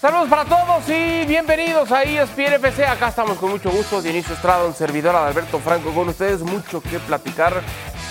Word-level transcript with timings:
Saludos 0.00 0.30
para 0.30 0.46
todos 0.46 0.88
y 0.88 1.26
bienvenidos 1.26 1.92
a 1.92 2.04
ESPN 2.04 2.54
FC. 2.54 2.86
Acá 2.86 3.08
estamos 3.08 3.36
con 3.36 3.50
mucho 3.50 3.70
gusto. 3.70 4.00
Dionisio 4.00 4.34
Estrada, 4.34 4.64
un 4.64 4.72
servidor 4.72 5.14
Alberto 5.14 5.58
Franco 5.58 5.92
con 5.92 6.08
ustedes. 6.08 6.40
Mucho 6.40 6.80
que 6.80 6.98
platicar. 7.00 7.60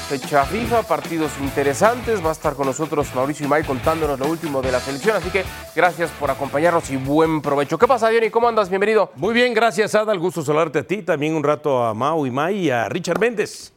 Fecha 0.07 0.45
FIFA, 0.45 0.83
partidos 0.83 1.31
interesantes. 1.41 2.23
Va 2.23 2.29
a 2.29 2.33
estar 2.33 2.53
con 2.53 2.67
nosotros 2.67 3.07
Mauricio 3.15 3.47
Imay 3.47 3.63
contándonos 3.63 4.19
lo 4.19 4.27
último 4.27 4.61
de 4.61 4.71
la 4.71 4.79
selección. 4.79 5.17
Así 5.17 5.31
que 5.31 5.43
gracias 5.75 6.11
por 6.11 6.29
acompañarnos 6.29 6.91
y 6.91 6.97
buen 6.97 7.41
provecho. 7.41 7.79
¿Qué 7.79 7.87
pasa, 7.87 8.09
Diony? 8.09 8.29
¿Cómo 8.29 8.47
andas? 8.47 8.69
Bienvenido. 8.69 9.11
Muy 9.15 9.33
bien, 9.33 9.55
gracias, 9.55 9.95
Adal. 9.95 10.19
Gusto 10.19 10.43
saludarte 10.43 10.77
a 10.77 10.83
ti. 10.83 11.01
También 11.01 11.33
un 11.33 11.43
rato 11.43 11.83
a 11.83 11.95
Mau 11.95 12.23
Imay 12.23 12.67
y 12.67 12.69
a 12.69 12.87
Richard 12.87 13.19
Méndez. 13.19 13.73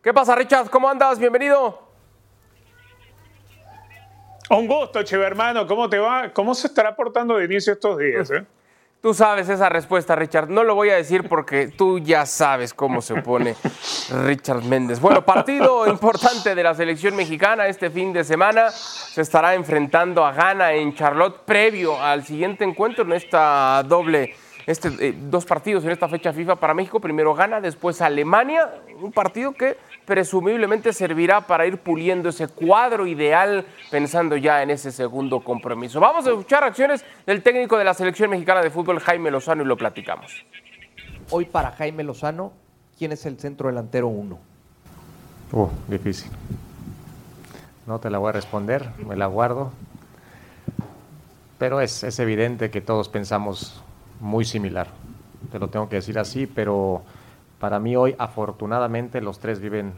¿Qué 0.00 0.14
pasa, 0.14 0.36
Richard? 0.36 0.70
¿Cómo 0.70 0.88
andas? 0.88 1.18
Bienvenido. 1.18 1.87
Un 4.50 4.66
gusto, 4.66 5.02
Cheve 5.02 5.26
hermano. 5.26 5.66
¿Cómo 5.66 5.88
te 5.88 5.98
va? 5.98 6.30
¿Cómo 6.32 6.54
se 6.54 6.68
estará 6.68 6.96
portando 6.96 7.36
de 7.36 7.44
inicio 7.44 7.72
estos 7.72 7.98
días? 7.98 8.30
Eh? 8.30 8.44
Tú 9.00 9.14
sabes 9.14 9.48
esa 9.48 9.68
respuesta, 9.68 10.16
Richard. 10.16 10.48
No 10.48 10.64
lo 10.64 10.74
voy 10.74 10.90
a 10.90 10.96
decir 10.96 11.28
porque 11.28 11.68
tú 11.68 11.98
ya 12.00 12.26
sabes 12.26 12.74
cómo 12.74 13.00
se 13.00 13.20
pone 13.22 13.54
Richard 14.24 14.64
Méndez. 14.64 15.00
Bueno, 15.00 15.24
partido 15.24 15.86
importante 15.86 16.54
de 16.54 16.62
la 16.62 16.74
selección 16.74 17.14
mexicana 17.14 17.68
este 17.68 17.90
fin 17.90 18.12
de 18.12 18.24
semana. 18.24 18.70
Se 18.70 19.20
estará 19.20 19.54
enfrentando 19.54 20.24
a 20.24 20.32
Ghana 20.32 20.72
en 20.72 20.94
Charlotte 20.94 21.42
previo 21.44 22.02
al 22.02 22.24
siguiente 22.24 22.64
encuentro 22.64 23.04
en 23.04 23.12
esta 23.12 23.84
doble, 23.86 24.34
este, 24.66 24.88
eh, 24.98 25.14
dos 25.16 25.44
partidos 25.44 25.84
en 25.84 25.90
esta 25.90 26.08
fecha 26.08 26.32
FIFA 26.32 26.56
para 26.56 26.74
México. 26.74 26.98
Primero 26.98 27.34
Ghana, 27.34 27.60
después 27.60 28.00
Alemania. 28.00 28.68
Un 29.00 29.12
partido 29.12 29.52
que 29.52 29.76
presumiblemente 30.08 30.94
servirá 30.94 31.46
para 31.46 31.66
ir 31.66 31.76
puliendo 31.76 32.30
ese 32.30 32.48
cuadro 32.48 33.06
ideal 33.06 33.66
pensando 33.90 34.38
ya 34.38 34.62
en 34.62 34.70
ese 34.70 34.90
segundo 34.90 35.40
compromiso. 35.40 36.00
Vamos 36.00 36.26
a 36.26 36.30
escuchar 36.30 36.64
acciones 36.64 37.04
del 37.26 37.42
técnico 37.42 37.76
de 37.76 37.84
la 37.84 37.92
selección 37.92 38.30
mexicana 38.30 38.62
de 38.62 38.70
fútbol, 38.70 39.00
Jaime 39.00 39.30
Lozano, 39.30 39.62
y 39.62 39.66
lo 39.66 39.76
platicamos. 39.76 40.46
Hoy 41.28 41.44
para 41.44 41.72
Jaime 41.72 42.04
Lozano, 42.04 42.54
¿quién 42.96 43.12
es 43.12 43.26
el 43.26 43.38
centro 43.38 43.68
delantero 43.68 44.08
uno? 44.08 44.38
Uh, 45.52 45.68
difícil. 45.86 46.30
No 47.86 47.98
te 47.98 48.08
la 48.08 48.16
voy 48.16 48.30
a 48.30 48.32
responder, 48.32 48.88
me 49.06 49.14
la 49.14 49.26
guardo. 49.26 49.72
Pero 51.58 51.82
es, 51.82 52.02
es 52.02 52.18
evidente 52.18 52.70
que 52.70 52.80
todos 52.80 53.10
pensamos 53.10 53.82
muy 54.20 54.46
similar. 54.46 54.86
Te 55.52 55.58
lo 55.58 55.68
tengo 55.68 55.90
que 55.90 55.96
decir 55.96 56.18
así, 56.18 56.46
pero 56.46 57.02
para 57.58 57.78
mí 57.80 57.96
hoy, 57.96 58.14
afortunadamente, 58.18 59.20
los 59.20 59.38
tres 59.38 59.60
viven, 59.60 59.92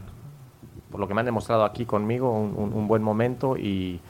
por 0.89 0.99
lo 0.99 1.07
que 1.07 1.13
me 1.13 1.21
han 1.21 1.25
demostrado 1.25 1.63
aquí 1.63 1.85
conmigo, 1.85 2.31
un, 2.31 2.87
buen 2.87 3.03
momento 3.03 3.57
y, 3.57 4.01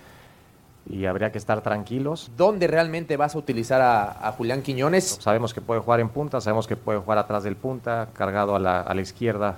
habría 1.07 1.31
que 1.31 1.37
estar 1.37 1.61
tranquilos. 1.61 2.31
¿Dónde 2.37 2.67
realmente 2.67 3.17
vas 3.17 3.35
a 3.35 3.37
utilizar 3.37 3.81
a, 3.81 4.31
Julián 4.37 4.61
Quiñones? 4.61 5.17
Sabemos 5.21 5.53
que 5.53 5.61
puede 5.61 5.81
jugar 5.81 5.99
en 5.99 6.09
punta, 6.09 6.41
sabemos 6.41 6.67
que 6.67 6.75
puede 6.75 6.99
jugar 6.99 7.17
atrás 7.17 7.43
del 7.43 7.55
punta, 7.55 8.09
cargado 8.13 8.55
a 8.55 8.59
la, 8.59 9.01
izquierda. 9.01 9.57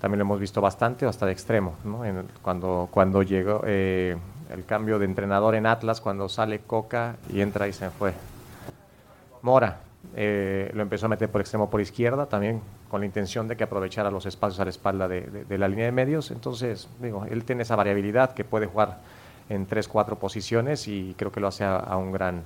También 0.00 0.18
lo 0.18 0.24
hemos 0.24 0.40
visto 0.40 0.60
bastante, 0.60 1.06
hasta 1.06 1.26
de 1.26 1.32
extremo. 1.32 1.74
cuando, 2.42 2.88
cuando 2.90 3.22
llegó 3.22 3.62
eh, 3.64 4.16
el 4.50 4.64
cambio 4.64 4.98
de 4.98 5.06
entrenador 5.06 5.54
en 5.54 5.66
Atlas, 5.66 6.00
cuando 6.00 6.28
sale 6.28 6.60
Coca 6.60 7.16
y 7.32 7.40
entra 7.40 7.68
y 7.68 7.72
se 7.72 7.90
fue. 7.90 8.12
Mora, 9.42 9.80
eh, 10.14 10.70
lo 10.74 10.82
empezó 10.82 11.06
a 11.06 11.08
meter 11.08 11.30
por 11.30 11.40
extremo 11.40 11.70
por 11.70 11.80
izquierda, 11.80 12.26
también 12.26 12.60
con 12.90 13.00
la 13.00 13.06
intención 13.06 13.48
de 13.48 13.56
que 13.56 13.64
aprovechara 13.64 14.10
los 14.10 14.26
espacios 14.26 14.60
a 14.60 14.64
la 14.64 14.70
espalda 14.70 15.08
de, 15.08 15.58
la 15.58 15.68
línea 15.68 15.86
de 15.86 15.92
medios. 15.92 16.30
Entonces, 16.30 16.88
digo, 17.00 17.24
él 17.30 17.44
tiene 17.44 17.62
esa 17.62 17.76
variabilidad 17.76 18.34
que 18.34 18.44
puede 18.44 18.66
jugar 18.66 18.98
en 19.48 19.66
tres, 19.66 19.88
cuatro 19.88 20.16
posiciones 20.16 20.86
y 20.88 21.14
creo 21.16 21.32
que 21.32 21.40
lo 21.40 21.48
hace 21.48 21.64
a, 21.64 21.96
un, 21.96 22.12
gran, 22.12 22.42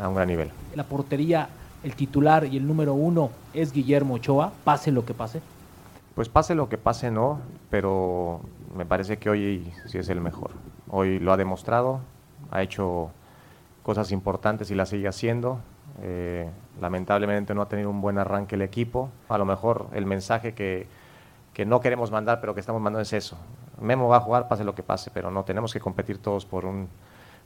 a 0.00 0.08
un 0.08 0.14
gran 0.14 0.28
nivel. 0.28 0.50
La 0.74 0.84
portería, 0.84 1.48
el 1.82 1.94
titular 1.94 2.44
y 2.44 2.58
el 2.58 2.66
número 2.66 2.92
uno 2.94 3.30
es 3.54 3.72
Guillermo 3.72 4.14
Ochoa, 4.14 4.52
pase 4.64 4.92
lo 4.92 5.04
que 5.06 5.14
pase. 5.14 5.40
Pues 6.14 6.28
pase 6.28 6.54
lo 6.54 6.68
que 6.68 6.76
pase, 6.76 7.10
no, 7.10 7.40
pero 7.70 8.40
me 8.76 8.84
parece 8.84 9.16
que 9.16 9.30
hoy 9.30 9.72
sí 9.86 9.96
es 9.96 10.10
el 10.10 10.20
mejor. 10.20 10.50
Hoy 10.90 11.18
lo 11.18 11.32
ha 11.32 11.38
demostrado, 11.38 12.00
ha 12.50 12.62
hecho 12.62 13.10
cosas 13.82 14.12
importantes 14.12 14.70
y 14.70 14.74
las 14.74 14.90
sigue 14.90 15.08
haciendo. 15.08 15.60
Eh, 16.02 16.48
lamentablemente 16.80 17.54
no 17.54 17.62
ha 17.62 17.68
tenido 17.68 17.90
un 17.90 18.00
buen 18.00 18.18
arranque 18.18 18.54
el 18.54 18.62
equipo. 18.62 19.10
A 19.28 19.38
lo 19.38 19.44
mejor 19.44 19.88
el 19.92 20.06
mensaje 20.06 20.54
que, 20.54 20.86
que, 21.54 21.64
no 21.64 21.80
queremos 21.80 22.10
mandar, 22.10 22.40
pero 22.40 22.54
que 22.54 22.60
estamos 22.60 22.80
mandando 22.80 23.02
es 23.02 23.12
eso. 23.12 23.38
Memo 23.80 24.08
va 24.08 24.18
a 24.18 24.20
jugar, 24.20 24.48
pase 24.48 24.64
lo 24.64 24.74
que 24.74 24.82
pase, 24.82 25.10
pero 25.12 25.30
no 25.30 25.44
tenemos 25.44 25.72
que 25.72 25.80
competir 25.80 26.18
todos 26.18 26.46
por, 26.46 26.64
un, 26.64 26.88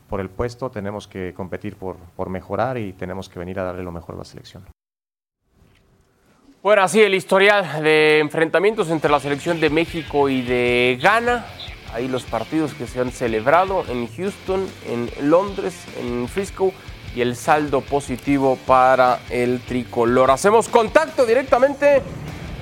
por 0.09 0.20
el 0.20 0.28
puesto, 0.28 0.70
tenemos 0.70 1.09
que 1.09 1.34
competir 1.34 1.76
por, 1.76 1.97
por 2.16 2.28
mejorar 2.28 2.78
y 2.78 2.92
tenemos 2.92 3.28
que 3.28 3.38
venir 3.38 3.59
a 3.59 3.65
darle 3.65 3.82
lo 3.82 3.92
mejor 3.92 4.15
a 4.15 4.19
la 4.19 4.25
selección. 4.25 4.65
Bueno, 6.62 6.82
así 6.82 7.00
el 7.00 7.15
historial 7.15 7.82
de 7.82 8.19
enfrentamientos 8.19 8.91
entre 8.91 9.10
la 9.10 9.20
selección 9.20 9.60
de 9.60 9.70
México 9.70 10.28
y 10.28 10.42
de 10.42 10.98
Ghana. 11.00 11.47
Ahí 11.94 12.09
los 12.09 12.25
partidos 12.25 12.75
que 12.75 12.86
se 12.86 13.00
han 13.00 13.12
celebrado 13.12 13.84
en 13.88 14.09
Houston, 14.09 14.66
en 14.86 15.31
Londres, 15.31 15.86
en 15.98 16.26
Frisco 16.26 16.72
y 17.16 17.22
el 17.22 17.34
saldo 17.34 17.81
positivo 17.81 18.59
para 18.66 19.21
el 19.31 19.60
tricolor. 19.60 20.31
Hacemos 20.31 20.69
contacto 20.69 21.25
directamente 21.25 22.03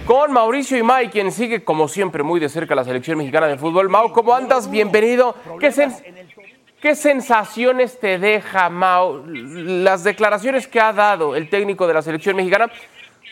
con 0.06 0.30
Mauricio 0.32 0.78
Imay, 0.78 1.08
quien 1.08 1.32
sigue 1.32 1.64
como 1.64 1.88
siempre 1.88 2.22
muy 2.22 2.38
de 2.38 2.48
cerca 2.48 2.76
la 2.76 2.84
selección 2.84 3.18
mexicana 3.18 3.48
de 3.48 3.58
fútbol. 3.58 3.88
Mau, 3.88 4.12
¿cómo 4.12 4.32
andas? 4.32 4.70
Bienvenido. 4.70 5.34
¿Qué, 5.58 6.94
sensaciones 6.94 7.98
te 7.98 8.18
deja, 8.18 8.68
Mau, 8.68 9.24
las 9.26 10.04
declaraciones 10.04 10.68
que 10.68 10.78
ha 10.78 10.92
dado 10.92 11.34
el 11.34 11.50
técnico 11.50 11.88
de 11.88 11.94
la 11.94 12.02
selección 12.02 12.36
mexicana? 12.36 12.70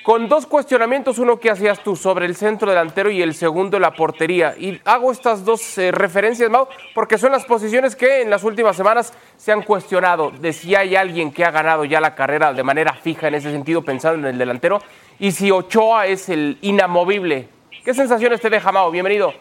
Con 0.03 0.29
dos 0.29 0.47
cuestionamientos, 0.47 1.19
uno 1.19 1.39
que 1.39 1.51
hacías 1.51 1.83
tú 1.83 1.95
sobre 1.95 2.27
el 2.27 2.35
centro 2.35 2.69
delantero 2.71 3.11
y 3.11 3.23
el 3.23 3.35
segundo 3.35 3.79
la 3.79 3.93
portería. 3.93 4.55
Y 4.59 4.81
hago 4.85 5.13
estas 5.13 5.45
dos 5.45 5.79
eh, 5.79 5.93
referencias, 5.93 6.51
Mau, 6.51 6.67
porque 6.95 7.19
son 7.19 7.33
las 7.33 7.45
posiciones 7.45 7.95
que 7.95 8.23
en 8.23 8.31
las 8.31 8.43
últimas 8.43 8.77
semanas 8.77 9.13
se 9.37 9.53
han 9.53 9.63
cuestionado 9.63 10.31
de 10.31 10.53
si 10.53 10.75
hay 10.75 10.97
alguien 10.97 11.33
que 11.33 11.45
ha 11.45 11.51
ganado 11.51 11.85
ya 11.85 12.01
la 12.01 12.15
carrera 12.15 12.53
de 12.53 12.63
manera 12.63 12.95
fija 12.95 13.29
en 13.29 13.35
ese 13.35 13.53
sentido, 13.53 13.83
pensando 13.83 14.27
en 14.27 14.35
el 14.35 14.39
delantero, 14.39 14.81
y 15.19 15.33
si 15.33 15.51
Ochoa 15.51 16.07
es 16.07 16.29
el 16.29 16.59
inamovible. 16.63 17.49
¿Qué 17.85 17.95
sensaciones 17.95 18.41
te 18.41 18.51
deja, 18.51 18.73
Mau? 18.73 18.91
Bienvenido. 18.91 19.33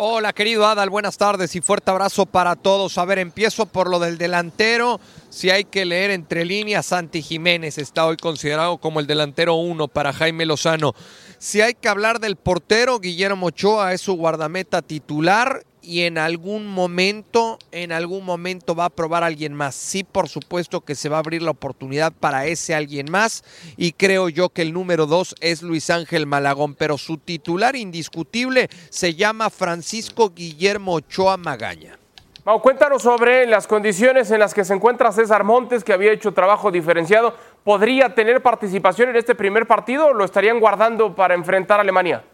Hola 0.00 0.32
querido 0.32 0.64
Adal, 0.64 0.90
buenas 0.90 1.18
tardes 1.18 1.56
y 1.56 1.60
fuerte 1.60 1.90
abrazo 1.90 2.24
para 2.24 2.54
todos. 2.54 2.98
A 2.98 3.04
ver, 3.04 3.18
empiezo 3.18 3.66
por 3.66 3.90
lo 3.90 3.98
del 3.98 4.16
delantero. 4.16 5.00
Si 5.28 5.50
hay 5.50 5.64
que 5.64 5.84
leer 5.84 6.12
entre 6.12 6.44
líneas, 6.44 6.86
Santi 6.86 7.20
Jiménez 7.20 7.78
está 7.78 8.06
hoy 8.06 8.16
considerado 8.16 8.78
como 8.78 9.00
el 9.00 9.08
delantero 9.08 9.56
uno 9.56 9.88
para 9.88 10.12
Jaime 10.12 10.46
Lozano. 10.46 10.94
Si 11.38 11.62
hay 11.62 11.74
que 11.74 11.88
hablar 11.88 12.20
del 12.20 12.36
portero, 12.36 13.00
Guillermo 13.00 13.46
Ochoa 13.46 13.92
es 13.92 14.00
su 14.00 14.14
guardameta 14.14 14.82
titular 14.82 15.64
y 15.88 16.02
en 16.02 16.18
algún 16.18 16.66
momento, 16.66 17.58
en 17.72 17.92
algún 17.92 18.22
momento 18.22 18.74
va 18.74 18.84
a 18.84 18.90
probar 18.90 19.24
alguien 19.24 19.54
más. 19.54 19.74
Sí, 19.74 20.04
por 20.04 20.28
supuesto 20.28 20.82
que 20.82 20.94
se 20.94 21.08
va 21.08 21.16
a 21.16 21.20
abrir 21.20 21.40
la 21.40 21.52
oportunidad 21.52 22.12
para 22.12 22.44
ese 22.44 22.74
alguien 22.74 23.10
más 23.10 23.42
y 23.78 23.92
creo 23.92 24.28
yo 24.28 24.50
que 24.50 24.60
el 24.60 24.74
número 24.74 25.06
dos 25.06 25.34
es 25.40 25.62
Luis 25.62 25.88
Ángel 25.88 26.26
Malagón, 26.26 26.74
pero 26.74 26.98
su 26.98 27.16
titular 27.16 27.74
indiscutible 27.74 28.68
se 28.90 29.14
llama 29.14 29.48
Francisco 29.48 30.28
Guillermo 30.28 30.92
Ochoa 30.92 31.38
Magaña. 31.38 31.98
Mau, 32.44 32.60
cuéntanos 32.60 33.00
sobre 33.00 33.46
las 33.46 33.66
condiciones 33.66 34.30
en 34.30 34.40
las 34.40 34.52
que 34.52 34.66
se 34.66 34.74
encuentra 34.74 35.10
César 35.10 35.42
Montes, 35.42 35.84
que 35.84 35.94
había 35.94 36.12
hecho 36.12 36.34
trabajo 36.34 36.70
diferenciado. 36.70 37.34
¿Podría 37.64 38.14
tener 38.14 38.42
participación 38.42 39.08
en 39.08 39.16
este 39.16 39.34
primer 39.34 39.66
partido 39.66 40.08
o 40.08 40.12
lo 40.12 40.26
estarían 40.26 40.60
guardando 40.60 41.14
para 41.14 41.34
enfrentar 41.34 41.78
a 41.78 41.82
Alemania? 41.82 42.24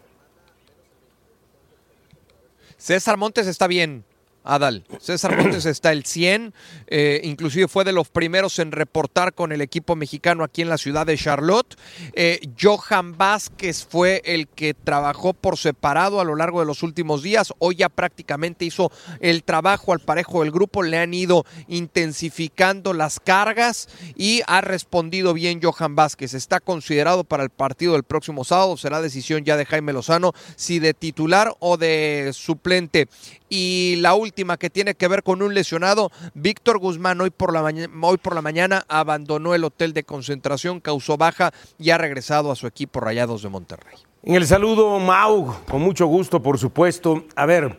César 2.85 3.17
Montes 3.17 3.47
está 3.47 3.65
bien. 3.65 4.05
Adal. 4.45 4.85
César 4.99 5.35
Montes 5.37 5.65
está 5.65 5.91
el 5.91 6.05
100, 6.05 6.53
eh, 6.87 7.21
inclusive 7.23 7.67
fue 7.67 7.83
de 7.83 7.91
los 7.91 8.09
primeros 8.09 8.59
en 8.59 8.71
reportar 8.71 9.33
con 9.33 9.51
el 9.51 9.61
equipo 9.61 9.95
mexicano 9.95 10.43
aquí 10.43 10.61
en 10.61 10.69
la 10.69 10.77
ciudad 10.77 11.05
de 11.05 11.17
Charlotte. 11.17 11.75
Eh, 12.13 12.39
Johan 12.59 13.17
Vázquez 13.17 13.85
fue 13.85 14.21
el 14.25 14.47
que 14.47 14.73
trabajó 14.73 15.33
por 15.33 15.57
separado 15.57 16.21
a 16.21 16.23
lo 16.23 16.35
largo 16.35 16.59
de 16.59 16.65
los 16.65 16.83
últimos 16.83 17.23
días. 17.23 17.53
Hoy 17.59 17.77
ya 17.77 17.89
prácticamente 17.89 18.65
hizo 18.65 18.91
el 19.19 19.43
trabajo 19.43 19.91
al 19.91 19.99
parejo 19.99 20.41
del 20.41 20.51
grupo, 20.51 20.83
le 20.83 20.99
han 20.99 21.13
ido 21.13 21.45
intensificando 21.67 22.93
las 22.93 23.19
cargas 23.19 23.89
y 24.15 24.41
ha 24.47 24.61
respondido 24.61 25.33
bien 25.33 25.59
Johan 25.61 25.95
Vázquez. 25.95 26.33
Está 26.33 26.59
considerado 26.59 27.23
para 27.23 27.43
el 27.43 27.49
partido 27.49 27.93
del 27.93 28.03
próximo 28.03 28.43
sábado, 28.43 28.77
será 28.77 29.01
decisión 29.01 29.43
ya 29.43 29.57
de 29.57 29.65
Jaime 29.65 29.93
Lozano 29.93 30.33
si 30.55 30.79
de 30.79 30.93
titular 30.93 31.55
o 31.59 31.77
de 31.77 32.31
suplente. 32.33 33.07
Y 33.49 33.97
la 33.97 34.15
última 34.15 34.57
que 34.57 34.69
tiene 34.69 34.95
que 34.95 35.07
ver 35.07 35.21
con 35.21 35.41
un 35.41 35.53
lesionado, 35.53 36.11
Víctor 36.33 36.79
Guzmán 36.79 37.21
hoy 37.21 37.29
por, 37.29 37.53
la 37.53 37.61
hoy 37.63 38.17
por 38.17 38.33
la 38.33 38.41
mañana 38.41 38.85
abandonó 38.87 39.53
el 39.53 39.63
hotel 39.63 39.93
de 39.93 40.03
concentración, 40.03 40.79
causó 40.79 41.17
baja 41.17 41.53
y 41.77 41.91
ha 41.91 41.97
regresado 41.97 42.51
a 42.51 42.55
su 42.55 42.65
equipo 42.65 42.99
Rayados 42.99 43.43
de 43.43 43.49
Monterrey. 43.49 43.97
En 44.23 44.35
el 44.35 44.47
saludo, 44.47 44.97
Mau, 44.99 45.53
con 45.69 45.81
mucho 45.81 46.07
gusto, 46.07 46.41
por 46.41 46.57
supuesto. 46.57 47.25
A 47.35 47.45
ver, 47.45 47.77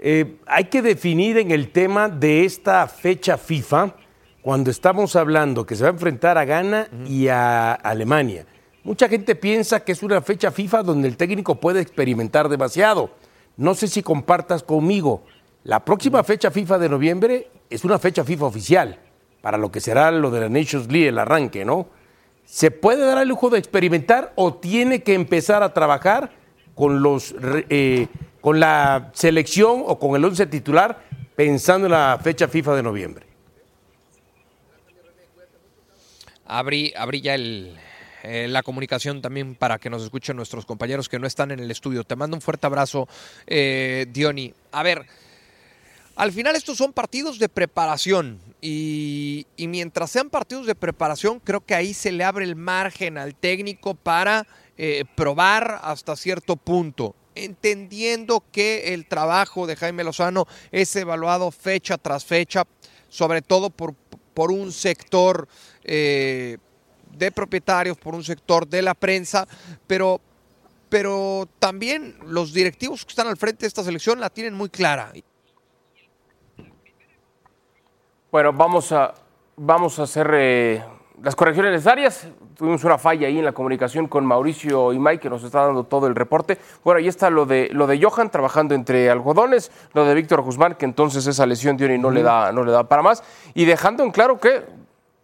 eh, 0.00 0.36
hay 0.46 0.64
que 0.64 0.82
definir 0.82 1.38
en 1.38 1.52
el 1.52 1.70
tema 1.70 2.08
de 2.08 2.44
esta 2.44 2.88
fecha 2.88 3.38
FIFA, 3.38 3.94
cuando 4.42 4.70
estamos 4.70 5.16
hablando 5.16 5.64
que 5.64 5.76
se 5.76 5.84
va 5.84 5.90
a 5.90 5.92
enfrentar 5.92 6.36
a 6.36 6.44
Ghana 6.44 6.88
y 7.06 7.28
a 7.28 7.72
Alemania. 7.72 8.44
Mucha 8.82 9.08
gente 9.08 9.34
piensa 9.34 9.80
que 9.80 9.92
es 9.92 10.02
una 10.02 10.20
fecha 10.20 10.50
FIFA 10.50 10.82
donde 10.82 11.08
el 11.08 11.16
técnico 11.16 11.54
puede 11.54 11.80
experimentar 11.80 12.50
demasiado. 12.50 13.10
No 13.56 13.74
sé 13.74 13.88
si 13.88 14.02
compartas 14.02 14.62
conmigo. 14.62 15.24
La 15.62 15.84
próxima 15.84 16.22
fecha 16.24 16.50
FIFA 16.50 16.78
de 16.78 16.88
noviembre 16.88 17.50
es 17.70 17.84
una 17.84 17.98
fecha 17.98 18.24
FIFA 18.24 18.46
oficial 18.46 18.98
para 19.40 19.58
lo 19.58 19.70
que 19.70 19.80
será 19.80 20.10
lo 20.10 20.30
de 20.30 20.40
la 20.40 20.48
Nations 20.48 20.90
League, 20.90 21.08
el 21.08 21.18
arranque, 21.18 21.64
¿no? 21.64 21.86
¿Se 22.44 22.70
puede 22.70 23.04
dar 23.04 23.18
el 23.18 23.28
lujo 23.28 23.50
de 23.50 23.58
experimentar 23.58 24.32
o 24.36 24.54
tiene 24.54 25.02
que 25.02 25.14
empezar 25.14 25.62
a 25.62 25.72
trabajar 25.72 26.32
con, 26.74 27.02
los, 27.02 27.34
eh, 27.68 28.08
con 28.40 28.60
la 28.60 29.10
selección 29.14 29.82
o 29.86 29.98
con 29.98 30.16
el 30.16 30.24
once 30.24 30.46
titular 30.46 31.04
pensando 31.36 31.86
en 31.86 31.92
la 31.92 32.18
fecha 32.22 32.48
FIFA 32.48 32.76
de 32.76 32.82
noviembre? 32.82 33.26
Abrí, 36.46 36.92
abrí 36.96 37.22
ya 37.22 37.34
el, 37.34 37.78
eh, 38.24 38.48
la 38.48 38.62
comunicación 38.62 39.20
también 39.20 39.54
para 39.54 39.78
que 39.78 39.90
nos 39.90 40.02
escuchen 40.02 40.34
nuestros 40.36 40.64
compañeros 40.64 41.10
que 41.10 41.18
no 41.18 41.26
están 41.26 41.50
en 41.50 41.60
el 41.60 41.70
estudio. 41.70 42.04
Te 42.04 42.16
mando 42.16 42.36
un 42.36 42.40
fuerte 42.40 42.66
abrazo, 42.66 43.06
eh, 43.46 44.06
Diony. 44.10 44.54
A 44.72 44.82
ver, 44.82 45.06
al 46.16 46.32
final 46.32 46.56
estos 46.56 46.78
son 46.78 46.94
partidos 46.94 47.38
de 47.38 47.50
preparación 47.50 48.40
y, 48.62 49.46
mientras 49.58 50.10
sean 50.10 50.30
partidos 50.30 50.66
de 50.66 50.74
preparación 50.74 51.38
creo 51.38 51.60
que 51.60 51.74
ahí 51.74 51.92
se 51.92 52.12
le 52.12 52.24
abre 52.24 52.44
el 52.44 52.56
margen 52.56 53.18
al 53.18 53.34
técnico 53.34 53.94
para 53.94 54.46
eh, 54.78 55.04
probar 55.16 55.80
hasta 55.82 56.16
cierto 56.16 56.56
punto 56.56 57.14
entendiendo 57.34 58.42
que 58.52 58.94
el 58.94 59.06
trabajo 59.06 59.66
de 59.66 59.76
Jaime 59.76 60.04
Lozano 60.04 60.46
es 60.72 60.94
evaluado 60.96 61.50
fecha 61.50 61.98
tras 61.98 62.24
fecha, 62.24 62.64
sobre 63.08 63.42
todo 63.42 63.70
por, 63.70 63.94
por 64.34 64.50
un 64.50 64.72
sector 64.72 65.48
eh, 65.82 66.58
de 67.16 67.32
propietarios, 67.32 67.96
por 67.96 68.14
un 68.14 68.24
sector 68.24 68.66
de 68.66 68.82
la 68.82 68.94
prensa, 68.94 69.46
pero, 69.86 70.20
pero 70.88 71.48
también 71.58 72.16
los 72.26 72.52
directivos 72.52 73.04
que 73.04 73.10
están 73.10 73.28
al 73.28 73.36
frente 73.36 73.62
de 73.62 73.68
esta 73.68 73.82
selección 73.82 74.20
la 74.20 74.30
tienen 74.30 74.54
muy 74.54 74.68
clara. 74.68 75.12
Bueno, 78.30 78.52
vamos 78.52 78.90
a, 78.90 79.14
vamos 79.56 79.98
a 80.00 80.02
hacer 80.02 80.28
eh, 80.34 80.82
las 81.22 81.36
correcciones 81.36 81.72
necesarias. 81.72 82.26
Tuvimos 82.56 82.82
una 82.84 82.98
falla 82.98 83.28
ahí 83.28 83.38
en 83.38 83.44
la 83.44 83.52
comunicación 83.52 84.08
con 84.08 84.26
Mauricio 84.26 84.92
y 84.92 84.98
Mike, 84.98 85.20
que 85.20 85.30
nos 85.30 85.42
está 85.44 85.66
dando 85.66 85.84
todo 85.84 86.06
el 86.06 86.14
reporte. 86.14 86.58
Bueno, 86.82 86.98
ahí 86.98 87.08
está 87.08 87.30
lo 87.30 87.46
de, 87.46 87.68
lo 87.72 87.86
de 87.86 88.02
Johan 88.02 88.30
trabajando 88.30 88.74
entre 88.74 89.10
algodones, 89.10 89.70
lo 89.92 90.04
de 90.04 90.14
Víctor 90.14 90.42
Guzmán, 90.42 90.74
que 90.74 90.84
entonces 90.84 91.26
esa 91.26 91.46
lesión 91.46 91.76
de 91.76 91.94
y 91.94 91.98
no, 91.98 92.10
le 92.10 92.22
da, 92.22 92.52
no 92.52 92.64
le 92.64 92.72
da 92.72 92.88
para 92.88 93.02
más. 93.02 93.22
Y 93.54 93.64
dejando 93.64 94.02
en 94.02 94.10
claro 94.10 94.38
que 94.38 94.64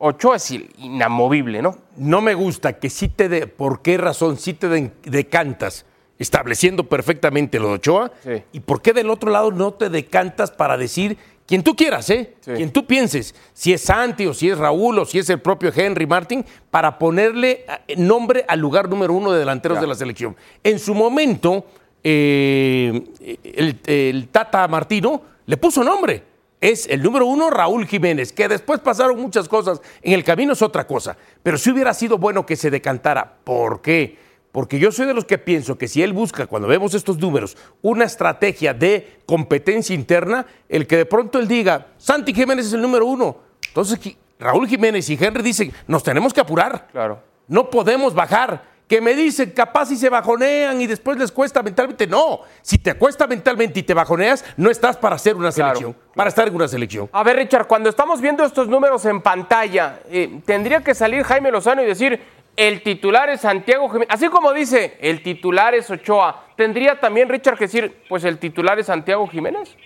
Ochoa 0.03 0.37
es 0.37 0.51
inamovible, 0.79 1.61
¿no? 1.61 1.77
No 1.97 2.23
me 2.23 2.33
gusta 2.35 2.79
que 2.79 2.89
sí 2.89 3.09
te 3.09 3.29
de, 3.29 3.47
¿por 3.47 3.83
qué 3.83 3.99
razón 3.99 4.39
sí 4.39 4.55
te 4.55 4.69
de, 4.69 4.91
decantas? 5.05 5.85
Estableciendo 6.19 6.85
perfectamente 6.85 7.59
lo 7.59 7.69
de 7.69 7.75
Ochoa. 7.75 8.11
Sí. 8.25 8.43
¿Y 8.53 8.61
por 8.61 8.81
qué 8.81 8.95
del 8.95 9.11
otro 9.11 9.31
lado 9.31 9.51
no 9.51 9.73
te 9.75 9.91
decantas 9.91 10.51
para 10.51 10.79
decir 10.79 11.19
quien 11.47 11.63
tú 11.63 11.77
quieras, 11.77 12.09
¿eh? 12.11 12.35
Sí. 12.41 12.53
Quien 12.53 12.71
tú 12.71 12.87
pienses, 12.87 13.35
si 13.53 13.75
es 13.75 13.83
Santi 13.83 14.27
o 14.27 14.33
si 14.33 14.49
es 14.49 14.57
Raúl 14.57 14.99
o 15.01 15.05
si 15.05 15.19
es 15.19 15.29
el 15.29 15.41
propio 15.41 15.71
Henry 15.75 16.07
Martin, 16.07 16.47
para 16.71 16.99
ponerle 16.99 17.67
eh, 17.89 17.97
nombre 17.97 18.45
al 18.49 18.59
lugar 18.61 18.89
número 18.89 19.13
uno 19.13 19.33
de 19.33 19.41
delanteros 19.41 19.77
Claro. 19.77 19.87
de 19.89 19.93
la 19.95 19.99
selección. 19.99 20.35
En 20.65 20.79
su 20.79 20.95
momento, 20.95 21.67
eh, 22.03 23.03
el, 23.43 23.79
el 23.85 24.29
Tata 24.29 24.67
Martino 24.69 25.21
le 25.45 25.57
puso 25.59 25.85
nombre. 25.85 26.30
Es 26.61 26.87
el 26.89 27.03
número 27.03 27.27
uno 27.27 27.49
Raúl 27.49 27.87
Jiménez, 27.87 28.33
que 28.33 28.49
después 28.49 28.81
pasaron 28.81 29.19
muchas 29.19 29.49
cosas. 29.49 29.81
En 30.03 30.13
el 30.13 30.25
camino 30.25 30.53
es 30.53 30.63
otra 30.63 30.87
cosa. 30.87 31.17
Pero 31.43 31.57
si 31.57 31.71
hubiera 31.71 31.95
sido 31.95 32.19
bueno 32.19 32.45
que 32.45 32.57
se 32.57 32.71
decantara. 32.71 33.37
¿Por 33.45 33.81
qué? 33.81 34.19
Porque 34.53 34.79
yo 34.79 34.91
soy 34.91 35.07
de 35.07 35.15
los 35.15 35.25
que 35.25 35.39
pienso 35.39 35.79
que 35.79 35.89
si 35.89 36.03
él 36.03 36.13
busca, 36.13 36.47
cuando 36.47 36.69
vemos 36.69 36.93
estos 36.95 37.19
números, 37.19 37.57
una 37.83 38.05
estrategia 38.05 38.75
de 38.75 39.21
competencia 39.25 39.95
interna, 39.95 40.45
el 40.69 40.87
que 40.87 40.97
de 40.97 41.07
pronto 41.07 41.39
él 41.39 41.47
diga, 41.47 41.87
Santi 41.97 42.35
Jiménez 42.35 42.67
es 42.67 42.73
el 42.73 42.83
número 42.83 43.07
uno. 43.07 43.37
Entonces 43.69 43.99
Raúl 44.39 44.67
Jiménez 44.67 45.09
y 45.09 45.19
Henry 45.21 45.43
dicen, 45.43 45.73
nos 45.87 46.03
tenemos 46.03 46.35
que 46.35 46.41
apurar. 46.41 46.89
Claro. 46.91 47.23
No 47.47 47.71
podemos 47.71 48.13
bajar. 48.13 48.69
Que 48.91 49.01
me 49.01 49.15
dicen, 49.15 49.53
capaz 49.53 49.87
si 49.87 49.97
se 49.97 50.09
bajonean 50.09 50.81
y 50.81 50.89
después 50.89 51.17
les 51.17 51.31
cuesta 51.31 51.63
mentalmente. 51.63 52.09
No, 52.09 52.41
si 52.61 52.77
te 52.77 52.95
cuesta 52.95 53.29
mentalmente 53.29 53.79
y 53.79 53.83
te 53.85 53.95
bajoneas, 53.95 54.45
no 54.57 54.69
estás 54.69 54.97
para 54.97 55.15
hacer 55.15 55.37
una 55.37 55.53
Claro, 55.53 55.77
selección, 55.77 55.97
para 56.13 56.29
estar 56.29 56.49
en 56.49 56.57
una 56.57 56.67
selección. 56.67 57.09
A 57.13 57.23
ver, 57.23 57.37
Richard, 57.37 57.69
cuando 57.69 57.89
estamos 57.89 58.21
viendo 58.21 58.45
estos 58.45 58.67
números 58.67 59.05
en 59.05 59.23
pantalla, 59.23 60.01
eh, 60.11 60.41
tendría 60.45 60.83
que 60.83 60.93
salir 60.97 61.23
Jaime 61.23 61.53
Lozano 61.53 61.85
y 61.85 61.87
decir, 61.87 62.21
el 62.57 62.83
titular 62.83 63.31
es 63.31 63.43
Santiago 63.43 63.89
Jiménez. 63.89 64.09
Así 64.11 64.27
como 64.29 64.53
dice, 64.53 64.99
el 65.01 65.23
titular 65.23 65.73
es 65.77 65.89
Ochoa. 65.89 66.47
¿Tendría 66.57 66.99
también 66.99 67.29
Richard 67.29 67.57
que 67.59 67.67
decir, 67.67 68.03
pues 68.09 68.25
el 68.25 68.39
titular 68.39 68.77
es 68.81 68.87
Santiago 68.87 69.25
Jiménez? 69.29 69.77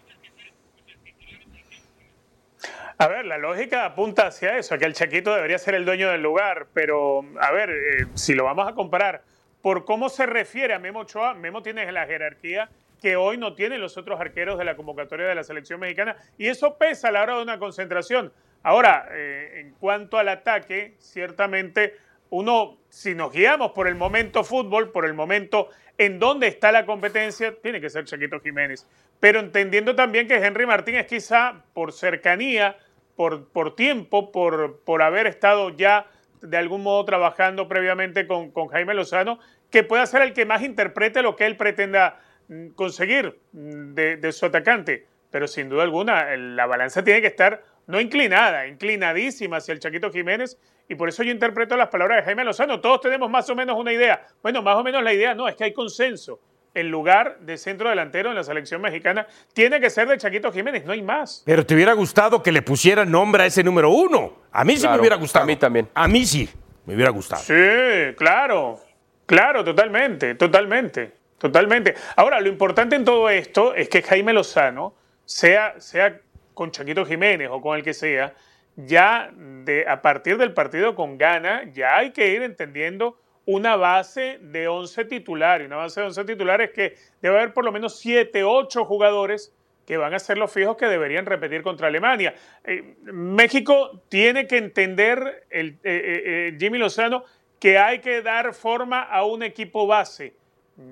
A 3.05 3.09
ver, 3.09 3.27
la 3.27 3.37
lógica 3.37 3.85
apunta 3.85 4.29
hacia 4.29 4.57
eso, 4.57 4.79
que 4.79 4.87
el 4.87 4.95
Chaquito 4.95 5.35
debería 5.35 5.59
ser 5.59 5.75
el 5.75 5.85
dueño 5.85 6.11
del 6.11 6.23
lugar, 6.23 6.69
pero 6.73 7.23
a 7.39 7.53
ver, 7.53 7.69
eh, 7.69 8.07
si 8.15 8.33
lo 8.33 8.45
vamos 8.45 8.67
a 8.67 8.73
comparar 8.73 9.21
por 9.61 9.85
cómo 9.85 10.09
se 10.09 10.25
refiere 10.25 10.73
a 10.73 10.79
Memo 10.79 11.01
Ochoa, 11.01 11.35
Memo 11.35 11.63
tiene 11.63 11.93
la 11.93 12.07
jerarquía 12.07 12.71
que 13.03 13.17
hoy 13.17 13.37
no 13.37 13.53
tienen 13.53 13.83
los 13.83 13.99
otros 13.99 14.19
arqueros 14.19 14.59
de 14.59 14.65
la 14.65 14.75
convocatoria 14.75 15.27
de 15.27 15.35
la 15.35 15.45
selección 15.45 15.81
mexicana 15.81 16.17
y 16.39 16.47
eso 16.47 16.79
pesa 16.79 17.09
a 17.09 17.13
la 17.13 17.23
hora 17.25 17.37
de 17.37 17.43
una 17.43 17.59
concentración. 17.59 18.33
Ahora, 18.63 19.07
eh, 19.11 19.61
en 19.61 19.75
cuanto 19.75 20.17
al 20.17 20.31
ataque, 20.31 20.95
ciertamente 20.99 21.97
uno, 22.31 22.79
si 22.89 23.15
nos 23.15 23.31
guiamos 23.35 23.73
por 23.73 23.87
el 23.87 23.97
momento 23.97 24.45
fútbol, 24.45 24.93
por 24.93 25.05
el 25.05 25.13
momento 25.13 25.69
en 25.99 26.19
donde 26.19 26.47
está 26.47 26.73
la 26.73 26.87
competencia, 26.87 27.55
tiene 27.61 27.83
que 27.83 27.91
ser 27.91 28.07
Chaquito 28.07 28.41
Jiménez. 28.41 28.89
Pero 29.21 29.41
entendiendo 29.41 29.95
también 29.95 30.27
que 30.27 30.37
Henry 30.37 30.65
Martínez 30.65 31.07
quizá 31.07 31.63
por 31.75 31.93
cercanía, 31.93 32.79
por, 33.17 33.49
por 33.49 33.75
tiempo, 33.77 34.33
por, 34.33 34.81
por 34.81 35.03
haber 35.03 35.27
estado 35.27 35.71
ya 35.71 36.07
de 36.43 36.57
algún 36.57 36.83
modo 36.83 37.05
trabajando 37.05 37.69
previamente 37.69 38.27
con, 38.27 38.51
con 38.51 38.69
Jaime 38.69 38.95
Lozano, 38.95 39.39
que 39.71 39.83
pueda 39.83 40.07
ser 40.07 40.23
el 40.23 40.33
que 40.33 40.45
más 40.45 40.63
interprete 40.63 41.23
lo 41.23 41.37
que 41.37 41.47
él 41.47 41.57
pretenda 41.57 42.21
mm, 42.49 42.69
conseguir 42.71 43.39
mm, 43.53 43.95
de, 43.95 44.17
de 44.17 44.33
su 44.33 44.47
atacante. 44.47 45.07
Pero 45.31 45.49
sin 45.49 45.69
duda 45.69 45.83
alguna, 45.83 46.37
la 46.37 46.67
balanza 46.67 47.03
tiene 47.03 47.21
que 47.21 47.27
estar 47.27 47.63
no 47.87 48.01
inclinada, 48.01 48.67
inclinadísima 48.67 49.57
hacia 49.57 49.73
el 49.73 49.81
Chaquito 49.81 50.11
Jiménez. 50.11 50.59
Y 50.89 50.95
por 50.95 51.09
eso 51.09 51.23
yo 51.23 51.33
interpreto 51.33 51.77
las 51.77 51.89
palabras 51.89 52.19
de 52.19 52.25
Jaime 52.25 52.45
Lozano. 52.45 52.81
Todos 52.81 53.01
tenemos 53.01 53.31
más 53.31 53.49
o 53.51 53.55
menos 53.55 53.77
una 53.77 53.93
idea. 53.93 54.27
Bueno, 54.43 54.63
más 54.63 54.77
o 54.77 54.85
menos 54.85 55.03
la 55.03 55.13
idea 55.13 55.35
no, 55.35 55.49
es 55.49 55.57
que 55.57 55.65
hay 55.65 55.73
consenso. 55.73 56.41
El 56.75 56.89
lugar 56.89 57.39
de 57.41 57.57
centro 57.57 57.89
delantero 57.89 58.31
en 58.31 58.35
la 58.35 58.43
selección 58.43 58.83
mexicana 58.83 59.27
tiene 59.53 59.81
que 59.81 59.91
ser 59.91 60.09
de 60.09 60.19
Chaquito 60.19 60.51
Jiménez, 60.53 60.85
no 60.85 60.93
hay 60.93 61.03
más. 61.03 61.43
Pero 61.47 61.65
te 61.65 61.75
hubiera 61.75 61.93
gustado 61.93 62.43
que 62.43 62.51
le 62.51 62.63
pusieran 62.63 63.11
nombre 63.11 63.45
a 63.45 63.47
ese 63.47 63.63
número 63.63 63.91
uno. 63.91 64.39
A 64.51 64.65
mí 64.65 64.75
sí 64.75 64.81
Claro, 64.83 64.95
me 64.97 65.01
hubiera 65.01 65.17
gustado. 65.17 65.45
a 65.45 65.47
mí 65.47 65.57
también. 65.57 65.89
A 65.95 66.09
mí 66.09 66.27
sí, 66.27 66.49
me 66.85 66.95
hubiera 66.97 67.11
gustado. 67.13 67.41
Sí, 67.43 68.15
claro, 68.17 68.81
claro, 69.25 69.63
totalmente, 69.65 70.35
totalmente, 70.35 71.13
totalmente. 71.39 71.95
Ahora, 72.17 72.41
lo 72.41 72.49
importante 72.49 72.97
en 72.97 73.05
todo 73.05 73.31
esto 73.31 73.73
es 73.75 73.89
que 73.89 74.03
Jaime 74.03 74.33
Lozano, 74.33 74.95
sea, 75.25 75.79
sea 75.79 76.21
con 76.55 76.73
Chaquito 76.73 77.07
Jiménez 77.07 77.49
o 77.53 77.61
con 77.61 77.77
el 77.77 77.85
que 77.85 77.95
sea, 77.95 78.35
ya 78.77 79.31
de, 79.33 79.87
a 79.89 80.03
partir 80.03 80.39
del 80.39 80.53
partido 80.53 80.97
con 80.97 81.19
Ghana, 81.19 81.71
ya 81.73 81.97
hay 81.99 82.11
que 82.11 82.29
ir 82.33 82.43
entendiendo 82.43 83.17
una 83.47 83.77
base 83.77 84.39
de 84.41 84.69
11 84.69 85.05
titulares. 85.07 85.67
Una 85.67 85.77
base 85.77 86.01
de 86.01 86.07
11 86.07 86.25
titulares 86.25 86.71
que 86.71 86.97
debe 87.21 87.39
haber 87.39 87.53
por 87.53 87.65
lo 87.65 87.73
menos 87.73 87.99
7, 87.99 88.45
8 88.45 88.85
jugadores 88.85 89.53
que 89.87 89.97
van 89.97 90.15
a 90.15 90.19
ser 90.19 90.39
los 90.39 90.51
fijos 90.51 90.77
que 90.77 90.87
deberían 90.87 91.27
repetir 91.27 91.63
contra 91.63 91.89
Alemania. 91.89 92.35
Eh, 92.65 92.97
México 93.03 94.03
tiene 94.09 94.47
que 94.47 94.57
entender, 94.57 95.47
el, 95.51 95.79
eh, 95.85 96.53
eh, 96.55 96.57
Jimmy 96.59 96.79
Lozano, 96.79 97.25
que 97.59 97.79
hay 97.79 98.01
que 98.01 98.23
dar 98.23 98.55
forma 98.55 99.03
a 99.03 99.25
un 99.25 99.43
equipo 99.43 99.87
base. 99.87 100.35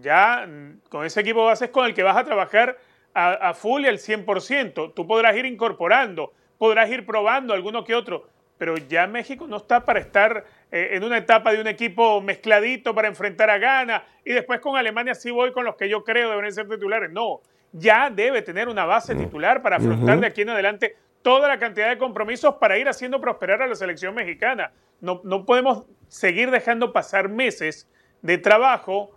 Ya 0.00 0.47
mm, 0.47 0.88
con 0.88 1.06
ese 1.06 1.21
equipo 1.21 1.44
base 1.44 1.66
es 1.66 1.71
con 1.71 1.87
el 1.87 1.94
que 1.94 2.02
vas 2.02 2.16
a 2.16 2.25
trabajar 2.25 2.78
a, 3.14 3.32
a 3.32 3.54
full 3.54 3.82
y 3.85 3.88
al 3.88 3.99
100%. 3.99 4.92
Tú 4.94 5.06
podrás 5.06 5.37
ir 5.37 5.47
incorporando, 5.47 6.32
podrás 6.59 6.90
ir 6.90 7.06
probando 7.06 7.54
alguno 7.54 7.85
que 7.85 7.94
otro, 7.94 8.28
pero 8.59 8.76
ya 8.76 9.06
México 9.06 9.47
no 9.49 9.56
está 9.56 9.85
para 9.85 10.00
estar 10.00 10.44
en 10.73 11.05
una 11.05 11.19
etapa 11.19 11.52
de 11.52 11.61
un 11.61 11.67
equipo 11.67 12.23
mezcladito 12.23 12.95
para 12.95 13.07
enfrentar 13.07 13.50
a 13.50 13.59
Ghana 13.59 14.05
y 14.25 14.33
después 14.33 14.59
con 14.61 14.76
Alemania 14.76 15.14
sí 15.14 15.31
voy 15.31 15.52
con 15.52 15.67
los 15.67 15.76
que 15.76 15.88
yo 15.88 16.02
creo 16.02 16.31
deben 16.31 16.50
ser 16.50 16.67
titulares. 16.67 17.11
No, 17.11 17.43
ya 17.73 18.09
debe 18.09 18.41
tener 18.41 18.69
una 18.69 18.87
base 18.87 19.14
titular 19.14 19.61
para 19.62 19.76
afrontar 19.76 20.19
de 20.21 20.26
aquí 20.26 20.41
en 20.41 20.50
adelante 20.50 20.97
toda 21.21 21.47
la 21.47 21.59
cantidad 21.59 21.91
de 21.91 21.99
compromisos 21.99 22.55
para 22.55 22.79
ir 22.79 22.88
haciendo 22.88 23.21
prosperar 23.21 23.61
a 23.61 23.67
la 23.67 23.75
selección 23.75 24.14
mexicana. 24.14 24.73
No, 25.00 25.21
no 25.25 25.45
podemos 25.45 25.85
seguir 26.09 26.50
dejando 26.50 26.93
pasar 26.93 27.29
meses 27.29 27.87
de 28.23 28.38
trabajo 28.38 29.11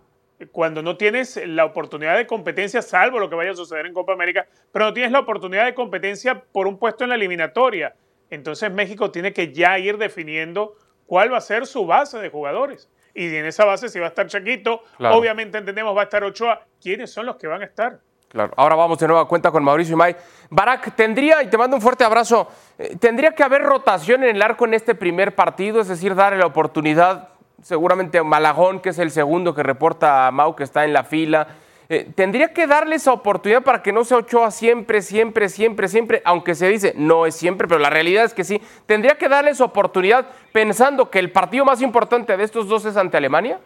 cuando 0.52 0.82
no 0.82 0.98
tienes 0.98 1.40
la 1.46 1.64
oportunidad 1.64 2.18
de 2.18 2.26
competencia, 2.26 2.82
salvo 2.82 3.18
lo 3.18 3.30
que 3.30 3.36
vaya 3.36 3.52
a 3.52 3.54
suceder 3.54 3.86
en 3.86 3.94
Copa 3.94 4.12
América, 4.12 4.46
pero 4.72 4.84
no 4.84 4.92
tienes 4.92 5.12
la 5.12 5.20
oportunidad 5.20 5.64
de 5.64 5.74
competencia 5.74 6.42
por 6.52 6.66
un 6.66 6.78
puesto 6.78 7.04
en 7.04 7.10
la 7.10 7.16
eliminatoria. 7.16 7.94
Entonces 8.28 8.70
México 8.70 9.10
tiene 9.10 9.32
que 9.32 9.52
ya 9.52 9.78
ir 9.78 9.96
definiendo 9.96 10.74
cuál 11.06 11.32
va 11.32 11.38
a 11.38 11.40
ser 11.40 11.66
su 11.66 11.86
base 11.86 12.18
de 12.18 12.30
jugadores. 12.30 12.88
Y 13.14 13.34
en 13.34 13.46
esa 13.46 13.64
base, 13.64 13.88
si 13.88 13.98
va 13.98 14.06
a 14.06 14.08
estar 14.08 14.26
Chaquito, 14.26 14.82
Claro. 14.98 15.16
obviamente 15.16 15.56
entendemos 15.58 15.96
va 15.96 16.02
a 16.02 16.04
estar 16.04 16.22
Ochoa. 16.22 16.60
¿Quiénes 16.82 17.10
son 17.12 17.24
los 17.26 17.36
que 17.36 17.46
van 17.46 17.62
a 17.62 17.64
estar? 17.64 17.98
Claro. 18.28 18.52
Ahora 18.56 18.74
vamos 18.74 18.98
de 18.98 19.06
nueva 19.06 19.26
cuenta 19.26 19.50
con 19.50 19.64
Mauricio 19.64 19.94
Imay. 19.94 20.16
Barak, 20.50 20.94
tendría, 20.94 21.42
y 21.42 21.46
te 21.46 21.56
mando 21.56 21.76
un 21.76 21.82
fuerte 21.82 22.04
abrazo, 22.04 22.48
eh, 22.76 22.96
tendría 23.00 23.34
que 23.34 23.42
haber 23.42 23.62
rotación 23.62 24.24
en 24.24 24.36
el 24.36 24.42
arco 24.42 24.66
en 24.66 24.74
este 24.74 24.94
primer 24.94 25.34
partido, 25.34 25.80
es 25.80 25.88
decir, 25.88 26.14
darle 26.14 26.40
la 26.40 26.46
oportunidad, 26.46 27.28
seguramente 27.62 28.18
a 28.18 28.24
Malagón, 28.24 28.80
que 28.80 28.90
es 28.90 28.98
el 28.98 29.10
segundo 29.10 29.54
que 29.54 29.62
reporta 29.62 30.26
a 30.26 30.30
Mau, 30.32 30.54
que 30.54 30.64
está 30.64 30.84
en 30.84 30.92
la 30.92 31.04
fila. 31.04 31.46
Eh, 31.88 32.10
tendría 32.14 32.52
que 32.52 32.66
darle 32.66 32.96
esa 32.96 33.12
oportunidad 33.12 33.62
para 33.62 33.82
que 33.82 33.92
no 33.92 34.04
sea 34.04 34.16
Ochoa 34.18 34.50
siempre, 34.50 35.02
siempre, 35.02 35.48
siempre, 35.48 35.86
siempre, 35.88 36.22
aunque 36.24 36.54
se 36.56 36.68
dice 36.68 36.94
no 36.96 37.26
es 37.26 37.36
siempre, 37.36 37.68
pero 37.68 37.78
la 37.78 37.90
realidad 37.90 38.24
es 38.24 38.34
que 38.34 38.42
sí. 38.44 38.60
Tendría 38.86 39.16
que 39.18 39.28
darle 39.28 39.52
esa 39.52 39.64
oportunidad 39.64 40.26
pensando 40.52 41.10
que 41.10 41.18
el 41.20 41.30
partido 41.30 41.64
más 41.64 41.80
importante 41.82 42.36
de 42.36 42.42
estos 42.44 42.66
dos 42.68 42.84
es 42.86 42.96
ante 42.96 43.16
Alemania. 43.16 43.60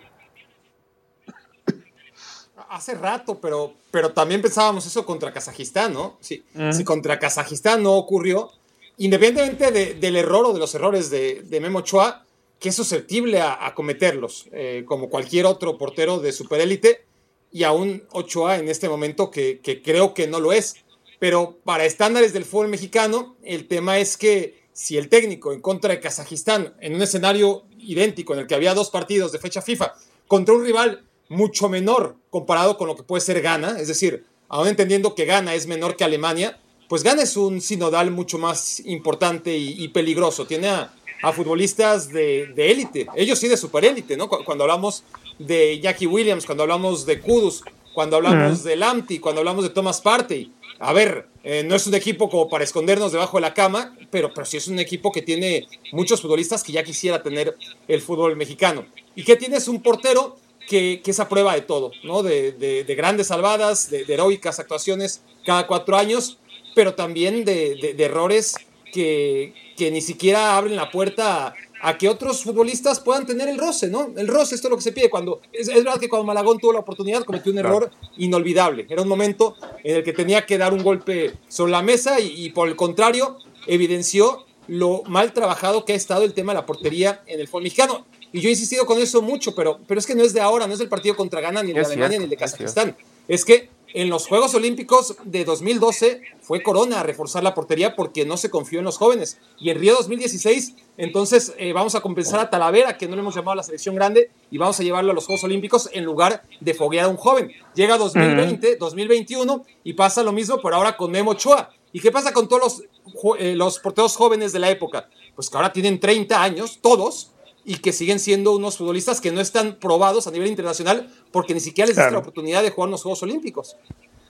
Hace 2.69 2.95
rato, 2.95 3.41
pero, 3.41 3.73
pero 3.91 4.13
también 4.13 4.41
pensábamos 4.43 4.87
eso 4.87 5.05
contra 5.05 5.33
Kazajistán, 5.33 5.93
¿no? 5.93 6.17
Sí, 6.21 6.45
Si 6.71 6.85
contra 6.85 7.19
Kazajistán 7.19 7.83
no 7.83 7.95
ocurrió, 7.97 8.53
independientemente 8.99 9.73
de- 9.73 9.95
del 9.95 10.17
error 10.17 10.45
o 10.47 10.53
de 10.53 10.61
los 10.61 10.73
errores 10.77 11.11
de, 11.11 11.43
de 11.43 11.61
Memo 11.61 11.81
Ochoa, 11.81 12.25
que 12.61 12.69
es 12.69 12.77
susceptible 12.77 13.41
a, 13.41 13.67
a 13.67 13.75
cometerlos, 13.75 14.47
eh, 14.53 14.85
como 14.87 15.09
cualquier 15.09 15.47
otro 15.47 15.79
portero 15.79 16.19
de 16.21 16.31
superélite, 16.33 17.05
y 17.53 17.65
aún 17.65 18.05
Ochoa 18.13 18.59
en 18.59 18.69
este 18.69 18.89
momento 18.89 19.31
que, 19.31 19.61
creo 19.85 20.15
que 20.15 20.27
no 20.27 20.41
lo 20.41 20.53
es. 20.53 20.77
Pero 21.19 21.59
para 21.65 21.85
estándares 21.85 22.33
del 22.33 22.45
fútbol 22.45 22.69
mexicano, 22.69 23.37
el 23.43 23.67
tema 23.69 23.99
es 23.99 24.17
que 24.17 24.61
si 24.73 24.97
el 24.97 25.09
técnico 25.09 25.53
en 25.53 25.61
contra 25.61 25.91
de 25.91 26.01
Kazajistán, 26.01 26.75
en 26.81 26.95
un 26.95 27.03
escenario 27.03 27.65
idéntico 27.79 28.33
en 28.33 28.41
el 28.41 28.47
que 28.47 28.55
había 28.55 28.73
dos 28.75 28.89
partidos 28.91 29.31
de 29.33 29.39
fecha 29.39 29.61
FIFA, 29.61 29.95
contra 30.27 30.55
un 30.55 30.65
rival 30.65 31.05
mucho 31.29 31.69
menor 31.69 32.17
comparado 32.31 32.79
con 32.79 32.87
lo 32.89 32.97
que 32.97 33.03
puede 33.03 33.21
ser 33.21 33.41
Ghana, 33.43 33.79
es 33.79 33.89
decir, 33.89 34.25
aún 34.49 34.69
entendiendo 34.69 35.15
que 35.15 35.27
Ghana 35.27 35.55
es 35.55 35.67
menor 35.67 35.97
que 35.97 36.05
Alemania, 36.05 36.59
pues 36.89 37.03
Ghana 37.03 37.23
es 37.23 37.37
un 37.37 37.61
sinodal 37.61 38.11
mucho 38.11 38.39
más 38.39 38.81
importante 38.81 39.57
y, 39.57 39.87
peligroso. 39.89 40.47
Tiene 40.47 40.69
a, 40.69 40.93
a 41.23 41.33
futbolistas 41.33 42.09
de 42.09 42.53
élite, 42.57 43.07
ellos 43.15 43.39
sí 43.39 43.47
de 43.47 43.57
superélite, 43.57 44.17
¿no? 44.17 44.29
Cu- 44.29 44.43
Cuando 44.45 44.65
hablamos 44.65 45.05
de 45.41 45.81
Jackie 45.81 46.07
Williams, 46.07 46.47
cuando 46.47 46.63
hablamos 46.63 47.05
de 47.07 47.21
Kudus, 47.21 47.63
cuando 47.95 48.17
hablamos 48.17 48.63
de 48.63 48.77
Lamptey, 48.77 49.19
cuando 49.19 49.41
hablamos 49.41 49.65
de 49.65 49.71
Thomas 49.71 50.01
Partey. 50.01 50.53
A 50.79 50.93
ver, 50.93 51.27
eh, 51.45 51.63
no 51.65 51.75
es 51.75 51.87
un 51.87 51.95
equipo 51.95 52.31
como 52.31 52.49
para 52.49 52.65
escondernos 52.65 53.13
debajo 53.13 53.37
de 53.37 53.43
la 53.43 53.53
cama, 53.55 53.95
pero, 54.11 54.33
pero 54.33 54.47
sí 54.47 54.57
es 54.57 54.69
un 54.69 54.79
equipo 54.79 55.11
que 55.13 55.23
tiene 55.23 55.67
muchos 55.93 56.21
futbolistas 56.23 56.63
que 56.63 56.73
ya 56.73 56.83
quisiera 56.85 57.23
tener 57.23 57.57
el 57.89 58.01
fútbol 58.01 58.37
mexicano. 58.37 58.87
¿Y 59.15 59.25
qué 59.25 59.37
tienes? 59.37 59.67
Un 59.69 59.83
portero 59.83 60.37
que, 60.69 61.01
que 61.05 61.11
es 61.11 61.21
a 61.21 61.29
prueba 61.29 61.55
de 61.55 61.63
todo, 61.63 61.91
¿no? 62.05 62.23
De, 62.23 62.53
de- 62.53 62.85
de 62.85 62.95
grandes 62.95 63.27
salvadas, 63.27 63.91
de, 63.91 64.05
de 64.05 64.15
heroicas 64.15 64.59
actuaciones 64.61 65.23
cada 65.45 65.67
cuatro 65.67 65.97
años, 65.97 66.39
pero 66.75 66.95
también 66.95 67.45
de, 67.45 67.75
de- 67.75 67.95
de 67.95 68.05
errores 68.05 68.55
que, 68.93 69.53
que 69.77 69.91
ni 69.91 70.01
siquiera 70.01 70.57
abren 70.57 70.77
la 70.77 70.91
puerta 70.91 71.55
a, 71.81 71.99
que 71.99 72.09
otros 72.09 72.43
futbolistas 72.43 73.01
puedan 73.01 73.27
tener 73.27 73.49
el 73.49 73.59
roce, 73.59 73.89
¿no? 73.89 74.13
El 74.17 74.29
roce, 74.29 74.55
esto 74.55 74.69
es 74.69 74.71
lo 74.71 74.77
que 74.77 74.83
se 74.83 74.93
pide. 74.93 75.11
Cuando, 75.11 75.41
es, 75.53 75.69
es 75.69 75.85
verdad 75.85 75.99
que 75.99 76.09
cuando 76.09 76.27
Malagón 76.27 76.59
tuvo 76.59 76.73
la 76.73 76.81
oportunidad 76.81 77.25
cometió 77.25 77.53
un 77.53 77.59
error 77.59 77.91
inolvidable. 78.17 78.87
Era 78.89 79.03
un 79.03 79.09
momento 79.09 79.57
en 79.83 79.97
el 79.97 80.05
que 80.05 80.13
tenía 80.13 80.47
que 80.47 80.59
dar 80.59 80.73
un 80.73 80.83
golpe 80.83 81.35
sobre 81.49 81.73
la 81.73 81.83
mesa 81.83 82.21
y, 82.21 82.45
y 82.45 82.51
por 82.51 82.69
el 82.69 82.77
contrario 82.77 83.39
evidenció 83.67 84.47
lo 84.67 85.03
mal 85.07 85.33
trabajado 85.33 85.85
que 85.85 85.93
ha 85.95 85.97
estado 85.97 86.25
el 86.25 86.33
tema 86.33 86.53
de 86.53 86.61
la 86.61 86.67
portería 86.67 87.23
en 87.27 87.41
el 87.41 87.49
fútbol 87.49 87.65
mexicano. 87.65 88.07
Y 88.33 88.41
yo 88.41 88.49
he 88.49 88.53
insistido 88.53 88.87
con 88.87 89.01
eso 89.01 89.23
mucho, 89.23 89.55
pero, 89.55 89.81
pero 89.87 89.99
es 89.99 90.07
que 90.07 90.15
no 90.15 90.23
es 90.23 90.33
de 90.33 90.41
ahora, 90.41 90.67
no 90.67 90.73
es 90.73 90.79
del 90.79 90.89
partido 90.89 91.17
contra 91.17 91.41
Ghana, 91.41 91.63
ni 91.63 91.71
el 91.71 91.75
de 91.75 91.85
Alemania, 91.85 92.19
ni 92.19 92.25
el 92.25 92.31
de. 92.31 92.37
Kazajistán. 92.37 92.97
Es 93.27 93.45
que 93.45 93.69
en 93.95 94.09
los 94.09 94.27
Juegos 94.27 94.55
Olímpicos 94.55 95.17
de 95.25 95.45
2012 95.45 96.23
fue 96.41 96.63
Corona 96.63 97.01
a 97.01 97.03
reforzar 97.03 97.43
la 97.43 97.55
portería 97.55 97.97
porque 97.97 98.25
no 98.25 98.37
se 98.37 98.51
confió 98.51 98.79
en 98.79 98.85
los 98.85 98.99
jóvenes. 98.99 99.39
Y 99.59 99.71
en 99.71 99.79
Río 99.79 99.95
2016, 99.95 100.75
entonces 100.97 101.55
eh, 101.59 101.73
vamos 101.73 101.95
a 101.95 102.01
compensar 102.01 102.41
a 102.41 102.51
Talavera, 102.51 102.97
que 102.97 103.09
no 103.09 103.17
le 103.17 103.23
hemos 103.23 103.35
llamado 103.35 103.53
a 103.53 103.57
la 103.57 103.63
selección 103.63 103.95
grande, 103.95 104.31
y 104.51 104.59
vamos 104.59 104.79
a 104.81 104.83
llevarlo 104.83 105.13
a 105.13 105.15
los 105.15 105.27
Juegos 105.27 105.45
Olímpicos 105.45 105.89
en 105.93 106.05
lugar 106.05 106.43
de 106.61 106.75
foguear 106.75 107.07
a 107.07 107.09
un 107.09 107.17
joven. 107.17 107.51
Llega 107.75 107.99
2020, 107.99 108.77
2021 108.77 109.65
y 109.85 109.93
pasa 109.95 110.23
lo 110.23 110.33
mismo, 110.33 110.61
pero 110.63 110.77
ahora 110.77 110.97
con 110.97 111.11
Memo 111.11 111.33
Ochoa. 111.33 111.71
¿Y 111.93 112.01
qué 112.01 112.13
pasa 112.13 112.33
con 112.33 112.49
todos 112.49 112.63
los, 112.63 113.39
eh, 113.39 113.55
los 113.57 113.79
porteros 113.81 114.17
jóvenes 114.17 114.53
de 114.53 114.61
la 114.61 114.71
época? 114.71 115.09
Pues 115.35 115.51
que 115.51 115.57
ahora 115.57 115.73
tienen 115.73 115.99
30 115.99 116.41
años, 116.41 116.79
todos, 116.81 117.33
y 117.65 117.77
que 117.79 117.93
siguen 117.93 118.19
siendo 118.19 118.53
unos 118.57 118.79
futbolistas 118.79 119.21
que 119.21 119.31
no 119.33 119.41
están 119.41 119.75
probados 119.75 120.27
a 120.27 120.31
nivel 120.31 120.49
internacional 120.49 121.09
porque 121.33 121.55
ni 121.55 121.61
siquiera 121.61 121.87
les 121.87 121.97
diste 121.97 122.03
Claro. 122.09 122.13
la 122.15 122.19
oportunidad 122.21 122.63
de 122.63 122.71
jugar 122.71 122.89
en 122.89 122.93
los 122.93 123.03
Juegos 123.03 123.23
Olímpicos. 123.23 123.77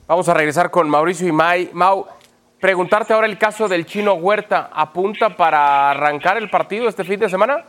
Vamos 0.06 0.28
a 0.28 0.34
regresar 0.34 0.70
con 0.70 0.88
Mauricio 0.90 1.28
y 1.28 1.32
May. 1.32 1.70
Mau, 1.72 2.06
preguntarte 2.60 3.12
ahora 3.12 3.26
el 3.28 3.38
caso 3.38 3.68
del 3.68 3.86
chino 3.86 4.14
Huerta. 4.14 4.70
¿Apunta 4.72 5.36
para 5.36 5.90
arrancar 5.92 6.36
el 6.36 6.50
partido 6.50 6.88
este 6.88 7.04
fin 7.04 7.20
de 7.20 7.28
semana? 7.28 7.64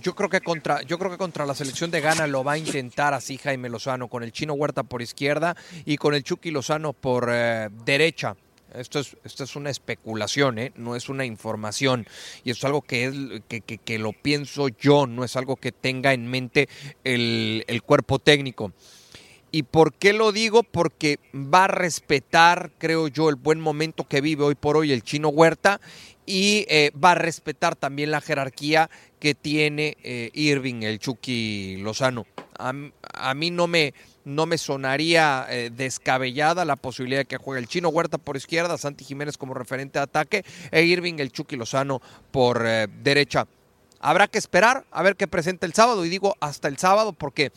Yo 0.00 0.14
creo 0.16 0.28
que 0.28 0.40
contra, 0.40 0.82
yo 0.82 0.98
creo 0.98 1.10
que 1.12 1.18
contra 1.18 1.46
la 1.46 1.54
selección 1.54 1.90
de 1.92 2.00
Ghana 2.00 2.26
lo 2.26 2.42
va 2.42 2.52
a 2.52 2.58
intentar 2.58 3.14
así 3.14 3.38
Jaime 3.38 3.68
Lozano, 3.68 4.08
con 4.08 4.22
el 4.24 4.32
Chino 4.32 4.54
Huerta 4.54 4.82
por 4.82 5.00
izquierda 5.00 5.54
y 5.84 5.96
con 5.96 6.14
el 6.14 6.24
Chucky 6.24 6.50
Lozano 6.50 6.92
por 6.92 7.28
eh, 7.30 7.68
derecha. 7.84 8.34
Esto 8.76 8.98
es, 9.00 9.16
esto 9.24 9.44
es 9.44 9.56
una 9.56 9.70
especulación, 9.70 10.58
¿eh? 10.58 10.72
no 10.76 10.96
es 10.96 11.08
una 11.08 11.24
información. 11.24 12.06
Y 12.44 12.50
es 12.50 12.62
algo 12.64 12.82
que, 12.82 13.06
es, 13.06 13.14
que, 13.48 13.60
que- 13.60 13.78
que 13.78 13.98
lo 13.98 14.12
pienso 14.12 14.68
yo, 14.68 15.06
no 15.06 15.24
es 15.24 15.36
algo 15.36 15.56
que 15.56 15.72
tenga 15.72 16.12
en 16.12 16.26
mente 16.28 16.68
el, 17.04 17.64
el 17.66 17.82
cuerpo 17.82 18.18
técnico. 18.18 18.72
¿Y 19.52 19.62
por 19.62 19.94
qué 19.94 20.12
lo 20.12 20.32
digo? 20.32 20.62
Porque 20.64 21.18
va 21.32 21.64
a 21.64 21.68
respetar, 21.68 22.72
creo 22.78 23.08
yo, 23.08 23.28
el 23.28 23.36
buen 23.36 23.60
momento 23.60 24.04
que 24.06 24.20
vive 24.20 24.44
hoy 24.44 24.54
por 24.54 24.76
hoy 24.76 24.92
el 24.92 25.02
chino 25.02 25.28
Huerta 25.28 25.80
y 26.26 26.66
eh, 26.68 26.90
va 27.02 27.12
a 27.12 27.14
respetar 27.14 27.76
también 27.76 28.10
la 28.10 28.20
jerarquía 28.20 28.90
que 29.20 29.34
tiene 29.34 29.96
eh, 30.02 30.30
Irving, 30.34 30.82
el 30.82 30.98
Chucky 30.98 31.76
Lozano. 31.76 32.26
A, 32.58 32.72
a 33.14 33.34
mí 33.34 33.50
no 33.50 33.66
me, 33.68 33.94
no 34.26 34.44
me 34.44 34.58
sonaría 34.58 35.46
eh, 35.48 35.70
descabellada 35.72 36.64
la 36.64 36.76
posibilidad 36.76 37.20
de 37.20 37.24
que 37.26 37.36
juegue 37.36 37.60
el 37.60 37.68
chino 37.68 37.88
Huerta 37.88 38.18
por 38.18 38.36
izquierda, 38.36 38.76
Santi 38.76 39.04
Jiménez 39.04 39.38
como 39.38 39.54
referente 39.54 40.00
de 40.00 40.02
ataque 40.02 40.44
e 40.72 40.82
Irving, 40.82 41.14
el 41.18 41.30
Chucky 41.30 41.56
Lozano 41.56 42.02
por 42.32 42.66
eh, 42.66 42.88
derecha. 43.02 43.46
Habrá 44.00 44.26
que 44.26 44.38
esperar 44.38 44.84
a 44.90 45.02
ver 45.02 45.16
qué 45.16 45.28
presenta 45.28 45.64
el 45.64 45.74
sábado 45.74 46.04
y 46.04 46.08
digo 46.08 46.34
hasta 46.40 46.66
el 46.66 46.76
sábado 46.76 47.12
porque 47.12 47.52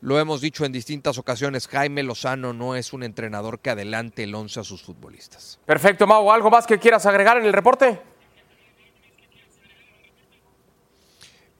lo 0.00 0.18
hemos 0.18 0.40
dicho 0.40 0.64
en 0.64 0.72
distintas 0.72 1.18
ocasiones, 1.18 1.68
Jaime 1.68 2.02
Lozano 2.02 2.54
no 2.54 2.76
es 2.76 2.94
un 2.94 3.02
entrenador 3.02 3.60
que 3.60 3.70
adelante 3.70 4.24
el 4.24 4.34
11 4.34 4.60
a 4.60 4.64
sus 4.64 4.82
futbolistas. 4.82 5.58
Perfecto, 5.66 6.06
Mau. 6.06 6.30
¿Algo 6.30 6.50
más 6.50 6.66
que 6.66 6.78
quieras 6.78 7.04
agregar 7.06 7.36
en 7.36 7.44
el 7.44 7.52
reporte? 7.52 8.00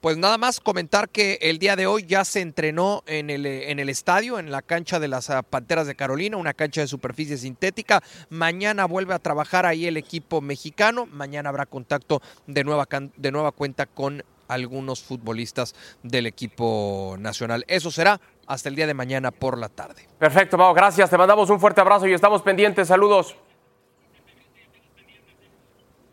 Pues 0.05 0.17
nada 0.17 0.37
más 0.37 0.59
comentar 0.59 1.09
que 1.09 1.39
el 1.41 1.57
día 1.57 1.75
de 1.75 1.87
hoy 1.87 2.05
ya 2.05 2.25
se 2.25 2.41
entrenó 2.41 3.01
en 3.07 3.31
el, 3.31 3.47
eh, 3.47 3.71
en 3.71 3.79
el 3.79 3.89
estadio, 3.89 4.37
en 4.37 4.51
la 4.51 4.61
cancha 4.61 4.99
de 4.99 5.07
las 5.07 5.31
ah, 5.31 5.41
Panteras 5.41 5.87
de 5.87 5.95
Carolina, 5.95 6.37
una 6.37 6.53
cancha 6.53 6.81
de 6.81 6.85
superficie 6.85 7.37
sintética. 7.37 8.03
Mañana 8.29 8.85
vuelve 8.85 9.15
a 9.15 9.17
trabajar 9.17 9.65
ahí 9.65 9.87
el 9.87 9.97
equipo 9.97 10.41
mexicano. 10.41 11.07
Mañana 11.07 11.49
habrá 11.49 11.65
contacto 11.65 12.21
de 12.45 12.63
nueva, 12.63 12.87
de 13.17 13.31
nueva 13.31 13.51
cuenta 13.51 13.87
con 13.87 14.23
algunos 14.47 15.01
futbolistas 15.01 15.73
del 16.03 16.27
equipo 16.27 17.15
nacional. 17.17 17.65
Eso 17.67 17.89
será 17.89 18.21
hasta 18.45 18.69
el 18.69 18.75
día 18.75 18.85
de 18.85 18.93
mañana 18.93 19.31
por 19.31 19.57
la 19.57 19.69
tarde. 19.69 20.07
Perfecto, 20.19 20.55
Mau. 20.55 20.75
Gracias. 20.75 21.09
Te 21.09 21.17
mandamos 21.17 21.49
un 21.49 21.59
fuerte 21.59 21.81
abrazo 21.81 22.05
y 22.05 22.13
estamos 22.13 22.43
pendientes. 22.43 22.89
Saludos. 22.89 23.35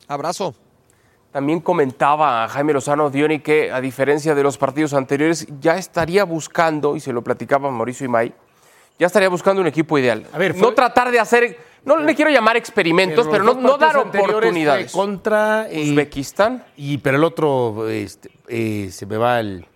Abrazo. 0.09 0.55
También 1.33 1.61
comentaba 1.61 2.47
Jaime 2.49 2.75
Lozano 2.75 3.09
Dioni 3.09 3.41
que, 3.41 3.73
a 3.73 3.81
diferencia 3.81 4.35
de 4.35 4.43
los 4.43 4.59
partidos 4.59 4.93
anteriores, 4.93 5.47
ya 5.61 5.79
estaría 5.79 6.25
buscando, 6.25 6.95
y 6.95 7.01
se 7.01 7.13
lo 7.13 7.23
platicaba 7.23 7.71
Mauricio 7.71 8.05
Imay, 8.05 8.35
ya 8.99 9.07
estaría 9.07 9.31
buscando 9.31 9.63
un 9.63 9.67
equipo 9.67 9.99
ideal. 9.99 10.27
A 10.33 10.39
ver, 10.39 10.55
no 10.57 10.75
tratar 10.75 11.11
de 11.11 11.19
hacer, 11.19 11.57
no 11.87 11.97
le 11.97 12.15
quiero 12.15 12.31
llamar 12.31 12.59
experimentos, 12.59 13.27
pero, 13.31 13.45
no, 13.45 13.55
no 13.55 13.79
dar 13.79 13.97
oportunidades. 13.97 14.93
Contra 14.93 15.69
eh, 15.71 15.91
Uzbekistán. 15.91 16.65
y 16.77 16.99
pero 16.99 17.17
el 17.17 17.25
otro 17.25 17.89
este, 17.89 18.31
eh, 18.49 18.91
se 18.93 19.07
me 19.07 19.17
va 19.17 19.41
el 19.41 19.67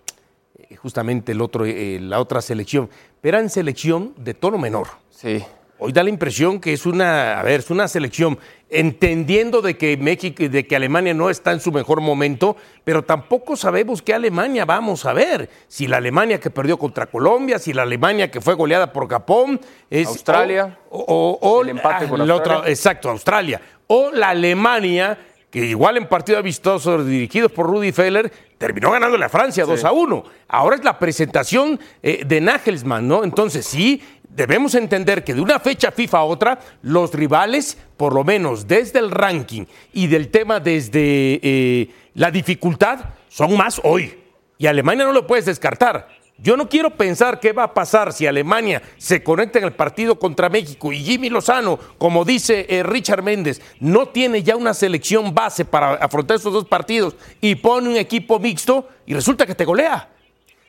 eh, 0.68 0.76
justamente 0.76 1.32
el 1.32 1.40
otro 1.40 1.64
eh, 1.64 1.98
la 2.00 2.20
otra 2.20 2.42
selección, 2.42 2.90
pero 3.20 3.38
en 3.38 3.48
selección 3.48 4.12
de 4.18 4.34
tono 4.34 4.58
menor. 4.58 4.88
Sí. 5.10 5.42
Hoy 5.78 5.92
da 5.92 6.02
la 6.02 6.10
impresión 6.10 6.60
que 6.60 6.72
es 6.72 6.86
una, 6.86 7.38
a 7.38 7.42
ver, 7.42 7.60
es 7.60 7.70
una 7.70 7.86
selección 7.86 8.38
entendiendo 8.68 9.62
de 9.62 9.76
que 9.76 9.96
México 9.96 10.42
y 10.42 10.48
de 10.48 10.66
que 10.66 10.76
Alemania 10.76 11.14
no 11.14 11.30
está 11.30 11.52
en 11.52 11.60
su 11.60 11.70
mejor 11.72 12.00
momento, 12.00 12.56
pero 12.84 13.02
tampoco 13.04 13.56
sabemos 13.56 14.02
qué 14.02 14.12
Alemania 14.14 14.64
vamos 14.64 15.04
a 15.06 15.12
ver. 15.12 15.48
Si 15.68 15.86
la 15.86 15.98
Alemania 15.98 16.40
que 16.40 16.50
perdió 16.50 16.76
contra 16.78 17.06
Colombia, 17.06 17.58
si 17.58 17.72
la 17.72 17.82
Alemania 17.82 18.30
que 18.30 18.40
fue 18.40 18.54
goleada 18.54 18.92
por 18.92 19.08
Japón, 19.08 19.60
es 19.88 20.08
Australia, 20.08 20.78
o, 20.90 20.98
o- 21.00 21.38
o- 21.48 21.62
el 21.62 21.70
empate 21.70 22.08
con 22.08 22.18
la 22.26 22.34
otra- 22.34 22.62
exacto, 22.68 23.08
Australia, 23.10 23.60
o 23.86 24.10
la 24.12 24.30
Alemania 24.30 25.18
que 25.50 25.64
igual 25.64 25.96
en 25.96 26.06
partido 26.08 26.38
amistoso 26.38 27.02
dirigidos 27.04 27.50
por 27.52 27.66
Rudy 27.66 27.92
Feller 27.92 28.30
terminó 28.58 28.90
ganándole 28.90 29.24
a 29.24 29.28
Francia 29.28 29.64
2 29.64 29.84
a 29.84 29.92
1. 29.92 30.24
Ahora 30.48 30.76
es 30.76 30.84
la 30.84 30.98
presentación 30.98 31.78
eh, 32.02 32.24
de 32.26 32.40
Nagelsmann, 32.40 33.06
¿no? 33.06 33.22
Entonces 33.24 33.64
sí, 33.64 34.02
debemos 34.28 34.74
entender 34.74 35.24
que 35.24 35.34
de 35.34 35.40
una 35.40 35.58
fecha 35.58 35.90
FIFA 35.90 36.18
a 36.18 36.24
otra, 36.24 36.60
los 36.82 37.12
rivales, 37.14 37.78
por 37.96 38.14
lo 38.14 38.24
menos 38.24 38.66
desde 38.66 38.98
el 38.98 39.10
ranking 39.10 39.64
y 39.92 40.06
del 40.06 40.28
tema 40.28 40.60
desde 40.60 41.40
eh, 41.42 41.90
la 42.14 42.30
dificultad, 42.30 43.00
son 43.28 43.56
más 43.56 43.80
hoy. 43.84 44.18
Y 44.58 44.66
Alemania 44.66 45.04
no 45.04 45.12
lo 45.12 45.26
puedes 45.26 45.46
descartar. 45.46 46.08
Yo 46.38 46.56
no 46.56 46.68
quiero 46.68 46.90
pensar 46.90 47.40
qué 47.40 47.52
va 47.52 47.62
a 47.62 47.74
pasar 47.74 48.12
si 48.12 48.26
Alemania 48.26 48.82
se 48.98 49.22
conecta 49.22 49.58
en 49.58 49.64
el 49.64 49.72
partido 49.72 50.18
contra 50.18 50.50
México 50.50 50.92
y 50.92 50.98
Jimmy 50.98 51.30
Lozano, 51.30 51.78
como 51.96 52.26
dice 52.26 52.66
eh, 52.68 52.82
Richard 52.82 53.22
Méndez, 53.22 53.62
no 53.80 54.08
tiene 54.08 54.42
ya 54.42 54.54
una 54.54 54.74
selección 54.74 55.34
base 55.34 55.64
para 55.64 55.94
afrontar 55.94 56.36
esos 56.36 56.52
dos 56.52 56.66
partidos 56.66 57.16
y 57.40 57.54
pone 57.54 57.88
un 57.88 57.96
equipo 57.96 58.38
mixto 58.38 58.86
y 59.06 59.14
resulta 59.14 59.46
que 59.46 59.54
te 59.54 59.64
golea. 59.64 60.10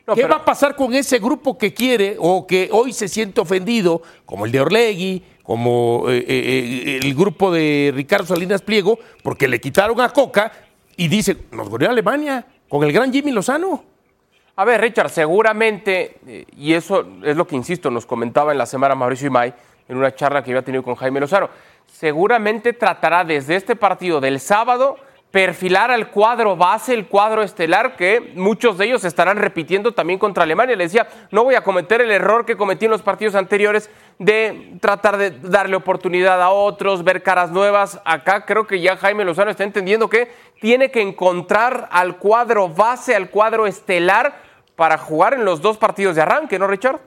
No, 0.08 0.14
¿Qué 0.14 0.22
pero- 0.22 0.36
va 0.36 0.40
a 0.40 0.44
pasar 0.46 0.74
con 0.74 0.94
ese 0.94 1.18
grupo 1.18 1.58
que 1.58 1.74
quiere 1.74 2.16
o 2.18 2.46
que 2.46 2.70
hoy 2.72 2.94
se 2.94 3.08
siente 3.08 3.42
ofendido, 3.42 4.00
como 4.24 4.46
el 4.46 4.52
de 4.52 4.60
Orlegui, 4.62 5.22
como 5.42 6.06
eh, 6.08 6.16
eh, 6.16 6.24
eh, 6.26 7.00
el 7.02 7.14
grupo 7.14 7.52
de 7.52 7.92
Ricardo 7.94 8.24
Salinas 8.24 8.62
Pliego, 8.62 8.98
porque 9.22 9.46
le 9.46 9.60
quitaron 9.60 10.00
a 10.00 10.08
Coca 10.08 10.50
y 10.96 11.08
dice, 11.08 11.36
nos 11.50 11.68
goleó 11.68 11.90
Alemania 11.90 12.46
con 12.70 12.84
el 12.84 12.92
gran 12.92 13.12
Jimmy 13.12 13.32
Lozano? 13.32 13.84
A 14.56 14.64
ver, 14.64 14.80
Richard, 14.80 15.10
seguramente, 15.10 16.46
y 16.56 16.72
eso 16.72 17.06
es 17.22 17.36
lo 17.36 17.46
que 17.46 17.56
insisto, 17.56 17.90
nos 17.90 18.06
comentaba 18.06 18.52
en 18.52 18.56
la 18.56 18.64
semana 18.64 18.94
Mauricio 18.94 19.26
Imay 19.26 19.52
en 19.88 19.96
una 19.98 20.14
charla 20.14 20.42
que 20.42 20.52
había 20.52 20.62
tenido 20.62 20.82
con 20.82 20.94
Jaime 20.94 21.20
Lozano, 21.20 21.50
seguramente 21.86 22.72
tratará 22.72 23.24
desde 23.24 23.56
este 23.56 23.76
partido 23.76 24.22
del 24.22 24.40
sábado 24.40 24.96
perfilar 25.30 25.90
al 25.90 26.10
cuadro 26.10 26.56
base, 26.56 26.94
el 26.94 27.06
cuadro 27.06 27.42
estelar, 27.42 27.96
que 27.96 28.32
muchos 28.34 28.78
de 28.78 28.86
ellos 28.86 29.04
estarán 29.04 29.36
repitiendo 29.36 29.92
también 29.92 30.18
contra 30.18 30.44
Alemania. 30.44 30.74
Le 30.74 30.84
decía, 30.84 31.06
no 31.30 31.44
voy 31.44 31.54
a 31.54 31.62
cometer 31.62 32.00
el 32.00 32.10
error 32.10 32.46
que 32.46 32.56
cometí 32.56 32.86
en 32.86 32.92
los 32.92 33.02
partidos 33.02 33.34
anteriores 33.34 33.90
de 34.18 34.76
tratar 34.80 35.18
de 35.18 35.30
darle 35.30 35.76
oportunidad 35.76 36.40
a 36.40 36.48
otros, 36.48 37.04
ver 37.04 37.22
caras 37.22 37.50
nuevas. 37.50 38.00
Acá 38.04 38.46
creo 38.46 38.66
que 38.66 38.80
ya 38.80 38.96
Jaime 38.96 39.24
Lozano 39.24 39.50
está 39.50 39.64
entendiendo 39.64 40.08
que 40.08 40.30
tiene 40.60 40.90
que 40.90 41.02
encontrar 41.02 41.88
al 41.90 42.16
cuadro 42.16 42.68
base, 42.68 43.14
al 43.14 43.28
cuadro 43.28 43.66
estelar 43.66 44.34
para 44.76 44.96
jugar 44.96 45.34
en 45.34 45.44
los 45.44 45.60
dos 45.60 45.76
partidos 45.76 46.16
de 46.16 46.22
arranque, 46.22 46.58
¿no, 46.58 46.66
Richard? 46.66 47.00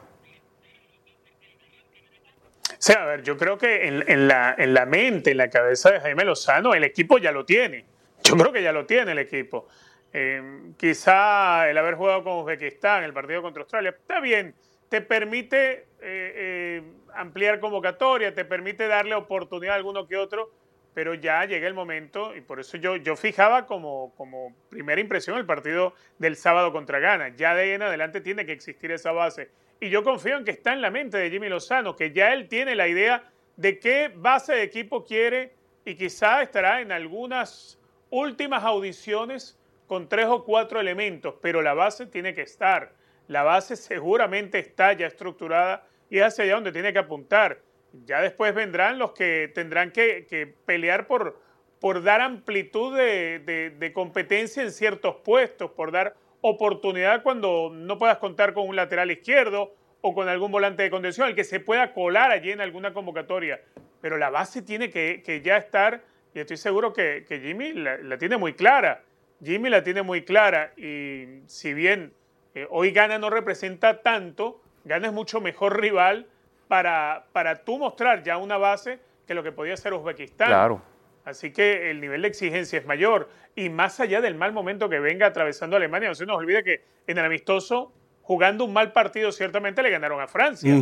Sí, 2.77 2.93
a 2.93 3.05
ver, 3.05 3.23
yo 3.23 3.37
creo 3.37 3.57
que 3.57 3.87
en, 3.87 4.27
la, 4.27 4.55
en 4.57 4.73
la 4.73 4.85
mente, 4.85 5.31
en 5.31 5.37
la 5.37 5.49
cabeza 5.49 5.91
de 5.91 5.99
Jaime 5.99 6.23
Lozano, 6.23 6.73
el 6.73 6.83
equipo 6.83 7.17
ya 7.17 7.31
lo 7.31 7.45
tiene. 7.45 7.90
Yo 8.31 8.37
creo 8.37 8.53
que 8.53 8.63
ya 8.63 8.71
lo 8.71 8.85
tiene 8.85 9.11
el 9.11 9.19
equipo. 9.19 9.67
Eh, 10.13 10.71
quizá 10.77 11.69
el 11.69 11.77
haber 11.77 11.95
jugado 11.95 12.23
con 12.23 12.39
Uzbekistán, 12.39 13.03
el 13.03 13.11
partido 13.11 13.41
contra 13.41 13.63
Australia, 13.63 13.89
está 13.89 14.21
bien, 14.21 14.55
te 14.87 15.01
permite 15.01 15.71
eh, 15.73 15.85
eh, 16.01 16.83
ampliar 17.13 17.59
convocatoria, 17.59 18.33
te 18.33 18.45
permite 18.45 18.87
darle 18.87 19.15
oportunidad 19.15 19.73
a 19.73 19.77
alguno 19.77 20.07
que 20.07 20.15
otro, 20.15 20.49
pero 20.93 21.13
ya 21.13 21.43
llega 21.45 21.67
el 21.67 21.73
momento, 21.73 22.33
y 22.35 22.41
por 22.41 22.61
eso 22.61 22.77
yo, 22.77 22.95
yo 22.97 23.17
fijaba 23.17 23.65
como, 23.65 24.13
como 24.15 24.55
primera 24.69 25.01
impresión 25.01 25.37
el 25.37 25.45
partido 25.45 25.93
del 26.17 26.37
sábado 26.37 26.71
contra 26.71 26.99
Ghana. 26.99 27.35
Ya 27.35 27.53
de 27.53 27.63
ahí 27.63 27.71
en 27.71 27.81
adelante 27.81 28.21
tiene 28.21 28.45
que 28.45 28.53
existir 28.53 28.91
esa 28.91 29.11
base. 29.11 29.49
Y 29.81 29.89
yo 29.89 30.03
confío 30.03 30.37
en 30.37 30.45
que 30.45 30.51
está 30.51 30.71
en 30.71 30.81
la 30.81 30.91
mente 30.91 31.17
de 31.17 31.29
Jimmy 31.29 31.49
Lozano, 31.49 31.97
que 31.97 32.11
ya 32.11 32.33
él 32.33 32.47
tiene 32.47 32.75
la 32.75 32.87
idea 32.87 33.23
de 33.57 33.77
qué 33.79 34.11
base 34.13 34.53
de 34.53 34.63
equipo 34.63 35.03
quiere 35.03 35.53
y 35.83 35.95
quizá 35.95 36.41
estará 36.43 36.81
en 36.81 36.91
algunas 36.91 37.80
últimas 38.11 38.63
audiciones 38.63 39.57
con 39.87 40.07
tres 40.07 40.27
o 40.27 40.45
cuatro 40.45 40.79
elementos, 40.79 41.35
pero 41.41 41.61
la 41.61 41.73
base 41.73 42.05
tiene 42.05 42.35
que 42.35 42.43
estar. 42.43 42.93
La 43.27 43.43
base 43.43 43.75
seguramente 43.75 44.59
está 44.59 44.93
ya 44.93 45.07
estructurada 45.07 45.87
y 46.09 46.19
es 46.19 46.25
hacia 46.25 46.43
allá 46.43 46.55
donde 46.55 46.71
tiene 46.71 46.93
que 46.93 46.99
apuntar. 46.99 47.59
Ya 48.05 48.21
después 48.21 48.53
vendrán 48.53 48.99
los 48.99 49.13
que 49.13 49.51
tendrán 49.53 49.91
que, 49.91 50.53
pelear 50.65 51.07
por, 51.07 51.41
por 51.79 52.03
dar 52.03 52.21
amplitud 52.21 52.95
de, 52.95 53.91
competencia 53.93 54.61
en 54.63 54.71
ciertos 54.71 55.15
puestos, 55.23 55.71
por 55.71 55.91
dar 55.91 56.15
oportunidad 56.41 57.23
cuando 57.23 57.69
no 57.73 57.97
puedas 57.97 58.17
contar 58.17 58.53
con 58.53 58.67
un 58.67 58.75
lateral 58.75 59.11
izquierdo 59.11 59.73
o 60.01 60.13
con 60.13 60.27
algún 60.27 60.51
volante 60.51 60.83
de 60.83 60.89
contención, 60.89 61.27
el 61.27 61.35
que 61.35 61.43
se 61.43 61.59
pueda 61.59 61.93
colar 61.93 62.31
allí 62.31 62.51
en 62.51 62.61
alguna 62.61 62.93
convocatoria. 62.93 63.61
Pero 64.01 64.17
la 64.17 64.29
base 64.29 64.61
tiene 64.61 64.89
que 64.89 65.41
ya 65.43 65.57
estar, 65.57 66.01
y 66.33 66.39
estoy 66.39 66.57
seguro 66.57 66.93
que, 66.93 67.25
que 67.27 67.39
Jimmy 67.39 67.73
la, 67.73 67.97
la 67.97 68.17
tiene 68.17 68.37
muy 68.37 68.53
clara. 68.53 69.03
Jimmy 69.43 69.69
la 69.69 69.83
tiene 69.83 70.01
muy 70.01 70.23
clara 70.23 70.73
y 70.77 71.41
si 71.47 71.73
bien 71.73 72.13
eh, 72.53 72.67
hoy 72.69 72.91
Gana 72.91 73.17
no 73.17 73.29
representa 73.29 74.01
tanto, 74.01 74.61
Gana 74.83 75.07
es 75.07 75.13
mucho 75.13 75.41
mejor 75.41 75.79
rival 75.79 76.27
para, 76.67 77.25
para 77.33 77.63
tú 77.63 77.77
mostrar 77.77 78.23
ya 78.23 78.37
una 78.37 78.57
base 78.57 78.99
que 79.27 79.33
lo 79.33 79.43
que 79.43 79.51
podía 79.51 79.75
ser 79.77 79.93
Uzbekistán. 79.93 80.47
Claro. 80.47 80.81
Así 81.25 81.51
que 81.51 81.91
el 81.91 82.01
nivel 82.01 82.21
de 82.23 82.27
exigencia 82.27 82.79
es 82.79 82.85
mayor. 82.85 83.29
Y 83.55 83.69
más 83.69 83.99
allá 83.99 84.21
del 84.21 84.35
mal 84.35 84.53
momento 84.53 84.89
que 84.89 84.99
venga 84.99 85.27
atravesando 85.27 85.75
Alemania, 85.75 86.09
no 86.09 86.15
se 86.15 86.25
nos 86.25 86.37
olvide 86.37 86.63
que 86.63 86.83
en 87.07 87.17
el 87.17 87.25
amistoso, 87.25 87.91
jugando 88.31 88.63
un 88.63 88.71
mal 88.71 88.93
partido, 88.93 89.29
ciertamente 89.33 89.83
le 89.83 89.89
ganaron 89.89 90.21
a 90.21 90.25
Francia. 90.25 90.73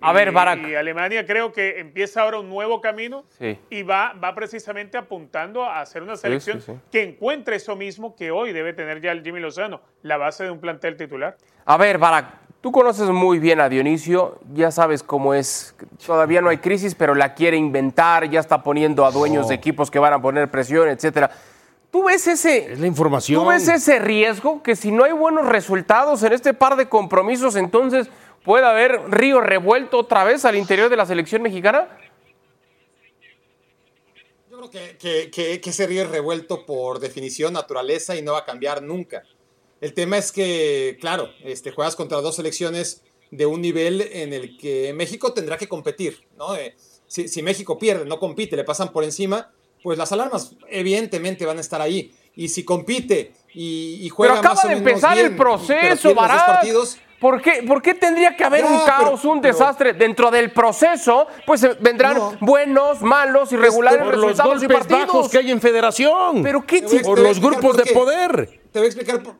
A 0.00 0.12
ver, 0.14 0.32
Barak. 0.32 0.66
Y 0.66 0.74
Alemania 0.74 1.26
creo 1.26 1.52
que 1.52 1.78
empieza 1.78 2.22
ahora 2.22 2.40
un 2.40 2.48
nuevo 2.48 2.80
camino 2.80 3.24
Sí. 3.38 3.58
y 3.68 3.82
va, 3.82 4.14
va 4.14 4.34
precisamente 4.34 4.96
apuntando 4.96 5.62
a 5.62 5.82
hacer 5.82 6.02
una 6.02 6.16
selección 6.16 6.62
sí, 6.62 6.72
sí. 6.72 6.78
que 6.90 7.02
encuentre 7.02 7.56
eso 7.56 7.76
mismo 7.76 8.16
que 8.16 8.30
hoy 8.30 8.54
debe 8.54 8.72
tener 8.72 9.02
ya 9.02 9.12
el 9.12 9.22
Jimmy 9.22 9.40
Lozano, 9.40 9.82
la 10.00 10.16
base 10.16 10.44
de 10.44 10.50
un 10.50 10.58
plantel 10.58 10.96
titular. 10.96 11.36
A 11.66 11.76
ver, 11.76 11.98
Barak, 11.98 12.28
tú 12.62 12.72
conoces 12.72 13.10
muy 13.10 13.38
bien 13.40 13.60
a 13.60 13.68
Dionisio, 13.68 14.40
ya 14.54 14.70
sabes 14.70 15.02
cómo 15.02 15.34
es. 15.34 15.76
Todavía 16.06 16.40
no 16.40 16.48
hay 16.48 16.56
crisis, 16.58 16.94
pero 16.94 17.14
la 17.14 17.34
quiere 17.34 17.58
inventar, 17.58 18.30
ya 18.30 18.40
está 18.40 18.62
poniendo 18.62 19.04
a 19.04 19.10
dueños 19.10 19.48
de 19.48 19.54
equipos 19.54 19.90
que 19.90 19.98
van 19.98 20.14
a 20.14 20.22
poner 20.22 20.50
presión, 20.50 20.88
etcétera. 20.88 21.30
¿Tú 21.96 22.02
ves 22.04 22.26
ese, 22.26 22.72
Es 22.72 22.78
la 22.78 22.86
información. 22.86 23.42
¿Tú 23.42 23.48
ves 23.48 23.66
ese 23.68 23.98
riesgo 23.98 24.62
que 24.62 24.76
si 24.76 24.90
no 24.92 25.04
hay 25.04 25.12
buenos 25.12 25.46
resultados 25.46 26.22
en 26.24 26.34
este 26.34 26.52
par 26.52 26.76
de 26.76 26.90
compromisos, 26.90 27.56
entonces 27.56 28.08
puede 28.44 28.66
haber 28.66 29.00
río 29.10 29.40
revuelto 29.40 29.98
otra 30.00 30.22
vez 30.22 30.44
al 30.44 30.56
interior 30.56 30.90
de 30.90 30.96
la 30.98 31.06
selección 31.06 31.40
mexicana? 31.40 31.88
Yo 34.50 34.58
creo 34.58 34.70
que, 34.70 34.98
que, 34.98 35.30
que- 35.30 35.58
que 35.62 35.70
ese 35.70 35.86
río 35.86 36.02
es 36.02 36.10
revuelto 36.10 36.66
por 36.66 37.00
definición, 37.00 37.54
naturaleza 37.54 38.14
y 38.14 38.20
no 38.20 38.32
va 38.32 38.40
a 38.40 38.44
cambiar 38.44 38.82
nunca. 38.82 39.22
El 39.80 39.94
tema 39.94 40.18
es 40.18 40.32
que, 40.32 40.98
claro, 41.00 41.30
este, 41.44 41.70
juegas 41.70 41.96
contra 41.96 42.20
dos 42.20 42.36
selecciones 42.36 43.02
de 43.30 43.46
un 43.46 43.62
nivel 43.62 44.02
en 44.12 44.34
el 44.34 44.58
que 44.58 44.92
México 44.92 45.32
tendrá 45.32 45.56
que 45.56 45.66
competir, 45.66 46.26
¿no? 46.36 46.54
Eh, 46.56 46.74
si, 47.06 47.26
si 47.28 47.42
México 47.42 47.78
pierde, 47.78 48.04
no 48.04 48.18
compite, 48.18 48.54
le 48.54 48.64
pasan 48.64 48.92
por 48.92 49.02
encima, 49.02 49.50
pues 49.86 49.98
las 49.98 50.10
alarmas 50.10 50.56
evidentemente 50.68 51.46
van 51.46 51.58
a 51.58 51.60
estar 51.60 51.80
ahí. 51.80 52.12
Y 52.34 52.48
si 52.48 52.64
compite 52.64 53.34
y, 53.54 54.00
y 54.04 54.08
juega 54.08 54.32
Pero 54.34 54.40
acaba 54.40 54.54
más 54.56 54.64
o 54.64 54.68
de 54.68 54.74
menos 54.74 54.88
empezar 54.88 55.14
bien, 55.14 55.26
el 55.26 55.32
pero 55.36 55.44
proceso, 55.44 56.12
partidos, 56.12 56.98
¿Por 57.20 57.40
qué, 57.40 57.62
por 57.62 57.80
qué 57.80 57.94
tendría 57.94 58.36
que 58.36 58.42
haber 58.42 58.64
un 58.64 58.84
caos, 58.84 59.20
pero- 59.20 59.32
un 59.32 59.40
pero- 59.40 59.54
desastre? 59.54 59.92
Dentro 59.92 60.32
del 60.32 60.50
proceso, 60.50 61.28
pues 61.46 61.62
eh, 61.62 61.76
vendrán 61.78 62.16
No. 62.16 62.36
buenos, 62.40 63.00
malos, 63.00 63.52
irregulares 63.52 64.00
por 64.02 64.16
los 64.16 64.22
resultados 64.32 64.60
y 64.64 64.66
partidos. 64.66 65.06
bajos 65.06 65.28
que 65.30 65.38
hay 65.38 65.52
en 65.52 65.60
federación. 65.60 66.42
Pero 66.42 66.66
qué 66.66 66.82
Te 66.82 67.00
por 67.04 67.20
los 67.20 67.38
grupos 67.40 67.76
por 67.76 67.84
de 67.84 67.92
poder. 67.92 68.60
Te 68.72 68.80
voy 68.80 68.86
a 68.86 68.90
explicar 68.90 69.22
por, 69.22 69.36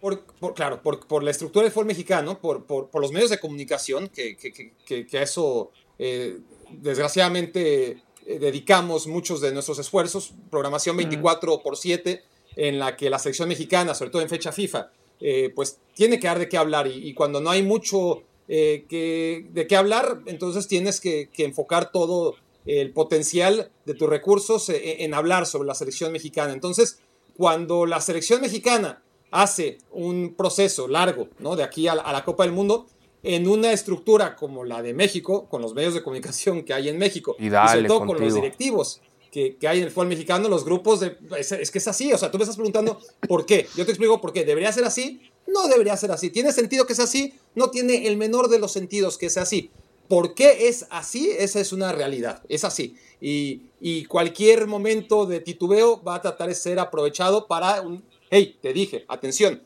por- 0.00 0.24
por- 0.40 0.54
claro, 0.54 0.82
por, 0.82 1.06
por 1.06 1.22
la 1.22 1.30
estructura 1.30 1.62
del 1.62 1.72
fútbol 1.72 1.86
mexicano, 1.86 2.40
por, 2.40 2.64
por- 2.66 2.90
por 2.90 3.00
los 3.00 3.12
medios 3.12 3.30
de 3.30 3.38
comunicación, 3.38 4.08
que, 4.08 4.36
que- 4.36 4.52
que- 4.52 4.72
que- 4.84 5.06
que 5.06 5.18
a 5.18 5.22
eso 5.22 5.70
eh, 6.00 6.38
desgraciadamente 6.70 8.02
eh, 8.28 8.38
dedicamos 8.38 9.06
muchos 9.06 9.40
de 9.40 9.52
nuestros 9.52 9.78
esfuerzos, 9.78 10.34
programación 10.50 10.98
24 10.98 11.62
por 11.62 11.78
7, 11.78 12.22
en 12.56 12.78
la 12.78 12.94
que 12.94 13.08
la 13.08 13.18
selección 13.18 13.48
mexicana, 13.48 13.94
sobre 13.94 14.10
todo 14.10 14.20
en 14.20 14.28
fecha 14.28 14.52
FIFA, 14.52 14.90
eh, 15.20 15.50
pues 15.54 15.78
tiene 15.94 16.20
que 16.20 16.26
dar 16.26 16.38
de 16.38 16.46
qué 16.46 16.58
hablar 16.58 16.86
y, 16.88 17.08
y 17.08 17.14
cuando 17.14 17.40
no 17.40 17.48
hay 17.48 17.62
mucho 17.62 18.22
eh, 18.46 18.84
que, 18.86 19.46
de 19.50 19.66
qué 19.66 19.76
hablar, 19.76 20.20
entonces 20.26 20.68
tienes 20.68 21.00
que, 21.00 21.30
que 21.32 21.44
enfocar 21.44 21.90
todo 21.90 22.36
el 22.66 22.92
potencial 22.92 23.70
de 23.86 23.94
tus 23.94 24.10
recursos 24.10 24.68
en 24.68 25.14
hablar 25.14 25.46
sobre 25.46 25.66
la 25.66 25.74
selección 25.74 26.12
mexicana. 26.12 26.52
Entonces, 26.52 27.00
cuando 27.34 27.86
la 27.86 28.02
selección 28.02 28.42
mexicana 28.42 29.02
hace 29.30 29.78
un 29.90 30.34
proceso 30.36 30.86
largo, 30.86 31.28
¿no? 31.38 31.56
De 31.56 31.62
aquí 31.62 31.88
a 31.88 31.94
la, 31.94 32.02
a 32.02 32.12
la 32.12 32.26
Copa 32.26 32.44
del 32.44 32.52
Mundo, 32.52 32.86
en 33.22 33.48
una 33.48 33.72
estructura 33.72 34.36
como 34.36 34.64
la 34.64 34.82
de 34.82 34.94
México, 34.94 35.48
con 35.48 35.62
los 35.62 35.74
medios 35.74 35.94
de 35.94 36.02
comunicación 36.02 36.62
que 36.64 36.72
hay 36.74 36.88
en 36.88 36.98
México, 36.98 37.36
Y 37.38 37.48
dale, 37.48 37.72
sobre 37.72 37.88
todo 37.88 37.98
con 37.98 38.08
contigo. 38.08 38.26
los 38.26 38.34
directivos 38.34 39.00
que, 39.30 39.56
que 39.56 39.68
hay 39.68 39.78
en 39.78 39.84
el 39.84 39.90
fútbol 39.90 40.08
mexicano, 40.08 40.48
los 40.48 40.64
grupos 40.64 41.00
de... 41.00 41.16
Es, 41.36 41.52
es 41.52 41.70
que 41.70 41.78
es 41.78 41.88
así, 41.88 42.12
o 42.12 42.18
sea, 42.18 42.30
tú 42.30 42.38
me 42.38 42.44
estás 42.44 42.56
preguntando 42.56 42.98
por 43.28 43.44
qué. 43.44 43.66
Yo 43.76 43.84
te 43.84 43.90
explico 43.92 44.20
por 44.20 44.32
qué. 44.32 44.44
¿Debería 44.44 44.72
ser 44.72 44.84
así? 44.84 45.20
No 45.46 45.68
debería 45.68 45.96
ser 45.96 46.12
así. 46.12 46.30
¿Tiene 46.30 46.52
sentido 46.52 46.86
que 46.86 46.94
sea 46.94 47.04
así? 47.04 47.34
No 47.54 47.70
tiene 47.70 48.06
el 48.06 48.16
menor 48.16 48.48
de 48.48 48.58
los 48.58 48.72
sentidos 48.72 49.18
que 49.18 49.28
sea 49.28 49.42
así. 49.42 49.70
¿Por 50.08 50.34
qué 50.34 50.68
es 50.68 50.86
así? 50.88 51.30
Esa 51.38 51.60
es 51.60 51.74
una 51.74 51.92
realidad, 51.92 52.42
es 52.48 52.64
así. 52.64 52.96
Y, 53.20 53.64
y 53.80 54.06
cualquier 54.06 54.66
momento 54.66 55.26
de 55.26 55.40
titubeo 55.40 56.02
va 56.02 56.14
a 56.14 56.22
tratar 56.22 56.48
de 56.48 56.54
ser 56.54 56.78
aprovechado 56.78 57.46
para 57.46 57.82
un... 57.82 58.02
Hey, 58.30 58.56
te 58.62 58.72
dije, 58.72 59.04
atención. 59.08 59.62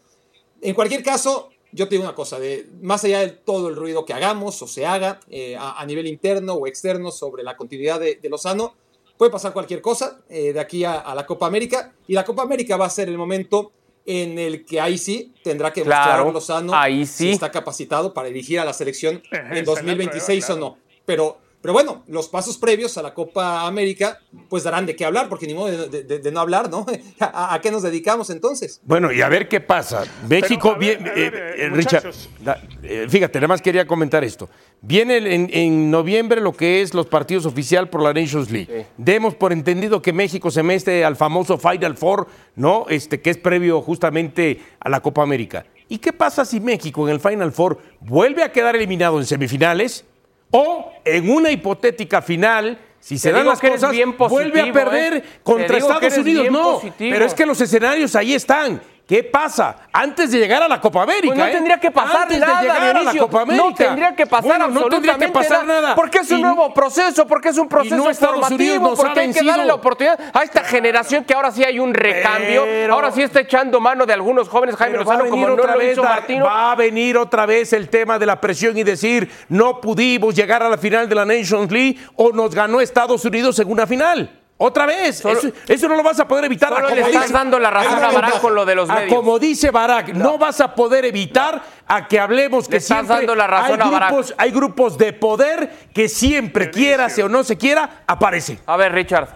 En 0.60 0.74
cualquier 0.74 1.04
caso, 1.04 1.50
yo 1.72 1.88
te 1.88 1.94
digo 1.94 2.04
una 2.04 2.14
cosa, 2.14 2.38
de, 2.38 2.68
más 2.80 3.02
allá 3.04 3.20
de 3.20 3.28
todo 3.30 3.68
el 3.68 3.76
ruido 3.76 4.04
que 4.04 4.12
hagamos 4.12 4.60
o 4.62 4.66
se 4.66 4.86
haga 4.86 5.20
eh, 5.30 5.56
a, 5.56 5.80
a 5.80 5.86
nivel 5.86 6.06
interno 6.06 6.54
o 6.54 6.66
externo 6.66 7.10
sobre 7.10 7.42
la 7.42 7.56
continuidad 7.56 7.98
de, 7.98 8.16
de 8.16 8.28
Lozano, 8.28 8.74
puede 9.16 9.30
pasar 9.32 9.52
cualquier 9.52 9.80
cosa 9.80 10.20
eh, 10.28 10.52
de 10.52 10.60
aquí 10.60 10.84
a, 10.84 10.94
a 11.00 11.14
la 11.14 11.26
Copa 11.26 11.46
América. 11.46 11.92
Y 12.06 12.14
la 12.14 12.24
Copa 12.24 12.42
América 12.42 12.76
va 12.76 12.86
a 12.86 12.90
ser 12.90 13.08
el 13.08 13.16
momento 13.18 13.72
en 14.04 14.38
el 14.38 14.64
que 14.64 14.80
ahí 14.80 14.98
sí 14.98 15.32
tendrá 15.44 15.72
que 15.72 15.82
Claro, 15.82 16.24
mostrar 16.32 16.60
Lozano 16.60 16.74
ahí 16.74 17.06
si 17.06 17.24
sí. 17.24 17.30
está 17.30 17.50
capacitado 17.50 18.12
para 18.12 18.28
dirigir 18.28 18.58
a 18.58 18.64
la 18.64 18.72
selección 18.72 19.22
en 19.30 19.52
es 19.52 19.58
la 19.58 19.74
2026 19.74 20.44
prueba, 20.44 20.60
o 20.66 20.70
no. 20.70 20.78
Pero, 21.04 21.38
pero 21.62 21.72
bueno, 21.72 22.02
los 22.08 22.28
pasos 22.28 22.58
previos 22.58 22.98
a 22.98 23.02
la 23.02 23.14
Copa 23.14 23.66
América 23.66 24.18
pues 24.50 24.64
darán 24.64 24.84
de 24.84 24.94
qué 24.96 25.04
hablar, 25.06 25.28
porque 25.30 25.46
ni 25.46 25.54
modo 25.54 25.88
de, 25.88 26.02
de- 26.02 26.18
de- 26.18 26.32
no 26.32 26.40
hablar, 26.40 26.68
¿no? 26.68 26.84
¿A, 27.20 27.54
a 27.54 27.60
qué 27.62 27.70
nos 27.70 27.82
dedicamos 27.82 28.28
entonces? 28.28 28.80
Bueno, 28.84 29.10
y 29.12 29.22
a 29.22 29.28
ver 29.30 29.48
qué 29.48 29.60
pasa. 29.60 30.02
México, 30.28 30.76
ver, 30.78 30.98
bien, 30.98 31.06
eh, 31.06 31.30
ver, 31.30 31.34
eh, 31.34 31.54
eh, 31.66 31.70
Richard, 31.70 32.04
da- 32.44 32.60
eh, 32.82 33.06
fíjate, 33.08 33.38
nada 33.38 33.48
más 33.48 33.62
quería 33.62 33.86
comentar 33.86 34.22
esto. 34.24 34.50
Viene 34.80 35.16
en, 35.34 35.48
en 35.52 35.90
noviembre 35.90 36.40
lo 36.40 36.52
que 36.52 36.82
es 36.82 36.92
los 36.92 37.06
partidos 37.06 37.46
oficial 37.46 37.88
por 37.88 38.02
la 38.02 38.12
Nations 38.12 38.50
League. 38.50 38.68
Sí. 38.82 38.86
Demos 38.98 39.34
por 39.36 39.52
entendido 39.52 40.02
que 40.02 40.12
México 40.12 40.50
se 40.50 40.62
mete 40.64 41.04
al 41.04 41.14
famoso 41.16 41.56
Final 41.58 41.96
Four, 41.96 42.26
¿no? 42.56 42.86
Este, 42.88 43.20
que 43.20 43.30
es 43.30 43.38
previo 43.38 43.80
justamente 43.80 44.60
a 44.80 44.88
la 44.88 45.00
Copa 45.00 45.22
América. 45.22 45.64
¿Y 45.88 45.98
qué 45.98 46.12
pasa 46.12 46.44
si 46.44 46.58
México 46.58 47.06
en 47.06 47.14
el 47.14 47.20
Final 47.20 47.52
Four 47.52 47.78
vuelve 48.00 48.42
a 48.42 48.50
quedar 48.50 48.74
eliminado 48.74 49.20
en 49.20 49.26
semifinales? 49.26 50.04
O 50.52 50.92
en 51.04 51.28
una 51.30 51.50
hipotética 51.50 52.22
final, 52.22 52.78
si 53.00 53.18
se 53.18 53.30
Te 53.30 53.36
dan 53.36 53.46
las 53.46 53.58
cosas, 53.58 53.92
vuelve 54.28 54.60
a 54.60 54.72
perder 54.72 55.14
¿eh? 55.14 55.24
contra 55.42 55.78
Estados 55.78 56.16
Unidos. 56.18 56.46
No, 56.50 56.74
positivo. 56.74 57.10
pero 57.10 57.24
es 57.24 57.34
que 57.34 57.44
los 57.44 57.60
escenarios 57.60 58.14
ahí 58.14 58.34
están. 58.34 58.80
¿Qué 59.12 59.22
pasa? 59.24 59.76
Antes 59.92 60.30
de 60.30 60.38
llegar 60.38 60.62
a 60.62 60.68
la 60.68 60.80
Copa 60.80 61.02
América. 61.02 61.26
Pues 61.34 61.38
no 61.38 61.44
¿eh? 61.46 61.50
tendría 61.50 61.78
que 61.78 61.90
pasar 61.90 62.22
Antes 62.22 62.38
nada, 62.40 62.56
de 62.56 62.62
llegar 62.66 62.96
a 62.96 63.02
la. 63.02 63.14
Copa 63.14 63.42
América. 63.42 63.62
No 63.68 63.74
tendría 63.74 64.16
que 64.16 64.26
pasar 64.26 64.48
Bueno, 64.48 64.68
no 64.68 64.80
tendría 64.88 65.00
que 65.18 65.24
absolutamente 65.26 65.48
pasar 65.50 65.66
nada. 65.66 65.94
Porque 65.94 66.18
es 66.20 66.30
un 66.30 66.38
Y- 66.38 66.42
nuevo 66.42 66.72
proceso, 66.72 67.26
porque 67.26 67.50
es 67.50 67.58
un 67.58 67.68
proceso 67.68 67.94
no 67.94 68.14
formativo, 68.14 68.94
porque 68.94 69.20
hay 69.20 69.30
que 69.34 69.44
darle 69.44 69.66
la 69.66 69.74
oportunidad 69.74 70.18
a 70.32 70.42
esta 70.44 70.64
generación 70.64 71.24
que 71.24 71.34
ahora 71.34 71.50
sí 71.50 71.62
hay 71.62 71.78
un 71.78 71.92
recambio. 71.92 72.64
Pero- 72.64 72.94
ahora 72.94 73.10
sí 73.12 73.20
está 73.20 73.40
echando 73.40 73.80
mano 73.80 74.06
de 74.06 74.14
algunos 74.14 74.48
jóvenes, 74.48 74.76
Jaime 74.76 74.96
Lozano, 74.96 75.28
como 75.28 75.46
no 75.46 75.54
otra 75.56 75.72
lo 75.74 75.78
vez 75.78 75.92
hizo 75.92 76.02
la- 76.04 76.08
Martino. 76.08 76.46
va 76.46 76.72
a 76.72 76.74
venir 76.74 77.18
otra 77.18 77.44
vez 77.44 77.74
el 77.74 77.90
tema 77.90 78.18
de 78.18 78.24
la 78.24 78.40
presión 78.40 78.78
y 78.78 78.82
decir 78.82 79.30
no 79.50 79.78
pudimos 79.78 80.34
llegar 80.34 80.62
a 80.62 80.70
la 80.70 80.78
final 80.78 81.06
de 81.06 81.14
la 81.16 81.26
Nations 81.26 81.70
League 81.70 81.98
o 82.16 82.32
nos 82.32 82.54
ganó 82.54 82.80
Estados 82.80 83.22
Unidos 83.26 83.58
en 83.58 83.70
una 83.70 83.86
final. 83.86 84.38
Otra 84.64 84.86
vez. 84.86 85.18
Solo- 85.18 85.38
eso, 85.38 85.50
eso 85.66 85.88
no 85.88 85.96
lo 85.96 86.02
vas 86.04 86.20
a 86.20 86.28
poder 86.28 86.44
evitar. 86.44 86.68
Solo 86.68 86.82
le 86.88 86.94
como 86.94 87.06
estás 87.06 87.22
dice- 87.22 87.32
dando 87.34 87.58
la 87.58 87.70
razón 87.70 88.02
a 88.04 88.08
ventaja. 88.10 88.40
con 88.40 88.54
lo 88.54 88.64
de 88.64 88.74
los 88.76 88.88
a 88.88 88.94
medios. 88.94 89.14
como 89.14 89.38
dice 89.40 89.70
Barak, 89.72 90.10
no. 90.10 90.38
vas 90.38 90.60
a 90.60 90.74
poder 90.74 91.04
evitar 91.04 91.60
a 91.88 92.06
que 92.06 92.20
hablemos 92.20 92.66
que 92.66 92.72
Le 92.72 92.78
estás 92.78 92.98
siempre 92.98 93.16
dando 93.16 93.34
la 93.34 93.46
razón 93.48 93.80
hay 93.82 93.88
a 93.88 93.90
Barak. 93.90 94.08
grupos, 94.10 94.34
hay 94.38 94.50
grupos 94.52 94.98
de 94.98 95.12
poder 95.14 95.70
que 95.92 96.08
siempre, 96.08 96.70
quiera 96.70 97.08
o 97.24 97.28
no 97.28 97.42
se 97.42 97.58
quiera, 97.58 98.02
aparecen. 98.06 98.60
A 98.66 98.76
ver, 98.76 98.92
Richard. 98.92 99.28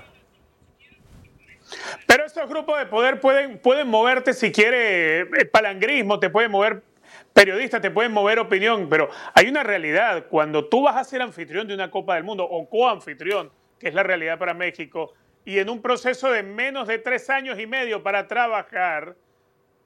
Pero 2.07 2.25
estos 2.25 2.49
grupos 2.49 2.79
de 2.79 2.87
poder 2.87 3.21
pueden, 3.21 3.59
pueden 3.59 3.89
moverte 3.89 4.33
si 4.33 4.53
quiere 4.53 5.21
eh, 5.23 5.45
palangrismo, 5.51 6.21
te 6.21 6.31
pueden 6.31 6.51
mover 6.53 6.83
periodistas, 7.33 7.81
te 7.83 7.91
pueden 7.91 8.13
mover 8.13 8.39
opinión, 8.39 8.87
pero 8.89 9.11
hay 9.35 9.49
una 9.49 9.63
realidad. 9.63 10.27
Cuando 10.31 10.67
tú 10.67 10.83
vas 10.83 10.97
a 10.97 11.05
ser 11.05 11.21
anfitrión 11.21 11.67
de 11.67 11.75
una 11.75 11.91
Copa 11.91 12.15
del 12.15 12.25
Mundo 12.25 12.45
o 12.45 12.69
coanfitrión, 12.69 13.51
que 13.79 13.89
es 13.89 13.95
la 13.95 14.03
realidad 14.03 14.39
para 14.39 14.55
México, 14.55 15.13
y 15.45 15.59
en 15.59 15.71
un 15.71 15.81
proceso 15.81 16.31
de 16.31 16.43
menos 16.43 16.89
de 16.89 16.99
tres 16.99 17.31
años 17.31 17.59
y 17.59 17.67
medio 17.67 18.03
para 18.03 18.27
trabajar, 18.27 19.15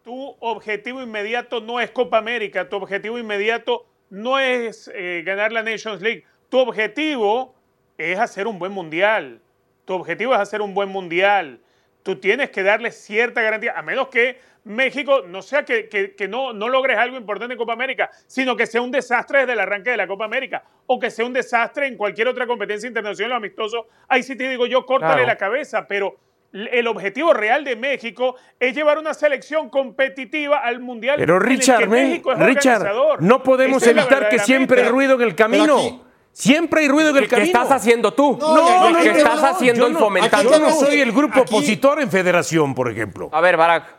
tu 0.03 0.37
objetivo 0.41 1.03
inmediato 1.03 1.61
no 1.61 1.81
es 1.81 1.91
Copa 1.91 2.19
América, 2.19 2.69
tu 2.69 2.77
objetivo 2.77 3.19
inmediato 3.19 3.87
no 4.09 4.39
es 4.39 4.91
eh, 4.95 5.23
ganar 5.25 5.53
la 5.53 5.63
Nations 5.63 6.01
League, 6.01 6.25
tu 6.49 6.59
objetivo 6.59 7.55
es 7.99 8.19
hacer 8.19 8.47
un 8.47 8.59
buen 8.59 8.73
mundial, 8.73 9.41
tu 9.85 9.95
objetivo 9.95 10.35
es 10.35 10.41
hacer 10.41 10.63
un 10.63 10.73
buen 10.73 10.89
mundial, 10.89 11.61
tú 12.03 12.17
tienes 12.17 12.51
que 12.51 12.63
darle 12.63 12.91
cierta 12.93 13.43
garantía, 13.43 13.75
a 13.77 13.83
menos 13.83 14.09
que 14.09 14.39
México 14.65 15.23
no 15.27 15.41
sea 15.43 15.65
que, 15.65 15.89
que- 15.89 16.15
que 16.15 16.29
no, 16.29 16.53
no 16.53 16.69
logres 16.69 16.99
algo 16.99 17.17
importante 17.17 17.55
en 17.55 17.59
Copa 17.59 17.73
América, 17.73 18.11
sino 18.27 18.57
que 18.57 18.67
sea 18.67 18.83
un 18.83 18.91
desastre 18.91 19.41
desde 19.41 19.55
el 19.55 19.61
arranque 19.61 19.91
de 19.91 19.97
la 19.97 20.07
Copa 20.07 20.25
América, 20.27 20.63
o 20.87 20.99
que 20.99 21.11
sea 21.11 21.25
un 21.25 21.33
desastre 21.33 21.87
en 21.87 21.97
cualquier 21.97 22.29
otra 22.29 22.47
competencia 22.47 22.87
internacional 22.87 23.33
o 23.33 23.37
amistoso, 23.37 23.87
ahí 24.09 24.23
sí 24.23 24.37
te 24.37 24.49
digo 24.49 24.67
yo, 24.67 24.85
córtale 24.85 25.13
Claro. 25.15 25.27
la 25.29 25.37
cabeza, 25.37 25.87
pero 25.89 26.17
el 26.53 26.87
objetivo 26.89 27.33
real 27.33 27.65
de 27.65 27.77
México 27.77 28.35
es 28.59 28.75
llevar 28.75 28.99
una 28.99 29.15
selección 29.15 29.71
competitiva 29.71 30.59
al 30.59 30.81
mundial. 30.81 31.17
Pero 31.19 31.37
en 31.37 31.43
el 31.43 31.49
que 31.49 31.55
Richard, 31.55 31.89
México 31.89 32.33
es 32.33 32.39
Richard, 32.41 32.77
organizador. 32.83 33.23
no 33.23 33.43
podemos 33.43 33.83
Esa 33.83 33.93
evitar 33.93 34.29
que 34.29 34.39
siempre 34.41 34.79
meta. 34.79 34.89
ruido 34.91 35.15
en 35.15 35.21
el 35.23 35.35
Pero 35.35 35.37
camino. 35.37 36.10
Siempre 36.33 36.83
hay 36.83 36.89
ruido 36.89 37.11
en 37.11 37.17
el 37.17 37.23
¿Qué, 37.25 37.29
qué 37.29 37.37
camino. 37.43 37.61
estás 37.63 37.77
haciendo 37.83 38.13
tú? 38.15 38.37
No, 38.41 38.55
No, 38.55 38.91
no, 38.91 38.99
¿Qué 39.01 39.11
no, 39.13 39.19
estás 39.19 39.41
no, 39.43 39.47
haciendo 39.49 39.83
yo 39.85 39.91
y 39.91 39.93
no- 39.95 39.99
fomentando? 39.99 40.51
Yo 40.51 40.59
no 40.59 40.73
soy 40.75 41.01
el 41.01 41.13
grupo 41.13 41.41
aquí- 41.41 41.55
opositor 41.55 42.01
en 42.01 42.11
federación, 42.11 42.75
por 42.75 42.91
ejemplo. 42.91 43.29
A 43.33 43.41
ver, 43.41 43.57
Barak. 43.57 43.97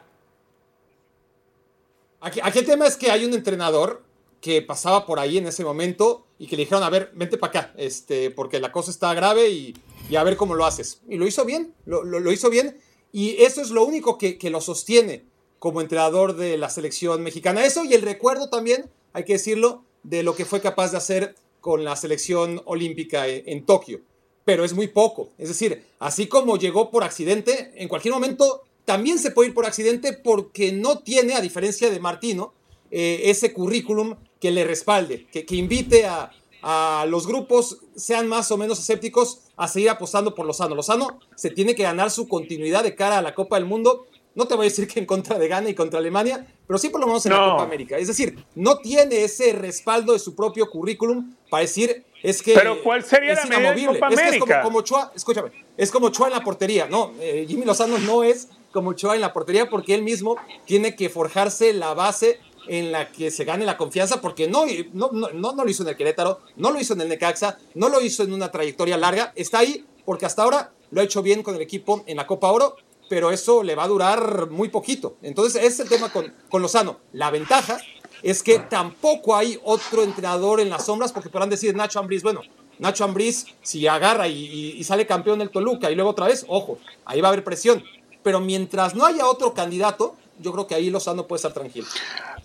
Aquí, 2.22 2.40
aquí 2.44 2.60
el 2.60 2.66
tema 2.66 2.86
es 2.88 2.96
que 2.98 3.12
hay 3.12 3.26
un 3.26 3.34
entrenador 3.34 4.04
que 4.40 4.62
pasaba 4.62 5.06
por 5.06 5.20
ahí 5.20 5.38
en 5.38 5.48
ese 5.48 5.64
momento 5.64 6.26
y 6.38 6.48
que 6.48 6.56
le 6.56 6.64
dijeron, 6.64 6.84
a 6.84 6.90
ver, 6.90 7.12
vente 7.14 7.38
para 7.38 7.50
acá, 7.62 7.74
este, 7.78 8.32
porque 8.32 8.60
la 8.60 8.72
cosa 8.72 8.92
está 8.92 9.14
grave 9.14 9.50
y, 9.50 9.76
y 10.10 10.16
a 10.16 10.24
ver 10.24 10.36
cómo 10.38 10.56
lo 10.56 10.66
haces. 10.66 11.02
Y 11.08 11.18
lo 11.18 11.28
hizo 11.28 11.46
bien, 11.46 11.74
lo, 11.86 12.04
lo- 12.04 12.20
lo 12.20 12.32
hizo 12.32 12.50
bien. 12.50 12.78
Y 13.12 13.42
eso 13.44 13.62
es 13.62 13.72
lo 13.72 13.84
único 13.84 14.18
que, 14.18 14.38
que 14.38 14.50
lo 14.50 14.62
sostiene 14.62 15.26
como 15.60 15.82
entrenador 15.82 16.36
de 16.36 16.58
la 16.58 16.70
selección 16.70 17.22
mexicana. 17.22 17.66
Eso 17.66 17.84
y 17.84 17.94
el 17.94 18.02
recuerdo 18.02 18.50
también, 18.50 18.90
hay 19.14 19.26
que 19.26 19.34
decirlo, 19.34 19.84
de 20.04 20.24
lo 20.24 20.34
que 20.34 20.46
fue 20.46 20.62
capaz 20.62 20.92
de 20.92 20.98
hacer 20.98 21.36
con 21.62 21.86
la 21.86 21.96
selección 21.96 22.62
olímpica 22.66 23.28
en, 23.28 23.44
en 23.46 23.66
Tokio. 23.66 24.02
Pero 24.44 24.66
es 24.66 24.74
muy 24.74 24.88
poco. 24.88 25.30
Es 25.38 25.48
decir, 25.48 25.84
así 26.00 26.28
como 26.28 26.58
llegó 26.58 26.92
por 26.92 27.04
accidente, 27.04 27.72
en 27.76 27.88
cualquier 27.88 28.14
momento 28.14 28.64
también 28.84 29.20
se 29.20 29.32
puede 29.32 29.50
ir 29.50 29.54
por 29.54 29.66
accidente 29.66 30.14
porque 30.14 30.72
no 30.72 31.00
tiene, 31.00 31.36
a 31.36 31.42
diferencia 31.42 31.90
de 31.90 32.00
Martino, 32.00 32.54
eh, 32.90 33.22
ese 33.26 33.54
currículum 33.54 34.16
que 34.40 34.52
le 34.52 34.66
respalde, 34.66 35.28
que, 35.32 35.46
que 35.46 35.56
invite 35.56 36.06
a, 36.06 36.32
a 36.62 37.06
los 37.08 37.28
grupos, 37.28 37.80
sean 37.96 38.28
más 38.28 38.52
o 38.52 38.58
menos 38.58 38.80
escépticos, 38.80 39.42
a 39.56 39.68
seguir 39.68 39.90
apostando 39.90 40.34
por 40.36 40.46
Lozano. 40.46 40.76
Lozano 40.76 41.20
se 41.36 41.52
tiene 41.52 41.76
que 41.76 41.84
ganar 41.84 42.12
su 42.12 42.28
continuidad 42.28 42.84
de 42.84 42.96
cara 42.96 43.20
a 43.20 43.22
la 43.22 43.36
Copa 43.36 43.58
del 43.58 43.66
Mundo. 43.66 44.08
No 44.34 44.48
te 44.48 44.56
voy 44.56 44.66
a 44.66 44.70
decir 44.70 44.88
que 44.88 45.00
en 45.00 45.06
contra 45.06 45.38
de 45.38 45.48
Ghana 45.48 45.70
y 45.70 45.76
contra 45.76 46.00
Alemania, 46.00 46.46
pero 46.66 46.78
sí 46.78 46.90
por 46.90 47.02
lo 47.02 47.08
menos 47.08 47.26
en 47.26 47.34
la. 47.34 47.40
Copa 47.52 47.64
América. 47.64 47.98
Es 47.98 48.08
decir, 48.08 48.46
no 48.56 48.78
tiene 48.78 49.24
ese 49.24 49.54
respaldo 49.54 50.14
de 50.14 50.20
su 50.20 50.36
propio 50.36 50.70
currículum 50.70 51.36
para 51.50 51.62
decir 51.62 52.06
es 52.24 52.42
que 52.42 52.54
Pero 52.54 52.82
¿cuál 52.84 53.04
sería 53.04 53.34
es 53.34 53.50
la 53.50 53.58
inamovible. 53.58 54.00
Copa 54.00 54.10
Es 54.10 54.20
que 54.20 54.30
es 54.30 54.40
como, 54.40 54.44
América? 54.44 54.62
como 54.62 54.78
Ochoa, 54.80 55.12
escúchame, 55.16 55.52
es 55.76 55.92
como 55.92 56.08
Ochoa 56.08 56.28
en 56.28 56.34
la 56.34 56.44
portería. 56.44 56.88
No, 56.88 57.14
eh, 57.20 57.46
Jimmy 57.48 57.66
Lozano 57.66 57.98
no 57.98 58.24
es 58.24 58.48
como 58.72 58.92
Ochoa 58.92 59.16
en 59.16 59.22
la 59.22 59.34
portería 59.34 59.70
porque 59.70 59.96
él 59.96 60.04
mismo 60.04 60.38
tiene 60.66 60.96
que 60.96 61.10
forjarse 61.10 61.74
la 61.74 61.94
base 61.94 62.40
en 62.68 62.92
la 62.92 63.12
que 63.12 63.32
se 63.32 63.44
gane 63.44 63.66
la 63.66 63.76
confianza 63.76 64.22
porque 64.22 64.48
no, 64.48 64.66
no, 64.94 65.10
no, 65.12 65.32
no 65.32 65.64
lo 65.64 65.70
hizo 65.70 65.84
en 65.84 65.90
el 65.90 65.98
Querétaro, 65.98 66.40
no 66.58 66.72
lo 66.72 66.80
hizo 66.80 66.94
en 66.94 67.02
el 67.02 67.10
Necaxa, 67.10 67.58
no 67.74 67.90
lo 67.90 68.00
hizo 68.02 68.24
en 68.24 68.34
una 68.34 68.52
trayectoria 68.52 68.98
larga, 68.98 69.34
está 69.36 69.60
ahí 69.60 69.84
porque 70.06 70.26
hasta 70.26 70.44
ahora 70.44 70.72
lo 70.92 71.02
ha 71.02 71.04
hecho 71.04 71.24
bien 71.24 71.42
con 71.42 71.56
el 71.56 71.62
equipo 71.62 72.04
en 72.06 72.18
la 72.18 72.28
Copa 72.28 72.52
Oro, 72.52 72.76
pero 73.12 73.30
eso 73.30 73.62
le 73.62 73.76
va 73.76 73.84
a 73.84 73.90
durar 73.90 74.50
muy 74.50 74.70
poquito. 74.70 75.18
Entonces 75.22 75.62
ese 75.62 75.68
es 75.68 75.80
el 75.82 75.90
tema 75.90 76.14
con, 76.14 76.34
con 76.48 76.62
Lozano. 76.62 77.02
La 77.12 77.30
ventaja 77.30 77.78
es 78.24 78.42
que 78.42 78.58
tampoco 78.60 79.36
hay 79.36 79.60
otro 79.66 80.04
entrenador 80.04 80.62
en 80.62 80.70
las 80.70 80.86
sombras 80.86 81.12
porque 81.12 81.28
podrán 81.28 81.50
decir 81.50 81.76
Nacho 81.76 82.00
Ambriz, 82.00 82.24
bueno, 82.24 82.40
Nacho 82.80 83.04
Ambriz 83.04 83.48
si 83.62 83.86
agarra 83.86 84.30
y, 84.30 84.82
sale 84.86 85.06
campeón 85.06 85.40
del 85.40 85.50
Toluca 85.50 85.92
y 85.92 85.96
luego 85.96 86.12
otra 86.12 86.28
vez, 86.28 86.46
ojo, 86.48 86.80
ahí 87.04 87.20
va 87.20 87.28
a 87.28 87.32
haber 87.34 87.44
presión. 87.44 87.84
Pero 88.24 88.40
mientras 88.40 88.96
no 88.96 89.06
haya 89.06 89.28
otro 89.28 89.54
candidato, 89.54 90.16
yo 90.40 90.54
creo 90.54 90.66
que 90.66 90.76
ahí 90.76 90.90
Lozano 90.90 91.28
puede 91.28 91.40
estar 91.40 91.52
tranquilo. 91.52 91.88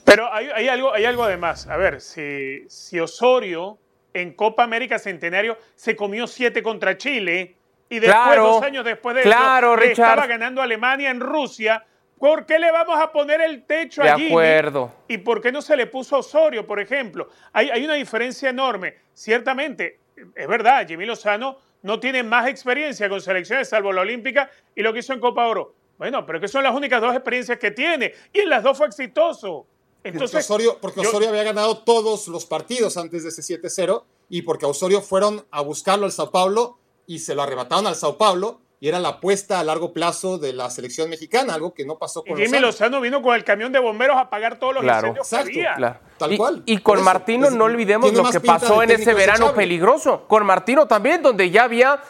Pero 0.02 0.32
hay, 0.32 0.48
hay 0.48 0.66
algo, 0.66 0.92
hay 0.92 1.04
algo 1.04 1.22
además. 1.22 1.68
A 1.68 1.76
ver, 1.76 2.00
si, 2.00 2.64
si 2.68 2.98
Osorio 2.98 3.78
en 4.14 4.32
Copa 4.32 4.64
América 4.64 4.98
Centenario 4.98 5.58
se 5.76 5.94
comió 5.94 6.26
siete 6.26 6.60
contra 6.60 6.98
Chile 6.98 7.54
y 7.88 7.98
después, 8.00 8.12
Claro, 8.24 8.42
dos 8.48 8.62
años 8.62 8.84
después 8.84 9.16
de 9.16 9.22
claro, 9.22 9.74
eso, 9.74 9.76
Richard. 9.76 9.90
estaba 10.10 10.26
ganando 10.26 10.62
Alemania 10.62 11.10
en 11.10 11.20
Rusia, 11.20 11.84
¿Por 12.18 12.46
qué 12.46 12.58
le 12.58 12.72
vamos 12.72 12.98
a 12.98 13.12
poner 13.12 13.42
el 13.42 13.66
techo 13.66 14.02
De 14.02 14.08
a 14.08 14.16
Jimmy? 14.16 14.30
acuerdo. 14.30 14.90
¿Y 15.06 15.18
por 15.18 15.42
qué 15.42 15.52
no 15.52 15.60
se 15.60 15.76
le 15.76 15.86
puso 15.86 16.16
Osorio, 16.16 16.66
por 16.66 16.80
ejemplo? 16.80 17.28
Hay, 17.52 17.68
hay 17.68 17.84
una 17.84 17.92
diferencia 17.92 18.48
enorme. 18.48 18.94
Ciertamente, 19.12 19.98
es 20.34 20.48
verdad, 20.48 20.86
Jimmy 20.88 21.04
Lozano 21.04 21.58
no 21.82 22.00
tiene 22.00 22.22
más 22.22 22.48
experiencia 22.48 23.10
con 23.10 23.20
selecciones 23.20 23.68
salvo 23.68 23.92
la 23.92 24.00
olímpica 24.00 24.50
y 24.74 24.80
lo 24.82 24.94
que 24.94 25.00
hizo 25.00 25.12
en 25.12 25.20
Copa 25.20 25.46
Oro. 25.46 25.74
Bueno, 25.98 26.24
pero 26.24 26.40
que 26.40 26.48
son 26.48 26.62
las 26.62 26.74
únicas 26.74 27.02
dos 27.02 27.14
experiencias 27.14 27.58
que 27.58 27.70
tiene 27.70 28.14
y 28.32 28.40
en 28.40 28.48
las 28.48 28.62
dos 28.62 28.78
fue 28.78 28.86
exitoso. 28.86 29.66
Porque 29.96 30.08
Entonces, 30.16 30.44
Osorio, 30.48 30.78
porque 30.80 31.02
yo- 31.02 31.08
Osorio 31.10 31.28
había 31.28 31.42
ganado 31.42 31.78
todos 31.82 32.28
los 32.28 32.46
partidos 32.46 32.96
antes 32.96 33.24
de 33.24 33.28
ese 33.28 33.42
7-0 33.42 34.04
y 34.30 34.40
porque 34.40 34.64
a 34.64 34.68
Osorio 34.68 35.02
fueron 35.02 35.44
a 35.50 35.60
buscarlo 35.60 36.06
al 36.06 36.12
Sao 36.12 36.30
Paulo 36.30 36.78
y 37.06 37.18
se 37.20 37.34
lo 37.34 37.42
arrebataron 37.42 37.86
al 37.86 37.94
Sao 37.94 38.16
Paulo 38.18 38.60
y 38.78 38.88
era 38.88 38.98
la 38.98 39.08
apuesta 39.08 39.58
a 39.58 39.64
largo 39.64 39.92
plazo 39.94 40.36
de 40.36 40.52
la 40.52 40.68
selección 40.68 41.08
mexicana, 41.08 41.54
algo 41.54 41.72
que 41.72 41.86
no 41.86 41.96
pasó 41.98 42.22
y 42.26 42.28
con 42.30 42.36
Jimmy 42.38 42.58
Lozano. 42.58 42.66
Lozano 42.66 43.00
vino 43.00 43.22
con 43.22 43.34
el 43.34 43.42
camión 43.42 43.72
de 43.72 43.78
bomberos 43.78 44.16
a 44.16 44.20
apagar 44.22 44.58
todos 44.58 44.74
los 44.74 44.82
Claro. 44.82 45.08
incendios 45.08 45.26
Exacto, 45.26 45.50
que 45.52 45.66
había. 45.66 45.74
Claro. 45.76 45.98
Tal 46.18 46.32
y, 46.32 46.36
cual. 46.36 46.62
y 46.66 46.78
con 46.78 46.96
eso, 46.96 47.04
Martino 47.04 47.46
es- 47.48 47.54
no 47.54 47.64
olvidemos 47.64 48.12
lo 48.12 48.30
que 48.30 48.40
pasó 48.40 48.82
en 48.82 48.90
ese 48.90 49.14
verano 49.14 49.46
desechable. 49.46 49.56
peligroso. 49.62 50.24
Con 50.28 50.44
Martino 50.44 50.86
también, 50.86 51.22
donde 51.22 51.50
ya 51.50 51.64
había 51.64 52.02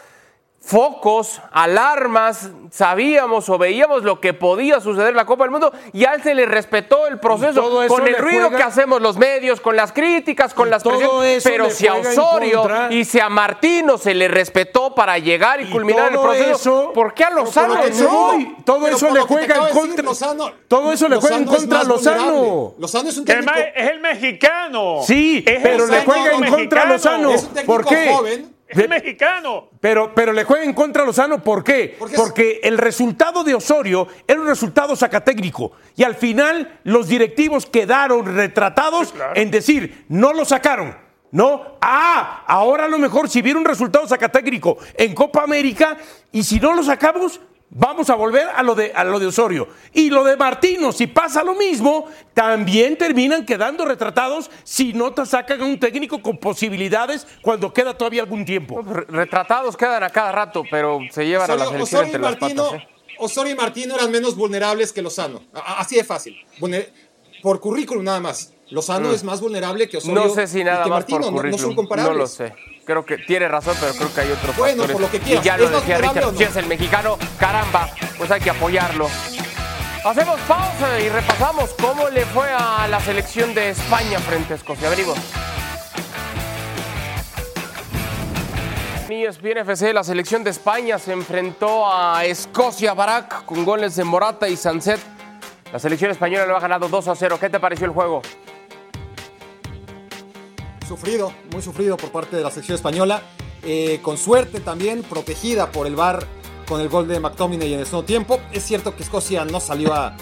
focos, 0.67 1.41
alarmas, 1.51 2.49
sabíamos 2.71 3.47
o 3.47 3.57
veíamos 3.57 4.03
lo 4.03 4.19
que 4.19 4.33
podía 4.33 4.81
suceder 4.81 5.11
en 5.11 5.15
la 5.15 5.25
Copa 5.25 5.45
del 5.45 5.51
Mundo 5.51 5.71
y 5.93 6.03
a 6.03 6.13
él 6.13 6.21
se 6.21 6.35
le 6.35 6.45
respetó 6.45 7.07
el 7.07 7.19
proceso 7.21 7.61
todo 7.61 7.83
eso 7.83 7.95
con 7.95 8.05
el 8.05 8.17
ruido 8.17 8.41
juega- 8.49 8.57
que 8.57 8.63
hacemos 8.63 9.01
los 9.01 9.15
medios, 9.17 9.61
con 9.61 9.77
las 9.77 9.93
críticas, 9.93 10.53
con 10.53 10.67
Y 10.67 10.71
las 10.71 10.83
todo 10.83 10.97
presiones, 11.21 11.43
pero 11.45 11.69
si 11.69 11.87
a 11.87 11.93
Osorio 11.95 12.59
contra. 12.63 12.91
y 12.93 13.05
si 13.05 13.17
a 13.21 13.29
Martino 13.29 13.97
se 13.97 14.13
le 14.13 14.27
respetó 14.27 14.93
para 14.93 15.17
llegar 15.19 15.61
y, 15.61 15.63
Y 15.63 15.69
culminar 15.71 16.09
el 16.09 16.15
todo 16.15 16.23
proceso, 16.23 16.53
eso- 16.81 16.93
¿por 16.93 17.13
qué 17.13 17.23
a 17.23 17.29
Lozano 17.29 17.75
no? 17.75 18.55
Todo 18.65 18.83
pero 18.83 18.97
eso 18.97 19.09
le 19.13 19.21
juega 19.21 19.55
en 19.69 19.73
contra- 19.73 20.03
Lozano- 20.03 20.51
todo 20.67 20.91
eso 20.91 21.07
le 21.07 21.15
juega 21.15 21.37
en 21.37 21.45
contra 21.45 21.79
a 21.79 21.83
Lozano. 21.85 22.73
Lozano 22.77 23.07
es 23.09 23.17
un 23.17 23.23
técnico 23.23 23.53
es 23.73 23.89
el 23.91 23.99
mexicano. 24.01 24.97
Sí, 25.05 25.45
pero 25.63 25.87
le 25.87 26.03
juega 26.03 26.31
en 26.33 26.51
contra 26.51 26.81
a. 26.81 26.85
Lozano. 26.87 27.31
¿Por 27.65 27.85
qué? 27.85 28.13
Es 28.67 28.77
el 28.77 28.89
mexicano. 28.89 29.69
Pero, 29.79 30.13
pero 30.13 30.33
le 30.33 30.43
juega 30.43 30.63
en 30.65 30.73
contra 30.73 31.03
a 31.03 31.05
Lozano, 31.05 31.43
¿por 31.43 31.63
qué? 31.63 31.95
Porque 31.97 32.15
es- 32.15 32.21
Porque 32.21 32.59
el 32.63 32.77
resultado 32.77 33.43
de 33.43 33.55
Osorio 33.55 34.07
era 34.27 34.39
un 34.41 34.47
resultado 34.47 34.95
sacatécnico. 34.95 35.71
Y 35.95 36.03
al 36.03 36.15
final 36.15 36.79
los 36.83 37.07
directivos 37.07 37.65
quedaron 37.65 38.35
retratados 38.35 39.09
Sí, 39.09 39.13
claro. 39.15 39.31
en 39.35 39.51
decir, 39.51 40.05
no 40.09 40.33
lo 40.33 40.43
sacaron. 40.45 40.95
No, 41.31 41.77
ah, 41.81 42.43
ahora 42.47 42.85
a 42.85 42.87
lo 42.87 42.97
mejor 42.97 43.29
si 43.29 43.41
viene 43.41 43.59
un 43.59 43.65
resultado 43.65 44.07
sacatécnico 44.07 44.77
en 44.95 45.13
Copa 45.13 45.43
América 45.43 45.97
y 46.31 46.43
si 46.43 46.59
no 46.59 46.73
lo 46.73 46.83
sacamos, 46.83 47.41
vamos 47.69 48.09
a 48.09 48.15
volver 48.15 48.47
a 48.55 48.63
lo 48.63 48.75
de, 48.75 48.91
a 48.93 49.03
lo 49.03 49.19
de 49.19 49.27
Osorio. 49.27 49.67
Y 49.93 50.09
lo 50.09 50.23
de 50.23 50.37
Martino, 50.37 50.91
si 50.91 51.07
pasa 51.07 51.43
lo 51.43 51.53
mismo, 51.55 52.05
también 52.33 52.97
terminan 52.97 53.45
quedando 53.45 53.85
retratados 53.85 54.49
si 54.63 54.93
no 54.93 55.13
te 55.13 55.25
sacan 55.25 55.61
a 55.61 55.65
un 55.65 55.79
técnico 55.79 56.21
con 56.21 56.37
posibilidades 56.37 57.27
cuando 57.41 57.73
queda 57.73 57.97
todavía 57.97 58.21
algún 58.23 58.45
tiempo. 58.45 58.81
Re- 58.81 59.05
Retratados 59.09 59.75
quedan 59.77 60.03
a 60.03 60.09
cada 60.09 60.31
rato, 60.31 60.63
pero 60.69 60.99
se 61.11 61.25
llevan 61.25 61.49
a 61.51 61.55
la 61.55 61.65
selección 61.65 61.81
Osorio 61.83 62.03
y 62.03 62.15
entre 62.15 62.21
las 62.21 62.41
Martino, 62.41 62.63
patas. 62.71 62.81
¿eh? 62.83 62.87
Osorio 63.19 63.53
y 63.53 63.55
Martino 63.55 63.95
eran 63.95 64.11
menos 64.11 64.35
vulnerables 64.35 64.93
que 64.93 65.01
Lozano. 65.01 65.41
Así 65.53 65.95
de 65.95 66.03
fácil. 66.03 66.35
Por 67.41 67.59
currículum 67.59 68.03
nada 68.03 68.19
más. 68.19 68.53
Lozano 68.69 69.11
es 69.11 69.23
más 69.23 69.39
vulnerable 69.39 69.87
que 69.87 69.97
Osorio 69.97 70.21
Mm. 70.21 70.27
No 70.27 70.33
sé 70.33 70.47
si 70.47 70.59
y 70.59 70.63
nada 70.63 70.83
que 70.83 70.89
más 70.89 70.99
Martino. 70.99 71.31
por 71.31 71.45
no- 71.45 71.51
no, 71.51 71.57
son 71.57 71.75
comparables. 71.75 72.13
No 72.13 72.19
lo 72.19 72.27
sé. 72.27 72.53
Creo 72.87 73.05
que 73.05 73.17
tiene 73.17 73.49
razón, 73.49 73.75
pero 73.81 73.93
creo 73.93 74.13
que 74.13 74.21
hay 74.21 74.31
otros 74.31 74.55
Bueno, 74.55 74.83
factores. 74.83 74.91
por 74.93 75.01
lo 75.01 75.11
que 75.11 75.19
quieras. 75.19 75.43
Y 75.43 75.47
ya 75.47 75.57
lo 75.57 75.65
¿Es 75.65 75.71
más 75.71 75.81
decía 75.81 75.97
Richard, 75.97 76.31
no? 76.31 76.37
si 76.37 76.43
es 76.45 76.55
el 76.55 76.65
mexicano, 76.67 77.17
caramba, 77.37 77.89
pues 78.17 78.31
hay 78.31 78.39
que 78.39 78.49
apoyarlo. 78.49 79.09
Hacemos 80.05 80.39
pausa 80.47 80.97
y 81.01 81.09
repasamos 81.09 81.73
cómo 81.81 82.07
le 82.07 82.25
fue 82.27 82.47
a 82.49 82.87
la 82.87 83.01
selección 83.01 83.53
de 83.53 83.71
España 83.71 84.19
frente 84.19 84.53
a 84.53 84.55
Escocia. 84.55 84.89
Venimos. 84.89 85.17
ESPN 89.09 89.57
FC, 89.59 89.93
la 89.93 90.03
selección 90.05 90.43
de 90.45 90.51
España 90.51 90.97
se 90.97 91.11
enfrentó 91.11 91.91
a 91.91 92.23
Escocia 92.23 92.93
Barak 92.93 93.43
con 93.45 93.65
goles 93.65 93.97
de 93.97 94.05
Morata 94.05 94.47
y 94.47 94.55
Sanset. 94.55 94.99
La 95.73 95.79
selección 95.79 96.11
española 96.11 96.45
lo 96.45 96.55
ha 96.55 96.59
ganado 96.61 96.87
2 96.87 97.07
a 97.09 97.15
0. 97.15 97.37
¿Qué 97.39 97.49
te 97.49 97.59
pareció 97.59 97.85
el 97.85 97.91
juego? 97.91 98.21
Sufrido, 100.87 101.33
muy 101.51 101.61
sufrido 101.61 101.97
por 101.97 102.11
parte 102.11 102.37
de 102.37 102.43
la 102.43 102.51
sección 102.51 102.75
española. 102.75 103.21
Eh, 103.63 103.99
con 104.01 104.17
suerte 104.17 104.59
también, 104.59 105.03
protegida 105.03 105.71
por 105.71 105.87
el 105.87 105.95
VAR 105.95 106.25
con 106.67 106.79
el 106.81 106.89
gol 106.89 107.07
de 107.07 107.19
McTominay 107.19 107.73
en 107.73 107.79
el 107.81 107.85
segundo 107.85 108.05
tiempo. 108.05 108.39
Es 108.51 108.63
cierto 108.63 108.95
que 108.95 109.03
Escocia 109.03 109.45
no 109.45 109.59
salió 109.59 109.93
a, 109.93 110.15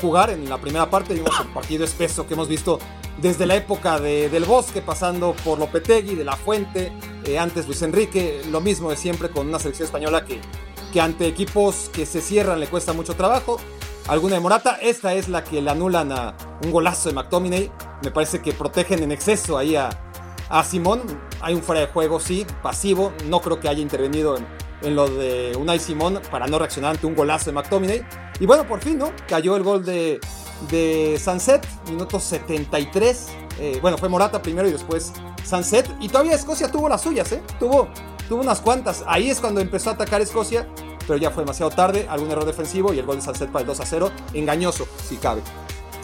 jugar 0.00 0.30
en 0.30 0.48
la 0.48 0.58
primera 0.58 0.88
parte. 0.88 1.14
Vimos 1.14 1.38
el 1.40 1.48
partido 1.48 1.84
espeso 1.84 2.26
que 2.26 2.34
hemos 2.34 2.48
visto 2.48 2.78
desde 3.20 3.44
la 3.46 3.56
época 3.56 3.98
de- 3.98 4.28
del 4.28 4.44
Bosque, 4.44 4.82
pasando 4.82 5.34
por 5.44 5.58
Lopetegui, 5.58 6.14
de 6.14 6.24
La 6.24 6.36
Fuente, 6.36 6.92
eh, 7.24 7.38
antes 7.38 7.66
Luis 7.66 7.82
Enrique. 7.82 8.40
Lo 8.50 8.60
mismo 8.60 8.90
de 8.90 8.96
siempre 8.96 9.30
con 9.30 9.48
una 9.48 9.58
selección 9.58 9.86
española 9.86 10.24
que, 10.24 10.40
que 10.92 11.00
ante 11.00 11.26
equipos 11.26 11.90
que 11.92 12.06
se 12.06 12.20
cierran 12.20 12.60
le 12.60 12.66
cuesta 12.68 12.92
mucho 12.92 13.14
trabajo. 13.16 13.58
Alguna 14.06 14.34
de 14.34 14.40
Morata, 14.40 14.78
esta 14.80 15.14
es 15.14 15.28
la 15.28 15.42
que 15.44 15.60
le 15.60 15.70
anulan 15.70 16.12
a 16.12 16.34
un 16.64 16.70
golazo 16.70 17.08
de 17.08 17.14
McTominay. 17.16 17.70
Me 18.02 18.10
parece 18.10 18.40
que 18.40 18.52
protegen 18.52 19.02
en 19.02 19.12
exceso 19.12 19.58
ahí 19.58 19.76
a, 19.76 19.90
a 20.50 20.62
Simón. 20.64 21.02
Hay 21.40 21.54
un 21.54 21.62
fuera 21.62 21.80
de 21.80 21.86
juego, 21.86 22.20
sí, 22.20 22.46
pasivo. 22.62 23.12
No 23.26 23.40
creo 23.40 23.60
que 23.60 23.68
haya 23.68 23.80
intervenido 23.80 24.36
en, 24.36 24.46
en 24.82 24.94
lo 24.94 25.08
de 25.08 25.56
Unai 25.58 25.78
Simón 25.78 26.20
para 26.30 26.46
no 26.46 26.58
reaccionar 26.58 26.92
ante 26.92 27.06
un 27.06 27.14
golazo 27.14 27.46
de 27.46 27.52
McTominay. 27.52 28.06
Y 28.40 28.46
bueno, 28.46 28.66
por 28.66 28.80
fin, 28.80 28.98
¿no? 28.98 29.12
Cayó 29.28 29.56
el 29.56 29.62
gol 29.62 29.84
de, 29.84 30.20
de 30.70 31.20
Sunset, 31.22 31.66
minuto 31.88 32.20
73. 32.20 33.28
Eh, 33.58 33.78
bueno, 33.80 33.98
fue 33.98 34.08
Morata 34.08 34.42
primero 34.42 34.68
y 34.68 34.72
después 34.72 35.12
Sunset. 35.44 35.88
Y 36.00 36.08
todavía 36.08 36.34
Escocia 36.34 36.70
tuvo 36.70 36.88
las 36.88 37.02
suyas, 37.02 37.30
¿eh? 37.32 37.42
Tuvo, 37.58 37.88
tuvo 38.28 38.42
unas 38.42 38.60
cuantas. 38.60 39.04
Ahí 39.06 39.30
es 39.30 39.40
cuando 39.40 39.60
empezó 39.60 39.90
a 39.90 39.92
atacar 39.94 40.20
Escocia, 40.20 40.68
pero 41.06 41.18
ya 41.18 41.30
fue 41.30 41.44
demasiado 41.44 41.70
tarde. 41.70 42.06
Algún 42.10 42.30
error 42.30 42.44
defensivo 42.44 42.92
y 42.92 42.98
el 42.98 43.06
gol 43.06 43.16
de 43.16 43.22
Sunset 43.22 43.50
para 43.50 43.62
el 43.62 43.66
2 43.66 43.80
a 43.80 43.86
0. 43.86 44.10
Engañoso, 44.34 44.86
si 45.06 45.16
cabe. 45.16 45.42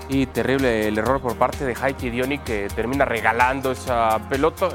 Y 0.09 0.27
terrible 0.27 0.87
el 0.89 0.99
error 0.99 1.21
por 1.21 1.37
parte 1.37 1.65
de 1.65 1.75
Heike 1.75 2.11
Dioni 2.11 2.39
que 2.39 2.69
termina 2.75 3.05
regalando 3.05 3.73
esa 3.73 4.21
pelota 4.29 4.69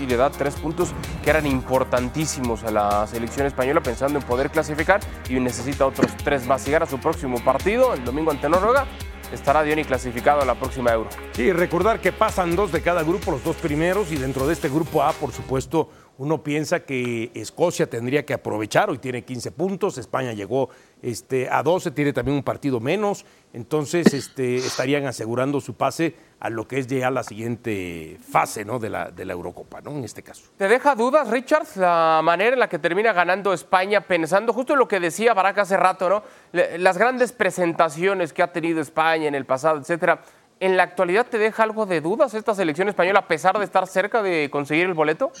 y, 0.00 0.06
le 0.06 0.16
da 0.16 0.30
tres 0.30 0.54
puntos 0.54 0.94
que 1.22 1.30
eran 1.30 1.46
importantísimos 1.46 2.64
a 2.64 2.70
la 2.70 3.06
selección 3.06 3.46
española 3.46 3.82
pensando 3.82 4.18
en 4.18 4.24
poder 4.24 4.50
clasificar 4.50 5.00
y 5.28 5.34
necesita 5.40 5.86
otros 5.86 6.16
tres 6.24 6.46
más. 6.46 6.62
Si 6.62 6.70
gana 6.70 6.86
su 6.86 6.98
próximo 6.98 7.42
partido, 7.44 7.92
el 7.92 8.04
domingo 8.04 8.30
ante 8.30 8.48
Noruega, 8.48 8.86
estará 9.32 9.62
Dioni 9.62 9.84
clasificado 9.84 10.40
a 10.40 10.44
la 10.44 10.54
próxima 10.54 10.92
Euro. 10.92 11.10
Sí, 11.32 11.52
recordar 11.52 12.00
que 12.00 12.12
pasan 12.12 12.56
dos 12.56 12.72
de 12.72 12.80
cada 12.80 13.02
grupo, 13.02 13.30
los 13.30 13.44
dos 13.44 13.56
primeros, 13.56 14.10
y 14.12 14.16
dentro 14.16 14.46
de 14.46 14.54
este 14.54 14.68
grupo 14.68 15.02
A, 15.02 15.12
por 15.12 15.32
supuesto, 15.32 15.90
uno 16.18 16.42
piensa 16.42 16.80
que 16.80 17.30
Escocia 17.34 17.88
tendría 17.88 18.26
que 18.26 18.34
aprovechar, 18.34 18.90
hoy 18.90 18.98
tiene 18.98 19.22
15 19.22 19.52
puntos, 19.52 19.98
España 19.98 20.32
llegó 20.32 20.68
este, 21.00 21.48
a 21.48 21.62
12, 21.62 21.92
tiene 21.92 22.12
también 22.12 22.36
un 22.36 22.42
partido 22.42 22.80
menos, 22.80 23.24
entonces 23.52 24.12
este, 24.12 24.56
estarían 24.56 25.06
asegurando 25.06 25.60
su 25.60 25.74
pase 25.74 26.14
a 26.40 26.50
lo 26.50 26.68
que 26.68 26.78
es 26.78 26.86
ya 26.86 27.10
la 27.10 27.24
siguiente 27.24 28.18
fase 28.30 28.64
¿no? 28.64 28.78
de, 28.78 28.90
la, 28.90 29.10
de 29.10 29.24
la 29.24 29.32
Eurocopa, 29.32 29.80
¿no? 29.80 29.90
en 29.90 30.04
este 30.04 30.22
caso. 30.22 30.44
¿Te 30.56 30.68
deja 30.68 30.94
dudas, 30.94 31.28
Richard, 31.28 31.66
la 31.76 32.20
manera 32.22 32.52
en 32.52 32.60
la 32.60 32.68
que 32.68 32.78
termina 32.78 33.12
ganando 33.12 33.52
España, 33.52 34.02
pensando 34.02 34.52
justo 34.52 34.74
en 34.74 34.78
lo 34.78 34.86
que 34.86 35.00
decía 35.00 35.34
Barack 35.34 35.58
hace 35.58 35.76
rato, 35.76 36.08
¿no? 36.08 36.22
Las 36.52 36.96
grandes 36.96 37.32
presentaciones 37.32 38.32
que 38.32 38.42
ha 38.42 38.52
tenido 38.52 38.80
España 38.80 39.26
en 39.26 39.34
el 39.34 39.46
pasado, 39.46 39.78
etcétera. 39.78 40.20
¿En 40.60 40.76
la 40.76 40.84
actualidad 40.84 41.26
te 41.26 41.38
deja 41.38 41.62
algo 41.62 41.86
de 41.86 42.00
dudas 42.00 42.34
esta 42.34 42.54
selección 42.54 42.88
española 42.88 43.20
a 43.20 43.28
pesar 43.28 43.58
de 43.58 43.64
estar 43.64 43.86
cerca 43.86 44.22
de 44.22 44.48
conseguir 44.50 44.86
el 44.86 44.94
boleto? 44.94 45.32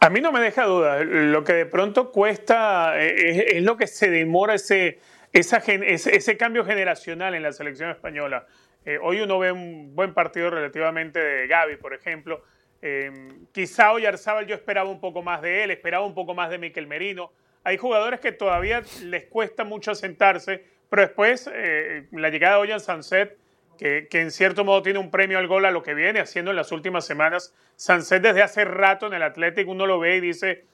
A 0.00 0.10
mí 0.10 0.20
no 0.20 0.32
me 0.32 0.40
deja 0.40 0.64
duda. 0.64 1.04
Lo 1.04 1.44
que 1.44 1.52
de 1.52 1.66
pronto 1.66 2.10
cuesta 2.10 3.00
eh, 3.00 3.48
es, 3.48 3.56
es 3.56 3.62
lo 3.62 3.76
que 3.76 3.86
se 3.86 4.10
demora 4.10 4.54
ese, 4.54 4.98
esa 5.32 5.60
gen- 5.60 5.84
ese, 5.84 6.36
cambio 6.36 6.64
generacional 6.64 7.34
en 7.34 7.42
la 7.42 7.52
selección 7.52 7.90
española. 7.90 8.46
Eh, 8.84 8.98
hoy 9.00 9.20
uno 9.20 9.38
ve 9.38 9.52
un 9.52 9.94
buen 9.94 10.14
partido 10.14 10.50
relativamente 10.50 11.18
de 11.18 11.46
Gaby, 11.46 11.76
por 11.76 11.94
ejemplo. 11.94 12.42
Eh, 12.82 13.10
quizá 13.52 13.92
Oyarzábal 13.92 14.46
yo 14.46 14.54
esperaba 14.54 14.88
un 14.88 15.00
poco 15.00 15.22
más 15.22 15.42
de 15.42 15.64
él, 15.64 15.70
esperaba 15.70 16.04
un 16.04 16.14
poco 16.14 16.34
más 16.34 16.50
de 16.50 16.58
Miquel 16.58 16.86
Merino. 16.86 17.32
Hay 17.62 17.76
jugadores 17.76 18.20
que 18.20 18.32
todavía 18.32 18.82
les 19.02 19.24
cuesta 19.26 19.64
mucho 19.64 19.90
asentarse, 19.90 20.64
pero 20.88 21.02
después 21.02 21.48
eh, 21.52 22.06
la 22.12 22.30
llegada 22.30 22.56
de 22.56 22.62
Oyan 22.62 22.80
Sanset 22.80 23.36
que, 23.78 24.08
que 24.08 24.20
en 24.20 24.30
cierto 24.30 24.64
modo 24.64 24.82
tiene 24.82 24.98
un 24.98 25.10
premio 25.10 25.38
al 25.38 25.46
gol 25.46 25.64
a 25.64 25.70
lo 25.70 25.82
que 25.82 25.94
viene 25.94 26.20
haciendo 26.20 26.50
en 26.50 26.56
las 26.56 26.72
últimas 26.72 27.06
semanas. 27.06 27.54
Sanset 27.76 28.22
desde 28.22 28.42
hace 28.42 28.64
rato 28.64 29.06
en 29.06 29.14
el 29.14 29.22
Atlético 29.22 29.70
uno 29.70 29.86
lo 29.86 29.98
ve 29.98 30.16
y 30.16 30.20
dice, 30.20 30.64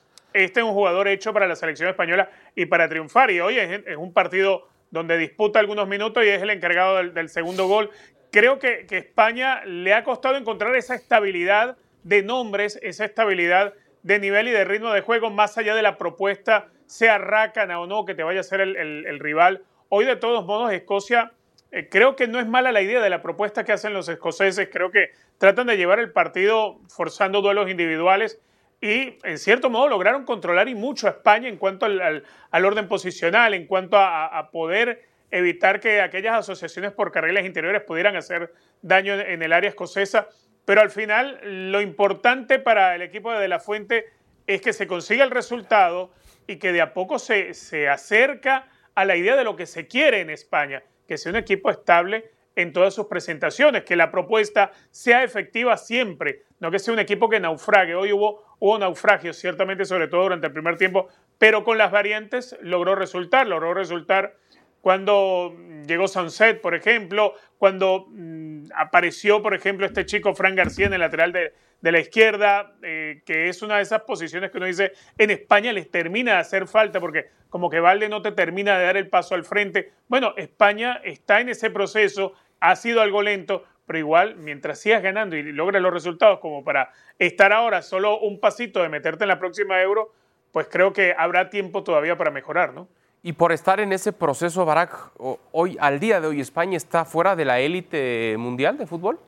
este 0.44 0.60
es 0.60 0.66
un 0.66 0.72
jugador 0.72 1.08
hecho 1.08 1.32
para 1.32 1.46
la 1.46 1.56
selección 1.56 1.88
española 1.88 2.30
y 2.54 2.66
para 2.66 2.88
triunfar. 2.88 3.30
Y 3.30 3.40
hoy 3.40 3.58
es, 3.58 3.96
un 3.96 4.12
partido 4.12 4.68
donde 4.90 5.16
disputa 5.18 5.58
algunos 5.58 5.88
minutos 5.88 6.24
y 6.24 6.28
es 6.28 6.42
el 6.42 6.50
encargado 6.50 6.96
del, 7.02 7.28
segundo 7.28 7.66
gol. 7.66 7.90
Creo 8.30 8.58
que, 8.58 8.86
España 8.90 9.64
le 9.64 9.94
ha 9.94 10.04
costado 10.04 10.36
encontrar 10.36 10.74
esa 10.76 10.94
estabilidad 10.94 11.76
de 12.02 12.22
nombres, 12.22 12.78
esa 12.82 13.04
estabilidad 13.04 13.74
de 14.02 14.18
nivel 14.18 14.48
y 14.48 14.52
de 14.52 14.64
ritmo 14.64 14.92
de 14.92 15.00
juego, 15.00 15.30
más 15.30 15.58
allá 15.58 15.74
de 15.74 15.82
la 15.82 15.98
propuesta 15.98 16.68
sea 16.86 17.18
Rácana 17.18 17.80
o 17.80 17.86
no, 17.86 18.04
que 18.04 18.14
te 18.14 18.22
vaya 18.22 18.40
a 18.40 18.44
ser 18.44 18.60
el, 18.60 18.76
el 18.76 19.18
rival. 19.18 19.64
Hoy, 19.88 20.04
de 20.04 20.16
todos 20.16 20.44
modos, 20.44 20.72
Escocia 20.72 21.32
eh, 21.72 21.88
creo 21.90 22.16
que 22.16 22.26
no 22.26 22.38
es 22.38 22.46
mala 22.46 22.72
la 22.72 22.80
idea 22.80 23.02
de 23.02 23.10
la 23.10 23.22
propuesta 23.22 23.64
que 23.64 23.72
hacen 23.72 23.92
los 23.92 24.08
escoceses. 24.08 24.68
Creo 24.72 24.90
que 24.90 25.10
tratan 25.38 25.66
de 25.66 25.76
llevar 25.76 25.98
el 25.98 26.12
partido 26.12 26.78
forzando 26.88 27.42
duelos 27.42 27.68
individuales 27.68 28.40
y, 28.80 29.18
en 29.22 29.38
cierto 29.38 29.70
modo, 29.70 29.88
lograron 29.88 30.24
controlar 30.24 30.68
y 30.68 30.74
mucho 30.74 31.06
a 31.06 31.10
España 31.10 31.48
en 31.48 31.56
cuanto 31.56 31.86
al, 31.86 32.24
orden 32.52 32.88
posicional, 32.88 33.54
en 33.54 33.66
cuanto 33.66 33.96
a, 33.98 34.50
poder 34.50 35.04
evitar 35.30 35.80
que 35.80 36.00
aquellas 36.00 36.34
asociaciones 36.34 36.92
por 36.92 37.10
carriles 37.10 37.46
interiores 37.46 37.82
pudieran 37.82 38.16
hacer 38.16 38.52
daño 38.82 39.14
en 39.14 39.42
el 39.42 39.52
área 39.52 39.70
escocesa. 39.70 40.28
Pero 40.64 40.80
al 40.80 40.90
final, 40.90 41.40
lo 41.70 41.80
importante 41.80 42.58
para 42.58 42.94
el 42.94 43.02
equipo 43.02 43.32
de 43.32 43.40
De 43.40 43.48
La 43.48 43.60
Fuente 43.60 44.06
es 44.46 44.60
que 44.60 44.72
se 44.72 44.86
consiga 44.86 45.24
el 45.24 45.30
resultado 45.30 46.12
y 46.46 46.56
que 46.56 46.72
de 46.72 46.80
a 46.80 46.92
poco 46.92 47.18
se, 47.18 47.54
se 47.54 47.88
acerca 47.88 48.68
a 48.94 49.04
la 49.04 49.16
idea 49.16 49.36
de 49.36 49.44
lo 49.44 49.56
que 49.56 49.66
se 49.66 49.88
quiere 49.88 50.20
en 50.20 50.30
España 50.30 50.82
que 51.06 51.18
sea 51.18 51.30
un 51.30 51.36
equipo 51.36 51.70
estable 51.70 52.30
en 52.54 52.72
todas 52.72 52.94
sus 52.94 53.06
presentaciones, 53.06 53.84
que 53.84 53.96
la 53.96 54.10
propuesta 54.10 54.72
sea 54.90 55.22
efectiva 55.22 55.76
siempre, 55.76 56.44
no 56.58 56.70
que 56.70 56.78
sea 56.78 56.94
un 56.94 57.00
equipo 57.00 57.28
que 57.28 57.38
naufrague. 57.38 57.94
Hoy 57.94 58.12
hubo, 58.12 58.42
hubo 58.58 58.78
naufragios, 58.78 59.36
ciertamente, 59.36 59.84
sobre 59.84 60.08
todo 60.08 60.22
durante 60.22 60.46
el 60.46 60.52
primer 60.52 60.76
tiempo, 60.76 61.08
pero 61.38 61.64
con 61.64 61.78
las 61.78 61.90
variantes 61.90 62.56
logró 62.60 62.94
resultar, 62.94 63.46
logró 63.46 63.74
resultar 63.74 64.36
cuando 64.80 65.52
llegó 65.86 66.06
Sunset, 66.06 66.60
por 66.60 66.74
ejemplo, 66.74 67.34
cuando 67.58 68.06
mm, 68.08 68.66
apareció, 68.76 69.42
por 69.42 69.54
ejemplo, 69.54 69.84
este 69.84 70.06
chico 70.06 70.34
Fran 70.34 70.54
García 70.54 70.86
en 70.86 70.94
el 70.94 71.00
lateral 71.00 71.32
de, 71.32 71.52
de 71.80 71.92
la 71.92 72.00
izquierda, 72.00 72.74
eh, 72.82 73.22
que 73.24 73.48
es 73.48 73.62
una 73.62 73.76
de 73.76 73.82
esas 73.82 74.02
posiciones 74.02 74.50
que 74.50 74.58
uno 74.58 74.66
dice, 74.66 74.92
en 75.18 75.30
España 75.30 75.72
les 75.72 75.90
termina 75.90 76.34
de 76.34 76.38
hacer 76.38 76.66
falta, 76.66 77.00
porque 77.00 77.26
como 77.50 77.70
que 77.70 77.80
Valde 77.80 78.08
no 78.08 78.22
te 78.22 78.32
termina 78.32 78.78
de 78.78 78.84
dar 78.84 78.96
el 78.96 79.08
paso 79.08 79.34
al 79.34 79.44
frente. 79.44 79.92
Bueno, 80.08 80.34
España 80.36 81.00
está 81.04 81.40
en 81.40 81.48
ese 81.48 81.70
proceso, 81.70 82.34
ha 82.60 82.76
sido 82.76 83.02
algo 83.02 83.22
lento, 83.22 83.64
pero 83.86 83.98
igual, 83.98 84.36
mientras 84.36 84.80
sigas 84.80 85.02
ganando 85.02 85.36
y 85.36 85.42
logres 85.42 85.80
los 85.80 85.92
resultados 85.92 86.40
como 86.40 86.64
para 86.64 86.92
estar 87.18 87.52
ahora 87.52 87.82
solo 87.82 88.18
un 88.18 88.40
pasito 88.40 88.82
de 88.82 88.88
meterte 88.88 89.24
en 89.24 89.28
la 89.28 89.38
próxima 89.38 89.80
euro, 89.80 90.12
pues 90.52 90.68
creo 90.70 90.92
que 90.92 91.14
habrá 91.16 91.50
tiempo 91.50 91.84
todavía 91.84 92.16
para 92.16 92.30
mejorar, 92.30 92.74
¿no? 92.74 92.88
Y 93.22 93.32
por 93.32 93.52
estar 93.52 93.80
en 93.80 93.92
ese 93.92 94.12
proceso, 94.12 94.64
Barack, 94.64 95.12
hoy, 95.52 95.76
al 95.80 95.98
día 95.98 96.20
de 96.20 96.28
hoy, 96.28 96.40
¿España 96.40 96.76
está 96.76 97.04
fuera 97.04 97.34
de 97.34 97.44
la 97.44 97.60
élite 97.60 98.36
mundial 98.38 98.78
de 98.78 98.86
fútbol? 98.86 99.18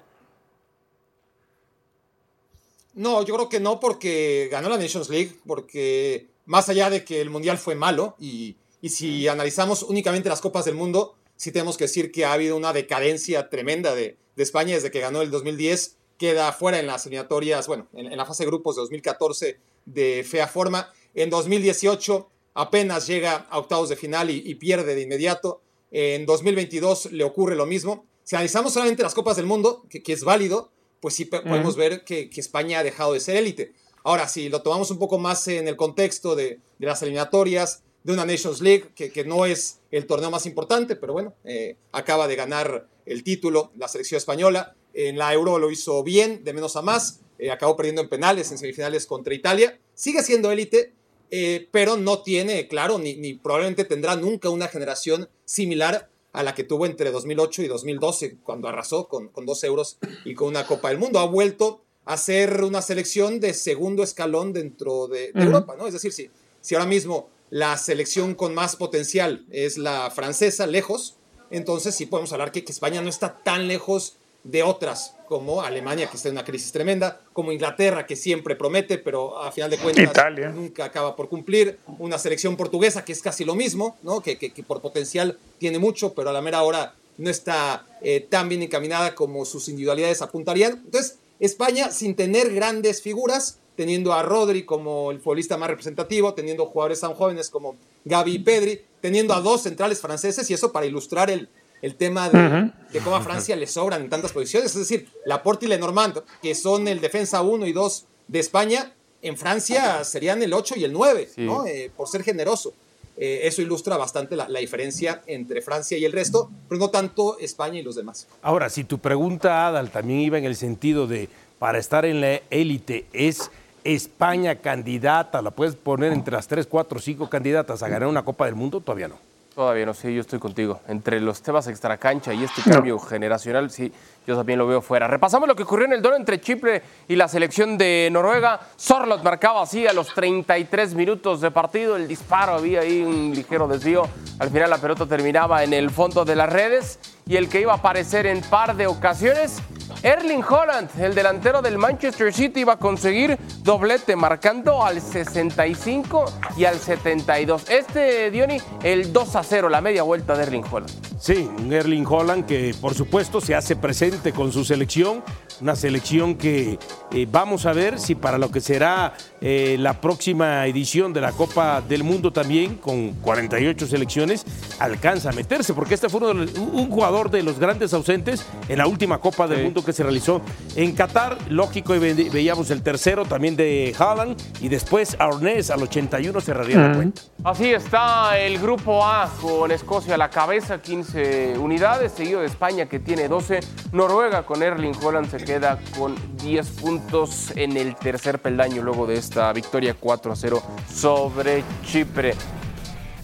No, 2.94 3.25
yo 3.25 3.35
creo 3.35 3.49
que 3.49 3.61
no 3.61 3.81
porque 3.81 4.49
ganó 4.51 4.68
la 4.68 4.77
Nations 4.77 5.09
League, 5.09 5.33
porque 5.47 6.27
más 6.47 6.68
allá 6.68 6.90
de 6.90 7.05
que 7.05 7.21
el 7.21 7.31
Mundial 7.31 7.59
fue 7.59 7.75
malo, 7.75 8.16
y, 8.18 8.57
si 8.83 9.29
analizamos 9.29 9.83
únicamente 9.83 10.29
las 10.29 10.40
Copas 10.40 10.64
del 10.64 10.75
Mundo, 10.75 11.14
sí 11.37 11.53
tenemos 11.53 11.77
que 11.77 11.85
decir 11.85 12.11
que 12.11 12.25
ha 12.25 12.33
habido 12.33 12.57
una 12.57 12.73
decadencia 12.73 13.51
tremenda 13.51 13.94
de, 13.94 14.16
España 14.42 14.74
desde 14.74 14.90
que 14.90 15.01
ganó 15.01 15.22
el 15.22 15.31
2010, 15.31 15.96
queda 16.18 16.53
fuera 16.53 16.81
en 16.81 16.87
las 16.87 17.07
eliminatorias, 17.07 17.66
bueno, 17.66 17.87
en, 17.94 18.16
la 18.16 18.27
fase 18.27 18.44
de 18.44 18.48
grupos 18.48 18.77
de 18.77 18.83
2014 18.83 19.59
de 19.87 20.27
fea 20.29 20.48
forma. 20.48 20.92
En 21.14 21.31
2018 21.31 22.29
apenas 22.55 23.07
llega 23.07 23.46
a 23.51 23.59
octavos 23.59 23.88
de 23.88 23.96
final 23.96 24.31
y, 24.31 24.55
pierde 24.57 24.94
de 24.94 25.03
inmediato. 25.03 25.61
En 25.90 26.27
2022 26.27 27.12
le 27.12 27.24
ocurre 27.24 27.57
lo 27.57 27.66
mismo. 27.66 28.05
Si 28.24 28.37
analizamos 28.37 28.72
solamente 28.72 29.03
las 29.03 29.14
Copas 29.14 29.37
del 29.37 29.46
Mundo, 29.46 29.85
que 29.88 30.12
es 30.12 30.24
válido, 30.24 30.70
pues 31.01 31.14
sí 31.14 31.24
podemos 31.24 31.77
ver 31.77 32.05
que, 32.05 32.31
España 32.37 32.81
ha 32.81 32.83
dejado 32.83 33.12
de 33.12 33.20
ser 33.20 33.37
élite. 33.37 33.72
Ahora, 34.05 34.29
si 34.29 34.48
lo 34.48 34.62
tomamos 34.62 34.90
un 34.90 34.98
poco 34.98 35.18
más 35.18 35.46
en 35.48 35.68
el 35.68 35.77
contexto 35.77 36.35
de, 36.35 36.61
las 36.79 37.03
eliminatorias, 37.03 37.83
de 38.05 38.12
una 38.12 38.24
Nations 38.24 38.61
League, 38.61 38.90
que, 38.94 39.24
no 39.24 39.44
es 39.44 39.81
el 39.90 40.07
torneo 40.07 40.31
más 40.31 40.46
importante, 40.46 40.96
pero 40.96 41.12
bueno, 41.12 41.35
eh, 41.44 41.77
acaba 41.92 42.27
de 42.27 42.37
ganar 42.37 42.88
el 43.09 43.25
título 43.25 43.73
la 43.77 43.88
selección 43.88 44.18
española. 44.18 44.77
En 44.94 45.18
la 45.18 45.33
Euro 45.33 45.59
lo 45.59 45.71
hizo 45.71 46.03
bien, 46.03 46.44
de 46.44 46.53
menos 46.53 46.77
a 46.77 46.83
más. 46.83 47.21
Eh, 47.38 47.51
acabó 47.51 47.77
perdiendo 47.77 48.03
en 48.03 48.09
penales, 48.09 48.51
en 48.51 48.59
semifinales 48.59 49.07
contra 49.07 49.35
Italia. 49.35 49.79
Sigue 49.94 50.23
siendo 50.23 50.51
élite, 50.51 50.92
eh, 51.31 51.68
pero 51.71 51.97
no 51.97 52.23
tiene, 52.23 52.68
claro, 52.68 52.99
ni, 52.99 53.16
ni 53.16 53.35
probablemente 53.35 53.85
tendrá 53.85 54.16
nunca 54.16 54.51
una 54.51 54.68
generación 54.68 55.29
similar 55.44 56.11
a 56.33 56.42
la 56.42 56.55
que 56.55 56.64
tuvo 56.64 56.87
entre 56.87 57.11
2008 57.11 57.62
y 57.62 57.66
2012, 57.66 58.37
cuando 58.42 58.68
arrasó 58.68 59.09
con, 59.09 59.29
con 59.29 59.47
dos 59.47 59.64
euros 59.64 59.99
y 60.25 60.35
con 60.35 60.49
una 60.49 60.66
Copa 60.66 60.88
del 60.88 60.99
Mundo. 60.99 61.18
Ha 61.18 61.27
vuelto 61.27 61.83
a 62.05 62.16
ser 62.16 62.64
una 62.64 62.81
selección 62.81 63.40
de 63.40 63.55
segundo 63.55 64.03
escalón 64.03 64.53
dentro 64.53 65.09
de, 65.09 65.31
Europa, 65.35 65.77
¿no? 65.77 65.87
Es 65.87 65.92
decir, 65.92 66.12
si, 66.12 66.31
si 66.61 66.75
ahora 66.75 66.87
mismo 66.87 67.29
la 67.51 67.77
selección 67.77 68.35
con 68.35 68.55
más 68.55 68.77
potencial 68.77 69.47
es 69.51 69.79
la 69.79 70.11
francesa, 70.11 70.66
lejos, 70.66 71.18
entonces 71.51 71.95
sí 71.95 72.07
podemos 72.07 72.33
hablar 72.33 72.53
que, 72.53 72.65
que 72.65 72.73
España 72.73 73.01
no 73.01 73.09
está 73.09 73.39
tan 73.43 73.69
lejos 73.69 74.17
de 74.45 74.63
otras, 74.63 75.15
como 75.27 75.61
Alemania, 75.63 76.09
que 76.09 76.17
está 76.17 76.29
en 76.29 76.37
una 76.37 76.45
crisis 76.45 76.73
tremenda, 76.73 77.21
como 77.33 77.53
Inglaterra, 77.53 78.07
que 78.07 78.17
siempre 78.17 78.57
promete, 78.57 78.97
pero 78.97 79.39
a 79.39 79.53
final 79.53 79.71
de 79.71 79.79
cuentas 79.79 80.33
nunca 80.55 80.87
acaba 80.87 81.15
por 81.17 81.29
cumplir, 81.29 81.79
una 81.99 82.19
selección 82.19 82.57
portuguesa, 82.57 83.05
que 83.05 83.13
es 83.13 83.21
casi 83.21 83.45
lo 83.45 83.55
mismo, 83.55 83.99
¿no? 84.03 84.23
que, 84.23 84.39
que, 84.39 84.63
por 84.63 84.81
potencial 84.81 85.39
tiene 85.59 85.79
mucho, 85.79 86.15
pero 86.15 86.31
a 86.31 86.33
la 86.33 86.41
mera 86.41 86.63
hora 86.63 86.95
no 87.19 87.29
está 87.29 87.85
eh, 88.01 88.27
tan 88.29 88.49
bien 88.49 88.63
encaminada 88.63 89.15
como 89.15 89.45
sus 89.45 89.69
individualidades 89.69 90.23
apuntarían. 90.23 90.81
Entonces, 90.85 91.19
España, 91.41 91.91
sin 91.91 92.15
tener 92.15 92.55
grandes 92.55 93.03
figuras, 93.03 93.59
teniendo 93.77 94.13
a 94.13 94.23
Rodri 94.23 94.65
como 94.65 95.11
el 95.11 95.21
futbolista 95.21 95.57
más 95.57 95.69
representativo, 95.69 96.35
teniendo 96.35 96.67
jugadores 96.67 97.01
tan 97.01 97.15
jóvenes 97.15 97.51
como 97.51 97.77
Gaby 98.05 98.35
y 98.35 98.39
Pedri, 98.39 98.81
teniendo 99.01 99.35
a 99.35 99.41
dos 99.41 99.63
centrales 99.63 100.01
franceses, 100.01 100.51
y 100.51 100.55
eso 100.55 100.73
para 100.73 100.87
ilustrar 100.87 101.31
el, 101.31 101.49
el 101.83 101.95
tema 101.95 102.29
de, 102.29 103.01
cómo 103.01 103.17
a 103.17 103.21
Francia 103.21 103.57
le 103.57 103.67
sobran 103.67 104.03
en 104.03 104.11
tantas 104.11 104.33
posiciones. 104.33 104.73
Es 104.73 104.79
decir, 104.79 105.09
Laporte 105.25 105.67
y 105.67 105.69
Lenormand, 105.69 106.23
que 106.43 106.55
son 106.55 106.89
el 106.89 107.01
defensa 107.01 107.43
1 107.43 107.67
y 107.67 107.73
2 107.73 108.07
de 108.29 108.39
España, 108.39 108.93
en 109.23 109.37
Francia 109.37 110.05
serían 110.05 110.43
el 110.43 110.53
8 110.53 110.75
y 110.77 110.85
el 110.85 110.93
9, 110.93 111.31
¿no? 111.39 111.67
Eh, 111.67 111.91
por 111.97 112.09
ser 112.09 112.23
generoso. 112.23 112.73
Eh, 113.17 113.41
eso 113.49 113.63
ilustra 113.63 113.97
bastante 113.97 114.37
la, 114.37 114.47
diferencia 114.47 115.23
entre 115.27 115.61
Francia 115.61 115.99
y 115.99 116.05
el 116.05 116.13
resto, 116.13 116.51
pero 116.69 116.79
no 116.79 116.91
tanto 116.91 117.37
España 117.41 117.81
y 117.81 117.83
los 117.83 117.97
demás. 117.97 118.29
Ahora, 118.43 118.71
si 118.71 118.85
tu 118.85 118.99
pregunta, 118.99 119.67
Adal, 119.67 119.91
también 119.91 120.21
iba 120.21 120.39
en 120.39 120.45
el 120.45 120.55
sentido 120.55 121.09
de, 121.09 121.29
para 121.59 121.79
estar 121.79 122.05
en 122.05 122.21
la 122.21 122.41
élite, 122.51 123.07
¿es 123.13 123.51
España 123.85 124.57
candidata? 124.57 125.43
¿La 125.43 125.51
puedes 125.51 125.75
poner 125.77 126.12
entre 126.12 126.35
las 126.35 126.49
3, 126.49 126.67
4, 126.67 126.99
5 126.99 127.29
candidatas 127.29 127.83
a 127.83 127.88
ganar 127.88 128.09
una 128.09 128.25
Copa 128.25 128.47
del 128.47 128.55
Mundo? 128.55 128.81
Todavía 128.81 129.09
no. 129.09 129.17
Todavía 129.59 129.87
no 129.87 129.93
sé, 129.93 130.14
yo 130.14 130.21
estoy 130.21 130.38
contigo. 130.38 130.81
Entre 130.87 131.21
los 131.21 131.43
temas 131.43 131.67
extracancha 131.67 132.33
y 132.33 132.45
este 132.45 132.62
cambio 132.62 132.97
generacional, 133.01 133.73
sí, 133.73 133.93
yo 134.25 134.37
también 134.37 134.57
lo 134.57 134.69
veo 134.69 134.81
fuera. 134.81 135.09
Repasamos 135.09 135.49
lo 135.49 135.57
que 135.57 135.64
ocurrió 135.64 135.87
en 135.87 135.95
el 135.95 136.01
duelo 136.01 136.17
entre 136.17 136.41
Chipre 136.41 136.81
y 137.09 137.17
la 137.17 137.27
selección 137.27 137.77
de 137.77 138.09
Noruega. 138.12 138.61
Sorlot 138.77 139.21
marcaba 139.25 139.62
así 139.62 139.85
a 139.88 139.93
los 139.93 140.14
33 140.14 140.95
minutos 140.95 141.41
de 141.41 141.51
partido. 141.51 141.97
El 141.97 142.07
disparo 142.07 142.53
había 142.53 142.83
ahí 142.83 143.03
un 143.03 143.33
ligero 143.35 143.67
desvío. 143.67 144.07
Al 144.38 144.51
final 144.51 144.71
la 144.71 144.79
pelota 144.79 145.07
terminaba 145.07 145.64
en 145.64 145.73
el 145.73 145.91
fondo 145.91 146.25
de 146.25 146.37
las 146.37 146.53
redes 146.53 147.01
y 147.29 147.37
el 147.37 147.49
que 147.49 147.61
iba 147.61 147.73
a 147.73 147.77
aparecer 147.77 148.27
en 148.27 148.41
par 148.41 148.75
de 148.75 148.87
ocasiones 148.87 149.61
Erling 150.03 150.45
Holland, 150.49 150.88
el 151.01 151.14
delantero 151.14 151.61
del 151.61 151.77
Manchester 151.77 152.33
City, 152.33 152.61
iba 152.61 152.75
a 152.75 152.79
conseguir 152.79 153.37
doblete 153.62 154.14
marcando 154.14 154.85
al 154.85 155.01
65 155.01 156.25
y 156.57 156.64
al 156.67 156.79
72. 156.79 157.69
Este, 157.69 158.31
Diony, 158.31 158.59
el 158.85 159.12
2 159.12 159.37
a 159.37 159.43
0, 159.43 159.69
la 159.69 159.81
media 159.81 160.05
vuelta 160.05 160.37
de 160.37 160.45
Erling 160.45 160.64
Holland. 160.71 160.93
Sí, 161.19 161.51
un 161.59 161.73
Erling 161.73 162.07
Holland 162.07 162.47
que 162.47 162.75
por 162.81 162.95
supuesto 162.95 163.41
se 163.41 163.57
hace 163.57 163.75
presente 163.75 164.33
con 164.33 164.53
su 164.53 164.64
selección, 164.64 165.25
una 165.61 165.75
selección 165.75 166.37
que 166.37 166.79
eh, 167.11 167.27
vamos 167.29 167.67
a 167.67 167.73
ver 167.73 167.99
si 167.99 168.14
para 168.14 168.38
lo 168.38 168.53
que 168.53 168.61
será 168.61 169.14
eh, 169.41 169.77
la 169.81 170.01
próxima 170.01 170.64
edición 170.67 171.12
de 171.12 171.21
la 171.21 171.33
Copa 171.33 171.81
del 171.81 172.05
Mundo 172.05 172.33
también, 172.33 172.77
con 172.77 173.14
48 173.14 173.88
selecciones, 173.88 174.47
alcanza 174.79 175.31
a 175.31 175.33
meterse, 175.33 175.75
porque 175.75 175.95
este 175.95 176.09
fue 176.09 176.21
un 176.31 176.88
jugador 176.88 177.18
de 177.27 177.43
los 177.43 177.59
grandes 177.59 177.93
ausentes 177.93 178.47
en 178.69 178.79
la 178.79 178.87
última 178.87 179.19
Copa 179.19 179.49
del 179.49 179.65
Mundo 179.65 179.85
que 179.85 179.93
se 179.93 180.05
realizó 180.05 180.41
en 180.77 180.93
Qatar. 180.93 181.37
Lógico, 181.51 181.97
y 181.97 181.99
veíamos 181.99 182.71
el 182.71 182.83
tercero 182.83 183.25
también 183.25 183.57
de 183.57 183.95
Haaland 183.99 184.41
y 184.61 184.69
después 184.69 185.17
Arnés 185.19 185.71
al 185.71 185.83
81 185.83 186.41
cerraría 186.41 186.77
la 186.79 186.95
cuenta. 186.95 187.23
Así 187.43 187.73
está 187.73 188.39
el 188.39 188.59
grupo 188.59 189.05
A 189.05 189.29
con 189.41 189.73
Escocia 189.73 190.15
a 190.15 190.19
la 190.19 190.31
cabeza, 190.31 190.81
15 190.81 191.59
unidades, 191.59 192.12
seguido 192.12 192.41
de 192.41 192.47
España 192.47 192.87
que 192.87 193.01
tiene 193.01 193.27
12. 193.27 193.61
Noruega 193.93 194.47
con 194.47 194.62
Erling 194.62 194.95
Holland 195.03 195.29
se 195.29 195.39
queda 195.39 195.81
con 195.99 196.14
10 196.37 196.69
puntos 196.71 197.53
en 197.57 197.77
el 197.77 197.97
tercer 197.97 198.39
peldaño 198.39 198.83
luego 198.83 199.07
de 199.07 199.16
esta 199.16 199.53
victoria 199.53 199.97
4 199.99 200.33
a 200.33 200.37
0 200.37 200.62
sobre 200.95 201.64
Chipre. 201.85 202.35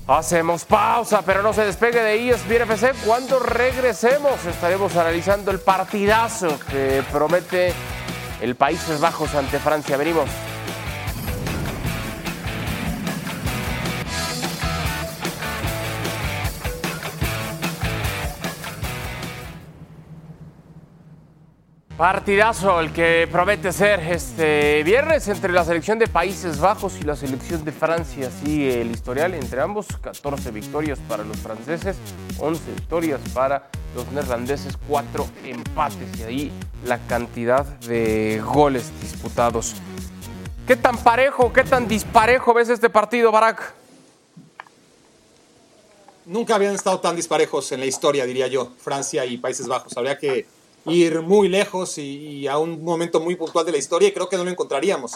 Hacemos 0.06 0.66
pausa, 0.66 1.22
pero 1.22 1.42
no 1.42 1.54
se 1.54 1.64
despegue 1.64 2.02
de 2.02 2.28
ESPN 2.28 2.62
FC. 2.62 2.92
Cuando 3.06 3.38
regresemos 3.38 4.44
estaremos 4.44 4.94
analizando 4.96 5.50
el 5.50 5.60
partidazo 5.60 6.58
que 6.70 7.02
promete 7.10 7.72
el 8.42 8.54
Países 8.54 9.00
Bajos 9.00 9.34
ante 9.34 9.58
Francia. 9.58 9.96
Venimos. 9.96 10.28
Partidazo 21.96 22.80
el 22.80 22.92
que 22.92 23.28
promete 23.30 23.72
ser 23.72 24.00
este 24.00 24.82
viernes 24.82 25.28
entre 25.28 25.52
la 25.52 25.64
selección 25.64 25.96
de 25.96 26.08
Países 26.08 26.58
Bajos 26.58 26.96
y 27.00 27.04
la 27.04 27.14
selección 27.14 27.64
de 27.64 27.70
Francia. 27.70 28.32
Sigue 28.44 28.80
el 28.80 28.90
historial 28.90 29.32
entre 29.34 29.60
ambos, 29.60 29.86
14 30.00 30.50
victorias 30.50 30.98
para 31.08 31.22
los 31.22 31.36
franceses, 31.36 31.96
11 32.38 32.62
victorias 32.72 33.20
para 33.32 33.68
los 33.94 34.10
neerlandeses, 34.10 34.76
4 34.88 35.24
empates 35.44 36.18
y 36.18 36.22
ahí 36.24 36.52
la 36.84 36.98
cantidad 36.98 37.64
de 37.64 38.42
goles 38.44 38.90
disputados. 39.00 39.76
¿Qué 40.66 40.74
tan 40.74 40.98
parejo, 40.98 41.52
qué 41.52 41.62
tan 41.62 41.86
disparejo 41.86 42.54
ves 42.54 42.70
este 42.70 42.90
partido, 42.90 43.30
Barak? 43.30 43.72
Nunca 46.26 46.56
habían 46.56 46.74
estado 46.74 46.98
tan 46.98 47.14
disparejos 47.14 47.70
en 47.70 47.78
la 47.78 47.86
historia, 47.86 48.26
diría 48.26 48.48
yo, 48.48 48.72
Francia 48.78 49.24
y 49.24 49.38
Países 49.38 49.68
Bajos. 49.68 49.96
Habría 49.96 50.18
que 50.18 50.44
ir 50.86 51.22
muy 51.22 51.48
lejos 51.48 51.98
y, 51.98 52.46
a 52.46 52.58
un 52.58 52.82
momento 52.82 53.20
muy 53.20 53.36
puntual 53.36 53.64
de 53.64 53.72
la 53.72 53.78
historia 53.78 54.08
y 54.08 54.12
creo 54.12 54.28
que 54.28 54.36
no 54.36 54.44
lo 54.44 54.50
encontraríamos. 54.50 55.12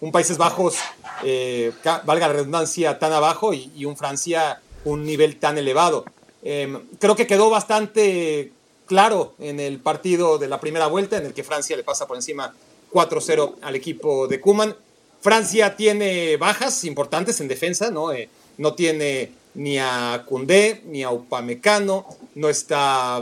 Un 0.00 0.10
Países 0.10 0.36
Bajos, 0.36 0.76
eh, 1.22 1.72
valga 2.04 2.26
la 2.28 2.34
redundancia, 2.34 2.98
tan 2.98 3.12
abajo 3.12 3.54
y, 3.54 3.84
un 3.84 3.96
Francia 3.96 4.60
un 4.84 5.04
nivel 5.04 5.38
tan 5.38 5.58
elevado. 5.58 6.04
Em, 6.42 6.80
creo 6.98 7.14
que 7.14 7.26
quedó 7.26 7.50
bastante 7.50 8.50
claro 8.86 9.34
en 9.38 9.60
el 9.60 9.78
partido 9.78 10.38
de 10.38 10.48
la 10.48 10.58
primera 10.58 10.88
vuelta 10.88 11.16
en 11.16 11.26
el 11.26 11.34
que 11.34 11.44
Francia 11.44 11.76
le 11.76 11.84
pasa 11.84 12.06
por 12.06 12.16
encima 12.16 12.52
4-0 12.90 13.54
al 13.62 13.76
equipo 13.76 14.26
de 14.26 14.40
Kuman. 14.40 14.74
Francia 15.20 15.76
tiene 15.76 16.36
bajas 16.36 16.82
importantes 16.84 17.40
en 17.40 17.46
defensa, 17.46 17.92
¿no? 17.92 18.12
Eh, 18.12 18.28
no 18.58 18.74
tiene 18.74 19.30
ni 19.54 19.78
a 19.78 20.24
Koundé, 20.28 20.82
ni 20.86 21.02
a 21.02 21.10
Upamecano, 21.10 22.06
no 22.34 22.48
está. 22.48 23.20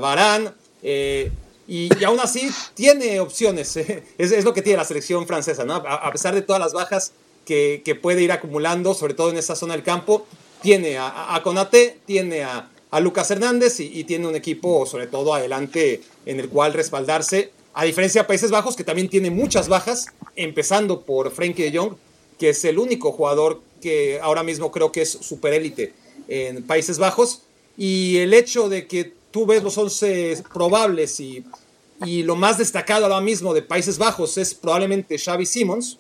Eh, 0.83 1.31
y, 1.71 1.89
aún 2.05 2.19
así 2.19 2.51
tiene 2.75 3.21
opciones. 3.21 3.77
¿eh? 3.77 4.03
Es, 4.19 4.45
lo 4.45 4.53
que 4.53 4.61
tiene 4.61 4.79
la 4.79 4.85
selección 4.85 5.25
francesa, 5.29 5.65
¿no? 5.65 5.77
A, 5.77 6.11
pesar 6.11 6.35
de 6.35 6.43
todas 6.43 6.61
las 6.61 6.73
bajas 6.73 7.13
que, 7.47 7.99
puede 8.03 8.23
ir 8.23 8.33
acumulando, 8.33 8.93
sobre 8.93 9.15
todo 9.15 9.31
en 9.31 9.37
esa 9.37 9.55
zona 9.55 9.75
del 9.75 9.85
campo, 9.85 10.27
tiene 10.63 10.99
a, 10.99 11.33
a 11.33 11.43
Conate, 11.45 11.99
tiene 12.07 12.43
a, 12.43 12.69
Lucas 13.01 13.31
Hernández 13.31 13.79
y, 13.79 14.03
tiene 14.03 14.27
un 14.27 14.35
equipo, 14.35 14.85
sobre 14.85 15.07
todo 15.07 15.33
adelante, 15.33 16.03
en 16.27 16.41
el 16.41 16.49
cual 16.49 16.73
respaldarse. 16.73 17.53
A 17.73 17.85
diferencia 17.85 18.23
de 18.23 18.27
Países 18.27 18.51
Bajos, 18.51 18.75
que 18.75 18.83
también 18.83 19.09
tiene 19.09 19.31
muchas 19.31 19.69
bajas, 19.69 20.07
empezando 20.35 21.03
por 21.03 21.31
Frenkie 21.31 21.71
de 21.71 21.79
Jong, 21.79 21.95
que 22.37 22.49
es 22.49 22.65
el 22.65 22.81
único 22.81 23.13
jugador 23.13 23.61
que 23.81 24.19
ahora 24.21 24.43
mismo 24.43 24.73
creo 24.73 24.91
que 24.91 25.03
es 25.03 25.11
superélite 25.11 25.93
en 26.27 26.65
Países 26.65 26.99
Bajos. 26.99 27.43
Y 27.79 28.19
el 28.19 28.35
hecho 28.35 28.69
de 28.69 28.89
que 28.89 29.20
tú 29.31 29.47
ves 29.47 29.63
los 29.63 29.77
11 29.77 30.45
probables 30.53 31.21
y, 31.21 31.45
y 32.05 32.23
lo 32.23 32.37
más 32.37 32.59
destacado 32.59 33.05
ahora 33.05 33.21
mismo 33.21 33.55
de 33.55 33.63
Países 33.63 33.99
Bajos 33.99 34.39
es 34.39 34.55
probablemente 34.55 35.19
Xavi 35.19 35.47
Simons. 35.47 35.99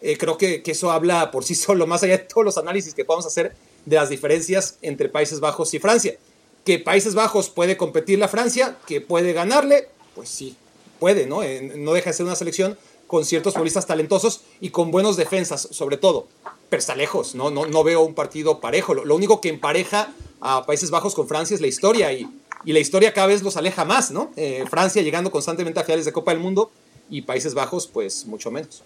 Eh, 0.00 0.18
creo 0.18 0.36
que, 0.36 0.62
que, 0.62 0.72
eso 0.72 0.90
habla 0.90 1.30
por 1.30 1.44
sí 1.44 1.54
solo, 1.54 1.86
más 1.86 2.02
allá 2.02 2.18
de 2.18 2.24
todos 2.24 2.44
los 2.44 2.58
análisis 2.58 2.94
que 2.94 3.04
podemos 3.04 3.26
hacer 3.26 3.54
de 3.84 3.96
las 3.96 4.08
diferencias 4.08 4.78
entre 4.82 5.08
Países 5.08 5.40
Bajos 5.40 5.72
y 5.74 5.78
Francia. 5.78 6.16
Que 6.64 6.78
Países 6.78 7.14
Bajos 7.14 7.50
puede 7.50 7.76
competir 7.76 8.18
la 8.18 8.28
Francia, 8.28 8.78
que 8.86 9.00
puede 9.00 9.32
ganarle, 9.32 9.88
pues 10.14 10.28
sí, 10.28 10.56
puede, 10.98 11.26
¿no? 11.26 11.40
no 11.76 11.92
deja 11.92 12.10
de 12.10 12.16
ser 12.16 12.24
una 12.24 12.36
selección 12.36 12.78
con 13.06 13.26
ciertos 13.26 13.52
futbolistas 13.52 13.86
talentosos 13.86 14.42
y 14.60 14.70
con 14.70 14.90
buenos 14.90 15.16
defensas, 15.16 15.68
sobre 15.70 15.98
todo. 15.98 16.26
Pero 16.70 16.80
está 16.80 16.96
lejos, 16.96 17.34
¿no? 17.34 17.50
No, 17.50 17.66
no 17.66 17.84
veo 17.84 18.00
un 18.00 18.14
partido 18.14 18.60
parejo. 18.60 18.94
Lo, 18.94 19.04
lo 19.04 19.14
único 19.14 19.42
que 19.42 19.50
empareja 19.50 20.12
a 20.40 20.64
Países 20.64 20.90
Bajos 20.90 21.14
con 21.14 21.28
Francia 21.28 21.54
es 21.54 21.60
la 21.60 21.66
historia 21.66 22.12
y 22.12 22.26
y 22.64 22.72
la 22.72 22.78
historia 22.78 23.12
cada 23.12 23.26
vez 23.26 23.42
los 23.42 23.56
aleja 23.56 23.84
más, 23.84 24.10
¿no? 24.10 24.30
Eh, 24.36 24.64
Francia 24.68 25.02
llegando 25.02 25.30
constantemente 25.30 25.80
a 25.80 25.84
finales 25.84 26.04
de 26.04 26.12
Copa 26.12 26.32
del 26.32 26.40
Mundo 26.40 26.70
y 27.10 27.22
Países 27.22 27.54
Bajos, 27.54 27.86
pues 27.86 28.26
mucho 28.26 28.50
menos. 28.50 28.82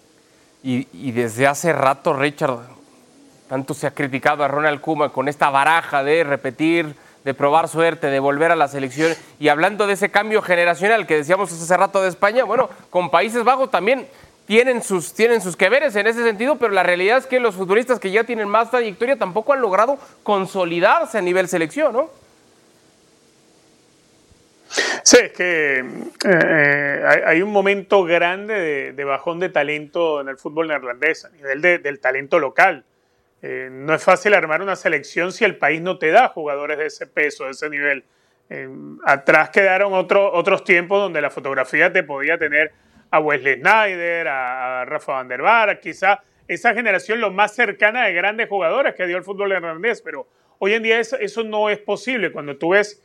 Y, 0.63 1.13
desde 1.13 1.47
hace 1.47 1.73
rato, 1.73 2.13
Richard, 2.13 2.59
tanto 3.49 3.75
se 3.75 3.87
ha 3.87 3.93
criticado 3.93 4.43
a 4.43 4.49
Ronald 4.49 4.81
Kuma 4.81 5.11
con 5.11 5.29
esta 5.29 5.51
baraja 5.51 6.03
de 6.03 6.25
repetir, 6.25 6.95
de 7.25 7.33
probar 7.33 7.69
suerte, 7.69 8.09
de 8.09 8.19
volver 8.19 8.51
a 8.51 8.57
la 8.57 8.67
selección. 8.67 9.15
Y 9.39 9.49
hablando 9.49 9.87
de 9.87 9.93
ese 9.93 10.11
cambio 10.11 10.43
generacional 10.43 11.07
que 11.07 11.17
decíamos 11.17 11.53
hace 11.53 11.77
rato 11.77 12.03
de 12.03 12.09
España, 12.09 12.43
bueno, 12.43 12.69
con 12.91 13.11
Países 13.11 13.45
Bajos 13.45 13.71
también 13.71 14.09
tienen 14.47 14.83
sus, 14.83 15.13
tienen 15.13 15.41
sus 15.41 15.57
que 15.57 15.69
veres 15.69 15.95
en 15.95 16.07
ese 16.09 16.25
sentido, 16.25 16.57
pero 16.57 16.73
la 16.73 16.83
realidad 16.83 17.19
es 17.19 17.27
que 17.27 17.39
los 17.39 17.55
futbolistas 17.55 18.01
que 18.01 18.11
ya 18.11 18.25
tienen 18.25 18.49
más 18.49 18.71
trayectoria 18.71 19.17
tampoco 19.17 19.53
han 19.53 19.61
logrado 19.61 19.99
consolidarse 20.25 21.19
a 21.19 21.23
nivel 21.23 21.49
selección, 21.49 21.93
¿no? 21.93 22.11
Sí, 25.03 25.17
es 25.23 25.33
que 25.33 25.79
eh, 25.79 25.85
eh, 26.27 27.23
hay, 27.25 27.41
un 27.41 27.51
momento 27.51 28.05
grande 28.05 28.93
de, 28.93 29.05
bajón 29.05 29.39
de 29.41 29.49
talento 29.49 30.21
en 30.21 30.29
el 30.29 30.37
fútbol 30.37 30.69
neerlandés, 30.69 31.25
a 31.25 31.31
nivel 31.31 31.63
del 31.63 32.01
talento 32.01 32.39
local. 32.39 32.85
Eh, 33.41 33.69
no 33.71 33.95
es 33.95 34.03
fácil 34.03 34.35
armar 34.35 34.61
una 34.61 34.77
selección 34.77 35.33
si 35.33 35.45
el 35.45 35.57
país 35.57 35.81
no 35.81 35.99
te 35.99 36.11
da 36.11 36.29
jugadores 36.29 36.79
de 36.79 36.87
ese 36.87 37.07
peso, 37.07 37.45
de 37.45 37.53
ese 37.53 37.71
nivel. 37.71 38.05
atrás 39.05 39.51
quedaron 39.51 39.93
otros 39.95 40.65
tiempos 40.65 41.01
donde 41.01 41.21
la 41.21 41.31
fotografía 41.31 41.93
te 41.93 42.03
podía 42.03 42.39
tener 42.39 42.73
a 43.11 43.21
Wesley 43.21 43.61
Snyder, 43.61 44.29
a, 44.29 44.85
Rafa 44.85 45.13
van 45.13 45.29
der 45.29 45.43
Vaart, 45.43 45.81
quizá 45.81 46.23
esa 46.47 46.75
generación 46.75 47.21
lo 47.21 47.31
más 47.31 47.55
cercana 47.55 48.07
de 48.07 48.13
grandes 48.13 48.49
jugadores 48.49 48.95
que 48.95 49.07
dio 49.07 49.17
el 49.17 49.25
fútbol 49.25 49.51
neerlandés, 49.51 50.03
pero 50.03 50.27
hoy 50.59 50.75
en 50.75 50.83
día 50.83 50.99
eso 50.99 51.45
no 51.45 51.71
es 51.71 51.79
posible. 51.79 52.33
Cuando 52.33 52.57
tú 52.57 52.71
ves 52.71 53.03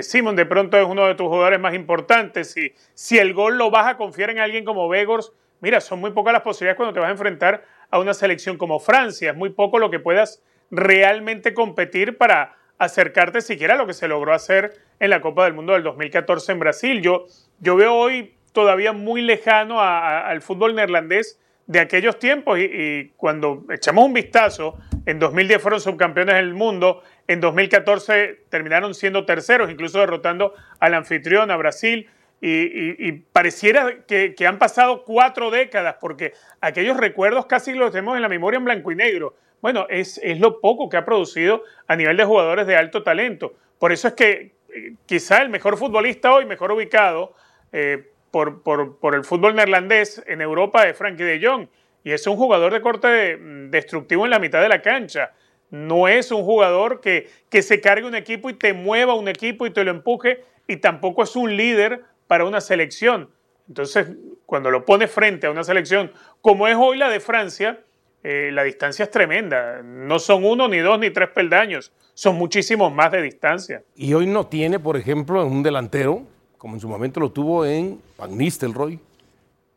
Simon 0.00 0.36
de 0.36 0.46
pronto 0.46 0.78
es 0.78 0.86
uno 0.86 1.06
de 1.06 1.14
tus 1.14 1.28
jugadores 1.28 1.60
más 1.60 1.74
importantes. 1.74 2.56
y 2.56 2.72
si 2.94 3.18
el 3.18 3.34
gol 3.34 3.58
lo 3.58 3.70
vas 3.70 3.86
a 3.86 3.96
confiar 3.96 4.30
en 4.30 4.38
alguien 4.38 4.64
como 4.64 4.88
Vegors, 4.88 5.32
mira, 5.60 5.80
son 5.80 6.00
muy 6.00 6.10
pocas 6.10 6.32
las 6.32 6.42
posibilidades 6.42 6.76
cuando 6.76 6.92
te 6.92 7.00
vas 7.00 7.08
a 7.08 7.12
enfrentar 7.12 7.64
a 7.90 7.98
una 7.98 8.14
selección 8.14 8.56
como 8.56 8.80
Francia. 8.80 9.30
Es 9.30 9.36
muy 9.36 9.50
poco 9.50 9.78
lo 9.78 9.90
que 9.90 10.00
puedas 10.00 10.42
realmente 10.70 11.54
competir 11.54 12.16
para 12.18 12.56
acercarte 12.78 13.40
siquiera 13.40 13.74
a 13.74 13.76
lo 13.76 13.86
que 13.86 13.94
se 13.94 14.08
logró 14.08 14.32
hacer 14.32 14.72
en 14.98 15.10
la 15.10 15.20
Copa 15.20 15.44
del 15.44 15.54
Mundo 15.54 15.74
del 15.74 15.82
2014 15.82 16.52
en 16.52 16.58
Brasil. 16.58 17.02
Yo, 17.02 17.26
yo 17.60 17.76
veo 17.76 17.94
hoy 17.94 18.34
todavía 18.52 18.92
muy 18.92 19.22
lejano 19.22 19.80
al 19.80 20.40
fútbol 20.40 20.74
neerlandés 20.74 21.40
de 21.66 21.80
aquellos 21.80 22.18
tiempos 22.18 22.58
y, 22.58 23.12
cuando 23.16 23.64
echamos 23.70 24.04
un 24.04 24.12
vistazo, 24.12 24.78
en 25.06 25.18
2010 25.18 25.60
fueron 25.60 25.80
subcampeones 25.80 26.36
del 26.36 26.54
mundo, 26.54 27.02
en 27.26 27.40
2014 27.40 28.42
terminaron 28.48 28.94
siendo 28.94 29.24
terceros, 29.24 29.70
incluso 29.70 29.98
derrotando 29.98 30.54
al 30.78 30.94
anfitrión, 30.94 31.50
a 31.50 31.56
Brasil, 31.56 32.08
y, 32.46 33.12
pareciera 33.32 34.04
que, 34.06 34.34
han 34.46 34.58
pasado 34.58 35.04
cuatro 35.04 35.50
décadas, 35.50 35.96
porque 35.98 36.34
aquellos 36.60 36.98
recuerdos 36.98 37.46
casi 37.46 37.72
los 37.72 37.90
tenemos 37.90 38.16
en 38.16 38.22
la 38.22 38.28
memoria 38.28 38.58
en 38.58 38.64
blanco 38.64 38.92
y 38.92 38.96
negro. 38.96 39.34
Bueno, 39.62 39.86
es, 39.88 40.20
lo 40.38 40.60
poco 40.60 40.90
que 40.90 40.98
ha 40.98 41.06
producido 41.06 41.62
a 41.86 41.96
nivel 41.96 42.18
de 42.18 42.24
jugadores 42.24 42.66
de 42.66 42.76
alto 42.76 43.02
talento. 43.02 43.54
Por 43.78 43.92
eso 43.92 44.08
es 44.08 44.14
que 44.14 44.52
eh, 44.68 44.92
quizá 45.06 45.40
el 45.40 45.48
mejor 45.48 45.78
futbolista 45.78 46.34
hoy, 46.34 46.44
mejor 46.44 46.70
ubicado, 46.72 47.34
eh, 47.72 48.10
por, 48.30 49.14
el 49.14 49.24
fútbol 49.24 49.54
neerlandés 49.54 50.22
en 50.26 50.42
Europa 50.42 50.86
es 50.86 50.98
Frankie 50.98 51.22
de 51.22 51.40
Jong. 51.46 51.66
Y 52.02 52.12
es 52.12 52.26
un 52.26 52.36
jugador 52.36 52.74
de 52.74 52.82
corte 52.82 53.38
mm, 53.38 53.70
destructivo 53.70 54.26
en 54.26 54.30
la 54.32 54.38
mitad 54.38 54.60
de 54.60 54.68
la 54.68 54.82
cancha. 54.82 55.32
No 55.74 56.08
es 56.08 56.30
un 56.30 56.44
jugador 56.44 57.00
que, 57.00 57.28
que 57.50 57.62
se 57.62 57.80
cargue 57.80 58.06
un 58.06 58.14
equipo 58.14 58.48
y 58.50 58.54
te 58.54 58.72
mueva 58.72 59.14
un 59.14 59.28
equipo 59.28 59.66
y 59.66 59.70
te 59.70 59.84
lo 59.84 59.90
empuje. 59.90 60.44
Y 60.66 60.76
tampoco 60.76 61.22
es 61.22 61.36
un 61.36 61.56
líder 61.56 62.02
para 62.26 62.44
una 62.44 62.60
selección. 62.60 63.28
Entonces, 63.68 64.08
cuando 64.46 64.70
lo 64.70 64.84
pone 64.84 65.08
frente 65.08 65.46
a 65.46 65.50
una 65.50 65.64
selección 65.64 66.12
como 66.40 66.68
es 66.68 66.76
hoy 66.78 66.98
la 66.98 67.08
de 67.08 67.20
Francia, 67.20 67.80
eh, 68.22 68.50
la 68.52 68.62
distancia 68.62 69.04
es 69.04 69.10
tremenda. 69.10 69.82
No 69.82 70.18
son 70.18 70.44
uno, 70.44 70.68
ni 70.68 70.78
dos, 70.78 70.98
ni 70.98 71.10
tres 71.10 71.30
peldaños. 71.30 71.92
Son 72.14 72.36
muchísimos 72.36 72.92
más 72.92 73.10
de 73.10 73.22
distancia. 73.22 73.82
Y 73.96 74.14
hoy 74.14 74.26
no 74.26 74.46
tiene, 74.46 74.78
por 74.78 74.96
ejemplo, 74.96 75.44
un 75.44 75.62
delantero 75.62 76.24
como 76.64 76.76
en 76.76 76.80
su 76.80 76.88
momento 76.88 77.20
lo 77.20 77.30
tuvo 77.30 77.66
en 77.66 78.00
Van 78.16 78.38
Nistelrooy, 78.38 78.98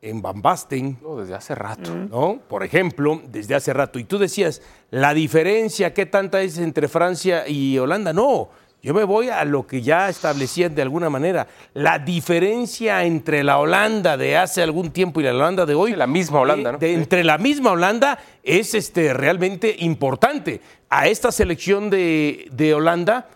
en 0.00 0.22
Van 0.22 0.40
Basten. 0.40 0.98
No, 1.02 1.16
desde 1.16 1.34
hace 1.34 1.54
rato. 1.54 1.94
¿no? 1.94 2.40
Por 2.48 2.62
ejemplo, 2.62 3.20
desde 3.28 3.54
hace 3.54 3.72
rato. 3.72 3.98
Y 3.98 4.04
tú 4.04 4.18
decías, 4.18 4.62
la 4.90 5.14
diferencia, 5.14 5.94
¿qué 5.94 6.06
tanta 6.06 6.40
es 6.42 6.58
entre 6.58 6.88
Francia 6.88 7.48
y 7.48 7.78
Holanda? 7.78 8.12
No, 8.12 8.48
yo 8.82 8.94
me 8.94 9.04
voy 9.04 9.28
a 9.28 9.44
lo 9.44 9.66
que 9.66 9.82
ya 9.82 10.08
establecían 10.08 10.74
de 10.74 10.82
alguna 10.82 11.10
manera. 11.10 11.48
La 11.74 11.98
diferencia 11.98 13.04
entre 13.04 13.42
la 13.42 13.58
Holanda 13.58 14.16
de 14.16 14.36
hace 14.36 14.62
algún 14.62 14.90
tiempo 14.90 15.20
y 15.20 15.24
la 15.24 15.34
Holanda 15.34 15.66
de 15.66 15.74
hoy. 15.74 15.96
la 15.96 16.06
misma 16.06 16.40
Holanda, 16.40 16.72
¿no? 16.72 16.78
Entre 16.80 17.24
la 17.24 17.38
misma 17.38 17.72
Holanda 17.72 18.18
es 18.42 18.74
este, 18.74 19.12
realmente 19.12 19.74
importante. 19.80 20.60
A 20.88 21.08
esta 21.08 21.32
selección 21.32 21.90
de, 21.90 22.48
de 22.52 22.74
Holanda, 22.74 23.28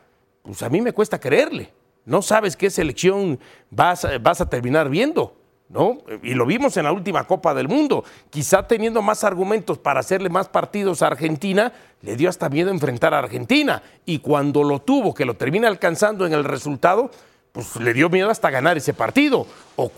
pues 0.42 0.62
a 0.62 0.68
mí 0.68 0.80
me 0.80 0.92
cuesta 0.92 1.18
creerle 1.18 1.70
no 2.04 2.22
sabes 2.22 2.56
qué 2.56 2.70
selección 2.70 3.38
vas, 3.70 4.06
vas 4.20 4.40
a 4.40 4.48
terminar 4.48 4.88
viendo. 4.88 5.36
¿No? 5.72 5.98
Y 6.22 6.34
lo 6.34 6.44
vimos 6.44 6.76
en 6.76 6.84
la 6.84 6.92
última 6.92 7.24
Copa 7.24 7.54
del 7.54 7.66
Mundo. 7.66 8.04
Quizá 8.28 8.68
teniendo 8.68 9.00
más 9.00 9.24
argumentos 9.24 9.78
para 9.78 10.00
hacerle 10.00 10.28
más 10.28 10.46
partidos 10.48 11.00
a 11.00 11.06
Argentina, 11.06 11.72
le 12.02 12.14
dio 12.14 12.28
hasta 12.28 12.50
miedo 12.50 12.70
enfrentar 12.70 13.14
a 13.14 13.18
Argentina. 13.20 13.82
Y 14.04 14.18
cuando 14.18 14.64
lo 14.64 14.80
tuvo, 14.80 15.14
que 15.14 15.24
lo 15.24 15.34
termina 15.34 15.68
alcanzando 15.68 16.26
en 16.26 16.34
el 16.34 16.44
resultado, 16.44 17.10
pues 17.52 17.76
le 17.76 17.94
dio 17.94 18.10
miedo 18.10 18.28
hasta 18.28 18.50
ganar 18.50 18.76
ese 18.76 18.92
partido. 18.92 19.46
¿O 19.76 19.90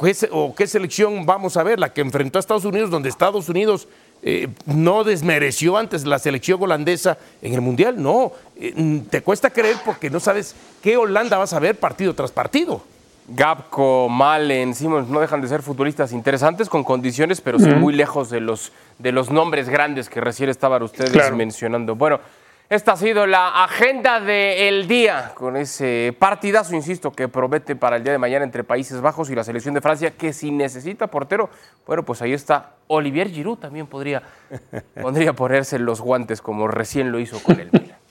qué, 0.54 0.66
selección 0.66 1.26
vamos 1.26 1.56
a 1.56 1.64
ver? 1.64 1.80
La 1.80 1.92
que 1.92 2.02
enfrentó 2.02 2.38
a 2.38 2.40
Estados 2.40 2.64
Unidos, 2.64 2.90
donde 2.90 3.08
Estados 3.08 3.48
Unidos 3.48 3.88
eh, 4.22 4.48
no 4.66 5.02
desmereció 5.02 5.76
antes 5.76 6.04
la 6.04 6.20
selección 6.20 6.62
holandesa 6.62 7.18
en 7.42 7.52
el 7.52 7.60
Mundial. 7.60 8.00
No, 8.00 8.30
eh, 8.56 9.02
te 9.10 9.22
cuesta 9.22 9.50
creer 9.50 9.76
porque 9.84 10.08
no 10.08 10.20
sabes 10.20 10.54
qué 10.82 10.96
Holanda 10.96 11.36
vas 11.36 11.52
a 11.52 11.58
ver 11.58 11.78
partido 11.80 12.14
tras 12.14 12.30
partido. 12.30 12.93
Gapco, 13.26 14.08
Malen, 14.10 14.74
Simons 14.74 15.08
no 15.08 15.20
dejan 15.20 15.40
de 15.40 15.48
ser 15.48 15.62
futbolistas 15.62 16.12
interesantes 16.12 16.68
con 16.68 16.84
condiciones, 16.84 17.40
pero 17.40 17.58
sí 17.58 17.70
muy 17.70 17.94
lejos 17.94 18.28
de 18.28 18.40
los, 18.40 18.72
de 18.98 19.12
los 19.12 19.30
nombres 19.30 19.68
grandes 19.68 20.10
que 20.10 20.20
recién 20.20 20.50
estaban 20.50 20.82
ustedes 20.82 21.32
mencionando. 21.32 21.94
Bueno, 21.94 22.20
esta 22.68 22.92
ha 22.92 22.96
sido 22.96 23.26
la 23.26 23.64
agenda 23.64 24.20
del 24.20 24.86
día 24.88 25.32
con 25.34 25.56
ese 25.56 26.14
partidazo, 26.18 26.74
insisto, 26.74 27.12
que 27.12 27.28
promete 27.28 27.76
para 27.76 27.96
el 27.96 28.04
día 28.04 28.12
de 28.12 28.18
mañana 28.18 28.44
entre 28.44 28.62
Países 28.62 29.00
Bajos 29.00 29.30
y 29.30 29.34
la 29.34 29.44
selección 29.44 29.74
de 29.74 29.80
Francia, 29.80 30.10
que 30.10 30.32
si 30.32 30.50
necesita 30.50 31.06
portero, 31.06 31.48
bueno, 31.86 32.02
pues 32.04 32.20
ahí 32.20 32.32
está 32.32 32.72
Olivier 32.88 33.30
Giroud, 33.30 33.58
también 33.58 33.86
podría, 33.86 34.22
podría 35.00 35.32
ponerse 35.32 35.78
los 35.78 36.00
guantes 36.00 36.42
como 36.42 36.68
recién 36.68 37.12
lo 37.12 37.18
hizo 37.18 37.42
con 37.42 37.60
el 37.60 37.70
Milan. 37.72 38.03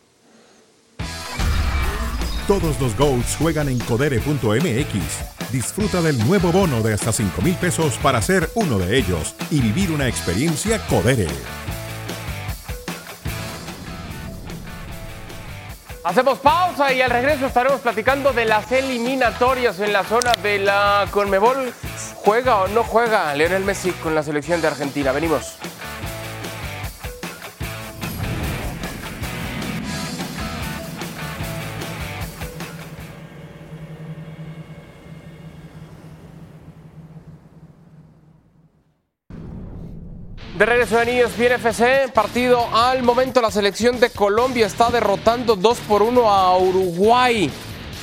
Todos 2.48 2.78
los 2.82 2.98
goals 2.98 3.38
juegan 3.38 3.70
en 3.70 3.80
codere.mx. 3.80 5.50
Disfruta 5.50 6.02
del 6.02 6.20
nuevo 6.28 6.52
bono 6.52 6.82
de 6.82 6.94
hasta 6.94 7.14
5 7.14 7.42
mil 7.42 7.56
pesos 7.56 7.98
para 8.04 8.22
ser 8.22 8.50
uno 8.56 8.78
de 8.80 8.98
ellos 8.98 9.34
y 9.50 9.62
vivir 9.62 9.92
una 9.92 10.10
experiencia 10.10 10.86
Codere. 10.88 11.28
Hacemos 16.04 16.40
pausa 16.40 16.92
y 16.92 17.02
al 17.02 17.12
regreso 17.12 17.46
estaremos 17.46 17.80
platicando 17.80 18.34
de 18.34 18.44
las 18.44 18.70
eliminatorias 18.74 19.80
en 19.80 19.94
la 19.94 20.04
zona 20.04 20.34
de 20.44 20.60
la 20.60 21.08
Conmebol. 21.12 21.74
¿Juega 22.16 22.64
o 22.64 22.68
no 22.68 22.84
juega 22.84 23.34
Lionel 23.36 23.64
Messi 23.64 23.92
con 23.92 24.16
la 24.16 24.22
selección 24.22 24.60
de 24.60 24.68
Argentina? 24.68 25.14
Venimos. 25.14 25.58
De 40.58 40.68
regreso 40.68 41.00
de 41.00 41.08
Niños, 41.08 41.36
bien 41.36 41.54
FC, 41.54 42.10
partido 42.14 42.68
al 42.76 43.02
momento 43.02 43.42
la 43.42 43.50
selección 43.50 44.00
de 44.00 44.12
Colombia 44.12 44.68
está 44.68 44.92
derrotando 44.92 45.56
2 45.56 45.80
por 45.88 46.04
1 46.04 46.30
a 46.30 46.56
Uruguay. 46.60 47.50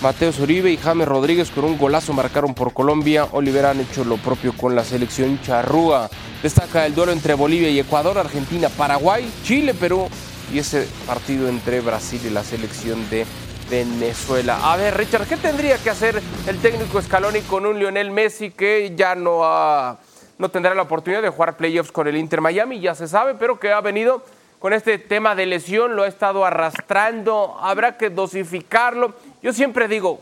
Mateo 0.02 0.32
Uribe 0.36 0.72
y 0.72 0.76
James 0.76 1.06
Rodríguez 1.06 1.48
con 1.52 1.64
un 1.64 1.78
golazo 1.78 2.12
marcaron 2.12 2.52
por 2.52 2.72
Colombia. 2.72 3.28
Oliver 3.30 3.66
han 3.66 3.78
hecho 3.78 4.02
lo 4.02 4.16
propio 4.16 4.52
con 4.52 4.74
la 4.74 4.82
selección 4.82 5.40
charrúa. 5.42 6.10
Destaca 6.42 6.86
el 6.86 6.94
duelo 6.96 7.12
entre 7.12 7.34
Bolivia 7.34 7.70
y 7.70 7.78
Ecuador, 7.78 8.18
Argentina, 8.18 8.68
Paraguay, 8.68 9.30
Chile, 9.44 9.72
Perú 9.72 10.08
y 10.52 10.58
ese 10.58 10.88
partido 11.06 11.48
entre 11.48 11.80
Brasil 11.80 12.20
y 12.26 12.30
la 12.30 12.42
selección 12.42 13.08
de 13.10 13.26
Venezuela. 13.70 14.72
A 14.72 14.76
ver, 14.76 14.96
Richard, 14.96 15.28
¿qué 15.28 15.36
tendría 15.36 15.78
que 15.78 15.90
hacer 15.90 16.20
el 16.48 16.58
técnico 16.58 17.00
Scaloni 17.00 17.42
con 17.42 17.64
un 17.64 17.78
Lionel 17.78 18.10
Messi 18.10 18.50
que 18.50 18.92
ya 18.96 19.14
no 19.14 19.44
ha 19.44 19.98
no 20.40 20.48
tendrá 20.50 20.74
la 20.74 20.82
oportunidad 20.82 21.20
de 21.20 21.28
jugar 21.28 21.58
playoffs 21.58 21.92
con 21.92 22.08
el 22.08 22.16
Inter 22.16 22.40
Miami, 22.40 22.80
ya 22.80 22.94
se 22.94 23.06
sabe, 23.06 23.34
pero 23.34 23.60
que 23.60 23.72
ha 23.72 23.80
venido 23.82 24.22
con 24.58 24.72
este 24.72 24.96
tema 24.96 25.34
de 25.34 25.44
lesión, 25.44 25.94
lo 25.94 26.02
ha 26.02 26.08
estado 26.08 26.46
arrastrando, 26.46 27.58
habrá 27.60 27.98
que 27.98 28.08
dosificarlo. 28.08 29.12
Yo 29.42 29.52
siempre 29.52 29.86
digo, 29.86 30.18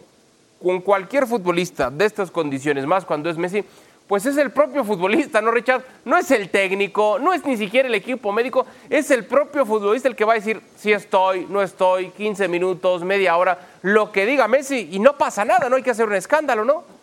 con 0.61 0.81
cualquier 0.81 1.29
futbolista 1.29 1.89
de 1.89 2.05
estas 2.05 2.33
condiciones, 2.33 2.85
más 2.85 3.05
cuando 3.05 3.31
es 3.31 3.39
Messi, 3.39 3.65
pues 4.09 4.27
es 4.27 4.37
el 4.39 4.51
propio 4.51 4.83
futbolista, 4.83 5.41
¿no, 5.41 5.53
Richard? 5.53 5.85
No 6.05 6.19
es 6.19 6.29
el 6.33 6.49
técnico, 6.49 7.21
no 7.21 7.33
es 7.33 7.45
ni 7.45 7.57
siquiera 7.57 7.87
el 7.87 7.95
equipo 7.95 8.33
médico, 8.33 8.67
es 8.91 9.13
el 9.13 9.25
propio 9.25 9.65
futbolista 9.65 10.09
el 10.09 10.17
que 10.17 10.25
va 10.25 10.33
a 10.33 10.37
decir 10.37 10.61
si 10.77 10.93
estoy, 10.93 11.47
no 11.49 11.63
estoy, 11.63 12.11
15 12.11 12.49
minutos, 12.49 13.05
media 13.05 13.37
hora, 13.37 13.57
lo 13.83 14.11
que 14.11 14.27
diga 14.27 14.49
Messi 14.49 14.89
y 14.91 14.99
no 14.99 15.17
pasa 15.17 15.45
nada, 15.45 15.69
no 15.69 15.77
hay 15.77 15.85
que 15.85 15.93
hacer 15.93 16.07
un 16.07 16.15
escándalo, 16.17 16.65
¿no? 16.65 16.98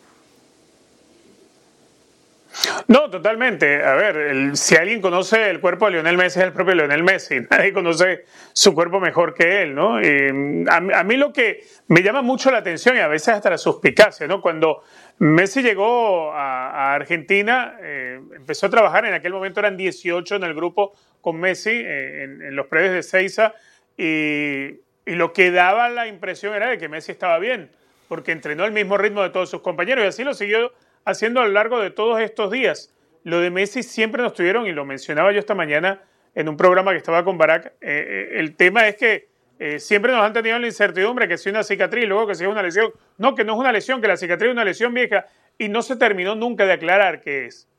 No, 2.87 3.09
totalmente. 3.09 3.83
A 3.83 3.95
ver, 3.95 4.55
si 4.55 4.75
alguien 4.75 5.01
conoce 5.01 5.49
el 5.49 5.59
cuerpo 5.59 5.85
de 5.85 5.93
Lionel 5.93 6.17
Messi 6.17 6.39
es 6.39 6.45
el 6.45 6.53
propio 6.53 6.75
Lionel 6.75 7.03
Messi. 7.03 7.39
Nadie 7.49 7.73
conoce 7.73 8.25
su 8.53 8.73
cuerpo 8.73 8.99
mejor 8.99 9.33
que 9.33 9.63
él, 9.63 9.75
¿no? 9.75 9.97
a, 9.97 11.03
mí 11.03 11.17
lo 11.17 11.33
que 11.33 11.63
me 11.87 12.01
llama 12.01 12.21
mucho 12.21 12.51
la 12.51 12.59
atención 12.59 12.95
y 12.95 12.99
a 12.99 13.07
veces 13.07 13.29
hasta 13.29 13.49
la 13.49 13.57
suspicacia, 13.57 14.27
¿no? 14.27 14.41
Cuando 14.41 14.83
Messi 15.19 15.61
llegó 15.61 16.31
a, 16.31 16.93
Argentina, 16.93 17.77
eh, 17.81 18.19
empezó 18.35 18.67
a 18.67 18.69
trabajar, 18.69 19.05
en 19.05 19.13
aquel 19.13 19.33
momento 19.33 19.59
eran 19.59 19.77
18 19.77 20.35
en 20.35 20.43
el 20.43 20.53
grupo 20.53 20.93
con 21.21 21.39
Messi, 21.39 21.71
eh, 21.71 22.23
en, 22.23 22.55
los 22.55 22.67
predios 22.67 22.93
de 22.93 23.03
Seiza, 23.03 23.53
y, 23.97 24.79
y 25.05 25.15
lo 25.15 25.33
que 25.33 25.51
daba 25.51 25.89
la 25.89 26.07
impresión 26.07 26.53
era 26.53 26.67
de 26.67 26.77
que 26.77 26.87
Messi 26.89 27.11
estaba 27.11 27.39
bien, 27.39 27.69
porque 28.07 28.31
entrenó 28.31 28.63
al 28.63 28.71
mismo 28.71 28.97
ritmo 28.97 29.23
de 29.23 29.29
todos 29.29 29.49
sus 29.49 29.61
compañeros 29.61 30.03
y 30.03 30.07
así 30.07 30.23
lo 30.23 30.33
siguió 30.33 30.71
haciendo 31.05 31.39
a 31.39 31.45
lo 31.45 31.51
largo 31.51 31.79
de 31.79 31.91
todos 31.91 32.19
estos 32.19 32.51
días. 32.51 32.93
Lo 33.23 33.39
de 33.39 33.49
Messi 33.49 33.83
siempre 33.83 34.21
nos 34.21 34.33
tuvieron, 34.33 34.67
y 34.67 34.71
lo 34.71 34.85
mencionaba 34.85 35.31
yo 35.31 35.39
esta 35.39 35.55
mañana 35.55 36.01
en 36.35 36.49
un 36.49 36.57
programa 36.57 36.91
que 36.91 36.97
estaba 36.97 37.23
con 37.23 37.37
Barack, 37.37 37.67
eh, 37.67 37.71
eh, 37.81 38.29
el 38.33 38.55
tema 38.55 38.87
es 38.87 38.97
que 38.97 39.29
eh, 39.57 39.79
siempre 39.79 40.11
nos 40.11 40.21
han 40.21 40.33
tenido 40.33 40.59
la 40.59 40.67
incertidumbre 40.67 41.27
que 41.27 41.37
si 41.37 41.49
una 41.49 41.63
cicatriz, 41.63 42.05
luego 42.05 42.27
que 42.27 42.35
si 42.35 42.43
es 42.43 42.49
una 42.49 42.61
lesión. 42.61 42.91
No, 43.17 43.35
que 43.35 43.45
no 43.45 43.53
es 43.53 43.59
una 43.59 43.71
lesión, 43.71 44.01
que 44.01 44.07
la 44.07 44.17
cicatriz 44.17 44.49
es 44.49 44.53
una 44.53 44.65
lesión 44.65 44.93
vieja 44.93 45.27
y 45.57 45.69
no 45.69 45.81
se 45.81 45.95
terminó 45.95 46.35
nunca 46.35 46.65
de 46.65 46.73
aclarar 46.73 47.21
qué 47.21 47.45
es. 47.45 47.69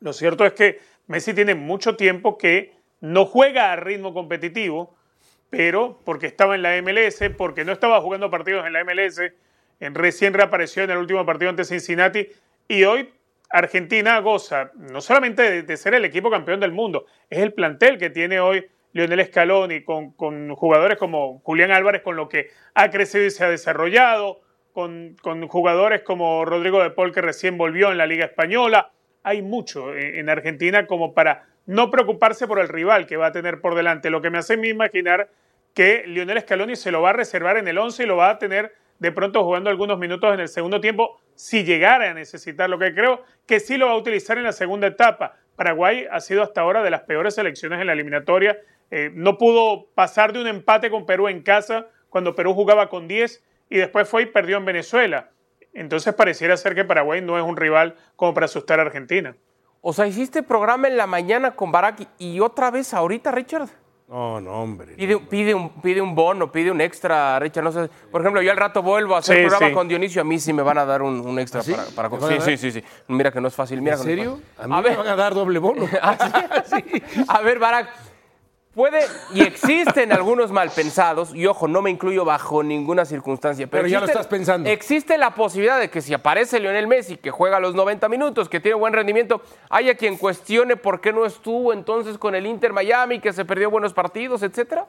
Lo 0.00 0.12
cierto 0.12 0.46
es 0.46 0.52
que 0.52 0.80
Messi 1.08 1.34
tiene 1.34 1.56
mucho 1.56 1.96
tiempo 1.96 2.38
que 2.38 2.74
no 3.00 3.26
juega 3.26 3.72
a 3.72 3.76
ritmo 3.76 4.14
competitivo, 4.14 4.96
pero 5.50 6.00
porque 6.04 6.26
estaba 6.26 6.54
en 6.54 6.62
la 6.62 6.80
MLS, 6.80 7.30
porque 7.36 7.64
no 7.64 7.72
estaba 7.72 8.00
jugando 8.00 8.30
partidos 8.30 8.66
en 8.66 8.72
la 8.72 8.84
MLS, 8.84 9.20
en, 9.80 9.94
recién 9.94 10.34
reapareció 10.34 10.84
en 10.84 10.90
el 10.90 10.98
último 10.98 11.24
partido 11.24 11.50
ante 11.50 11.64
Cincinnati, 11.64 12.28
y 12.68 12.84
hoy 12.84 13.10
Argentina 13.50 14.18
goza 14.20 14.70
no 14.74 15.00
solamente 15.00 15.62
de, 15.62 15.76
ser 15.76 15.94
el 15.94 16.04
equipo 16.04 16.30
campeón 16.30 16.60
del 16.60 16.72
mundo, 16.72 17.06
es 17.30 17.38
el 17.38 17.54
plantel 17.54 17.98
que 17.98 18.10
tiene 18.10 18.40
hoy 18.40 18.66
Lionel 18.92 19.24
Scaloni 19.24 19.82
con, 19.82 20.12
con 20.12 20.54
jugadores 20.54 20.98
como 20.98 21.40
Julián 21.40 21.70
Álvarez, 21.70 22.02
con 22.02 22.16
lo 22.16 22.28
que 22.28 22.50
ha 22.74 22.90
crecido 22.90 23.24
y 23.24 23.30
se 23.30 23.44
ha 23.44 23.50
desarrollado, 23.50 24.40
con, 24.72 25.16
con, 25.22 25.48
jugadores 25.48 26.02
como 26.02 26.44
Rodrigo 26.44 26.82
de 26.82 26.90
Paul 26.90 27.12
que 27.12 27.22
recién 27.22 27.58
volvió 27.58 27.90
en 27.90 27.98
la 27.98 28.06
Liga 28.06 28.26
Española. 28.26 28.92
Hay 29.22 29.42
mucho 29.42 29.94
en 29.96 30.28
Argentina 30.28 30.86
como 30.86 31.14
para 31.14 31.46
no 31.66 31.90
preocuparse 31.90 32.46
por 32.46 32.60
el 32.60 32.68
rival 32.68 33.06
que 33.06 33.16
va 33.16 33.26
a 33.26 33.32
tener 33.32 33.60
por 33.60 33.74
delante, 33.74 34.10
lo 34.10 34.22
que 34.22 34.30
me 34.30 34.38
hace 34.38 34.54
imaginar 34.54 35.28
que 35.74 36.04
Lionel 36.06 36.40
Scaloni 36.40 36.76
se 36.76 36.90
lo 36.90 37.02
va 37.02 37.10
a 37.10 37.14
reservar 37.14 37.56
en 37.56 37.68
el 37.68 37.78
11 37.78 38.02
y 38.02 38.06
lo 38.06 38.16
va 38.16 38.30
a 38.30 38.38
tener 38.38 38.74
de 38.98 39.12
pronto 39.12 39.44
jugando 39.44 39.70
algunos 39.70 39.98
minutos 39.98 40.32
en 40.34 40.40
el 40.40 40.48
segundo 40.48 40.80
tiempo, 40.80 41.20
si 41.34 41.64
llegara 41.64 42.10
a 42.10 42.14
necesitar, 42.14 42.68
lo 42.68 42.78
que 42.78 42.94
creo 42.94 43.22
que 43.46 43.60
sí 43.60 43.76
lo 43.76 43.86
va 43.86 43.92
a 43.92 43.96
utilizar 43.96 44.38
en 44.38 44.44
la 44.44 44.52
segunda 44.52 44.86
etapa. 44.86 45.36
Paraguay 45.56 46.06
ha 46.10 46.20
sido 46.20 46.42
hasta 46.42 46.60
ahora 46.60 46.82
de 46.82 46.90
las 46.90 47.02
peores 47.02 47.34
selecciones 47.34 47.80
en 47.80 47.86
la 47.86 47.92
eliminatoria. 47.92 48.58
Eh, 48.90 49.10
no 49.14 49.38
pudo 49.38 49.86
pasar 49.94 50.32
de 50.32 50.40
un 50.40 50.46
empate 50.46 50.90
con 50.90 51.06
Perú 51.06 51.28
en 51.28 51.42
casa 51.42 51.86
cuando 52.08 52.34
Perú 52.34 52.54
jugaba 52.54 52.88
con 52.88 53.06
10 53.06 53.44
y 53.70 53.76
después 53.78 54.08
fue 54.08 54.22
y 54.22 54.26
perdió 54.26 54.56
en 54.56 54.64
Venezuela. 54.64 55.30
Entonces 55.74 56.14
pareciera 56.14 56.56
ser 56.56 56.74
que 56.74 56.84
Paraguay 56.84 57.20
no 57.20 57.38
es 57.38 57.44
un 57.44 57.56
rival 57.56 57.96
como 58.16 58.34
para 58.34 58.46
asustar 58.46 58.80
a 58.80 58.82
Argentina. 58.82 59.36
O 59.80 59.92
sea, 59.92 60.06
hiciste 60.06 60.42
programa 60.42 60.88
en 60.88 60.96
la 60.96 61.06
mañana 61.06 61.52
con 61.52 61.70
Barak 61.70 62.08
y 62.18 62.40
otra 62.40 62.70
vez 62.70 62.94
ahorita, 62.94 63.30
Richard. 63.30 63.68
No, 64.08 64.40
no, 64.40 64.62
hombre. 64.62 64.94
Pide, 64.94 65.18
pide, 65.18 65.54
un, 65.54 65.68
pide 65.82 66.00
un 66.00 66.14
bono, 66.14 66.50
pide 66.50 66.70
un 66.70 66.80
extra, 66.80 67.38
Richard. 67.38 67.62
No 67.62 67.72
sé. 67.72 67.90
Por 68.10 68.22
ejemplo, 68.22 68.40
yo 68.40 68.50
al 68.50 68.56
rato 68.56 68.82
vuelvo 68.82 69.14
a 69.14 69.18
hacer 69.18 69.36
el 69.36 69.48
programa 69.48 69.74
con 69.74 69.86
Dionisio. 69.86 70.22
A 70.22 70.24
mí 70.24 70.38
sí 70.38 70.54
me 70.54 70.62
van 70.62 70.78
a 70.78 70.86
dar 70.86 71.02
un, 71.02 71.38
extra 71.38 71.60
¿Ah, 71.60 71.84
para. 71.94 72.08
para 72.08 72.28
sí, 72.28 72.40
sí, 72.40 72.56
sí, 72.56 72.72
sí. 72.80 72.84
Mira 73.08 73.30
que 73.30 73.38
no 73.38 73.48
es 73.48 73.54
fácil. 73.54 73.82
Mira 73.82 73.96
¿En 73.96 74.02
serio? 74.02 74.40
A 74.56 74.66
mí 74.66 74.74
me 74.82 74.96
van 74.96 75.08
a 75.08 75.14
dar 75.14 75.34
doble 75.34 75.58
bono. 75.58 75.86
¿Ah, 76.02 76.16
a 77.28 77.42
ver, 77.42 77.58
Barak. 77.58 78.07
Puede 78.78 79.00
y 79.34 79.40
existen 79.40 80.12
algunos 80.12 80.52
malpensados, 80.52 81.34
y 81.34 81.46
ojo, 81.46 81.66
no 81.66 81.82
me 81.82 81.90
incluyo 81.90 82.24
bajo 82.24 82.62
ninguna 82.62 83.04
circunstancia. 83.04 83.66
Pero, 83.66 83.88
ya 83.88 83.98
lo 83.98 84.06
estás 84.06 84.28
pensando. 84.28 84.70
Existe 84.70 85.18
la 85.18 85.34
posibilidad 85.34 85.80
de 85.80 85.90
que 85.90 86.00
si 86.00 86.14
aparece 86.14 86.60
Lionel 86.60 86.86
Messi, 86.86 87.16
que 87.16 87.32
juega 87.32 87.58
los 87.58 87.74
90 87.74 88.08
minutos, 88.08 88.48
que 88.48 88.60
tiene 88.60 88.76
buen 88.76 88.92
rendimiento, 88.92 89.42
haya 89.68 89.96
quien 89.96 90.16
cuestione 90.16 90.76
por 90.76 91.00
qué 91.00 91.12
no 91.12 91.26
estuvo 91.26 91.72
entonces 91.72 92.18
con 92.18 92.36
el 92.36 92.46
Inter 92.46 92.72
Miami, 92.72 93.18
que 93.18 93.32
se 93.32 93.44
perdió 93.44 93.68
buenos 93.68 93.94
partidos, 93.94 94.44
etcétera. 94.44 94.86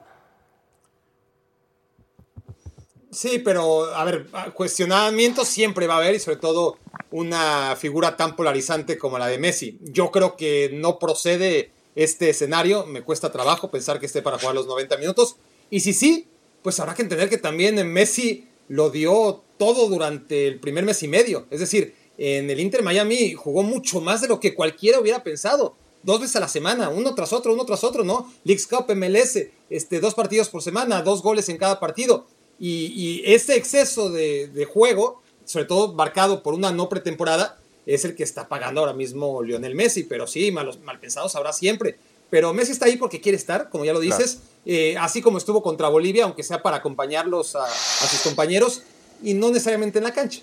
Sí, 3.10 3.40
pero 3.40 3.86
a 3.86 4.06
ver, 4.06 4.28
cuestionamiento 4.54 5.44
siempre 5.44 5.88
va 5.88 5.96
a 5.96 5.98
haber 5.98 6.14
y 6.14 6.20
sobre 6.20 6.38
todo 6.38 6.78
una 7.10 7.76
figura 7.76 8.16
tan 8.16 8.36
polarizante 8.36 9.00
como 9.00 9.18
la 9.18 9.26
de 9.26 9.40
Messi. 9.40 9.80
Yo 9.82 10.12
creo 10.12 10.36
que 10.38 10.70
no 10.74 11.00
procede 11.00 11.72
este 12.04 12.30
escenario. 12.30 12.86
Me 12.86 13.02
cuesta 13.02 13.32
trabajo 13.32 13.70
pensar 13.70 14.00
que 14.00 14.06
esté 14.06 14.22
para 14.22 14.40
jugar 14.40 14.56
los 14.56 14.68
90 14.68 14.98
minutos. 14.98 15.36
Y 15.70 15.82
si 15.82 15.94
sí, 15.94 16.28
pues 16.64 16.80
habrá 16.80 16.96
que 16.96 17.02
entender 17.02 17.30
que 17.30 17.38
también 17.38 17.76
Messi 17.92 18.48
lo 18.70 18.90
dio 18.90 19.44
todo 19.58 19.90
durante 19.90 20.48
el 20.48 20.60
primer 20.60 20.86
mes 20.86 21.04
y 21.04 21.10
medio. 21.10 21.46
Es 21.50 21.60
decir, 21.60 21.96
en 22.18 22.50
el 22.50 22.60
Inter 22.60 22.84
Miami 22.84 23.34
jugó 23.34 23.64
mucho 23.64 24.00
más 24.00 24.22
de 24.22 24.30
lo 24.30 24.40
que 24.40 24.56
cualquiera 24.56 25.00
hubiera 25.00 25.24
pensado. 25.24 25.76
Dos 26.02 26.22
veces 26.22 26.38
a 26.38 26.40
la 26.40 26.48
semana, 26.48 26.88
uno 26.88 27.14
tras 27.16 27.34
otro, 27.34 27.54
uno 27.54 27.66
tras 27.66 27.84
otro, 27.84 28.06
¿no? 28.06 28.32
Leagues 28.46 28.68
Cup, 28.68 28.86
MLS, 28.96 29.48
este, 29.70 30.00
dos 30.00 30.14
partidos 30.14 30.48
por 30.48 30.64
semana, 30.64 31.02
dos 31.02 31.22
goles 31.22 31.50
en 31.50 31.58
cada 31.58 31.82
partido. 31.82 32.28
Y, 32.58 32.94
y 32.96 33.24
ese 33.26 33.58
exceso 33.58 34.10
de, 34.10 34.48
de 34.48 34.64
juego, 34.64 35.22
sobre 35.44 35.66
todo 35.66 35.94
marcado 35.94 36.44
por 36.44 36.54
una 36.54 36.72
no 36.72 36.88
pretemporada, 36.88 37.60
es 37.94 38.06
el 38.06 38.16
que 38.16 38.24
está 38.24 38.48
pagando 38.48 38.82
ahora 38.82 38.94
mismo 38.94 39.42
Lionel 39.42 39.76
Messi. 39.76 40.04
Pero 40.04 40.28
sí, 40.28 40.52
malos, 40.52 40.80
mal 40.80 41.00
pensados 41.00 41.36
habrá 41.36 41.54
siempre. 41.54 41.98
Pero 42.30 42.54
Messi 42.54 42.72
está 42.72 42.86
ahí 42.86 42.98
porque 42.98 43.20
quiere 43.20 43.38
estar, 43.38 43.70
como 43.70 43.86
ya 43.86 43.94
lo 43.94 44.00
dices, 44.00 44.42
eh, 44.66 44.96
así 45.00 45.22
como 45.22 45.40
estuvo 45.40 45.64
contra 45.64 45.90
Bolivia, 45.90 46.26
aunque 46.26 46.44
sea 46.44 46.62
para 46.62 46.78
acompañarlos 46.78 47.56
a, 47.56 47.66
a 47.66 48.08
sus 48.08 48.22
compañeros 48.22 48.84
y 49.24 49.34
no 49.34 49.50
necesariamente 49.50 49.98
en 49.98 50.04
la 50.04 50.14
cancha. 50.14 50.42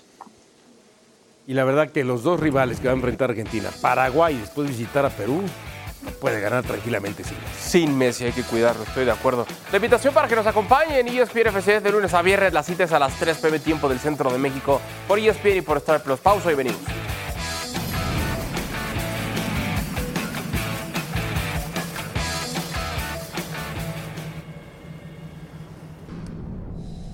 Y 1.47 1.53
la 1.53 1.63
verdad 1.63 1.89
que 1.89 2.03
los 2.03 2.23
dos 2.23 2.41
rivales 2.41 2.81
que 2.81 2.87
va 2.87 2.91
a 2.91 2.95
enfrentar 2.95 3.29
Argentina, 3.29 3.71
Paraguay 3.81 4.35
y 4.35 4.39
después 4.39 4.67
visitar 4.67 5.05
a 5.05 5.09
Perú, 5.09 5.41
no 6.03 6.11
puede 6.11 6.41
ganar 6.41 6.65
tranquilamente 6.65 7.23
sin 7.23 7.37
Messi. 7.37 7.69
Sin 7.69 7.97
Messi 7.97 8.25
hay 8.25 8.33
que 8.33 8.43
cuidarlo, 8.43 8.83
estoy 8.83 9.05
de 9.05 9.11
acuerdo. 9.11 9.45
La 9.71 9.77
invitación 9.77 10.13
para 10.13 10.27
que 10.27 10.35
nos 10.35 10.45
acompañen 10.45 11.07
en 11.07 11.17
ESPN 11.17 11.47
FC 11.47 11.79
de 11.79 11.91
lunes 11.91 12.13
a 12.13 12.21
viernes, 12.21 12.51
las 12.51 12.65
citas 12.65 12.91
a 12.91 12.99
las 12.99 13.17
3 13.17 13.37
pm 13.37 13.59
tiempo 13.59 13.87
del 13.87 13.99
centro 13.99 14.29
de 14.29 14.37
México 14.37 14.81
por 15.07 15.19
ESPN 15.19 15.57
y 15.57 15.61
por 15.61 15.77
Star 15.77 16.03
Plus. 16.03 16.19
Pausa 16.19 16.51
y 16.51 16.55
venimos. 16.55 16.81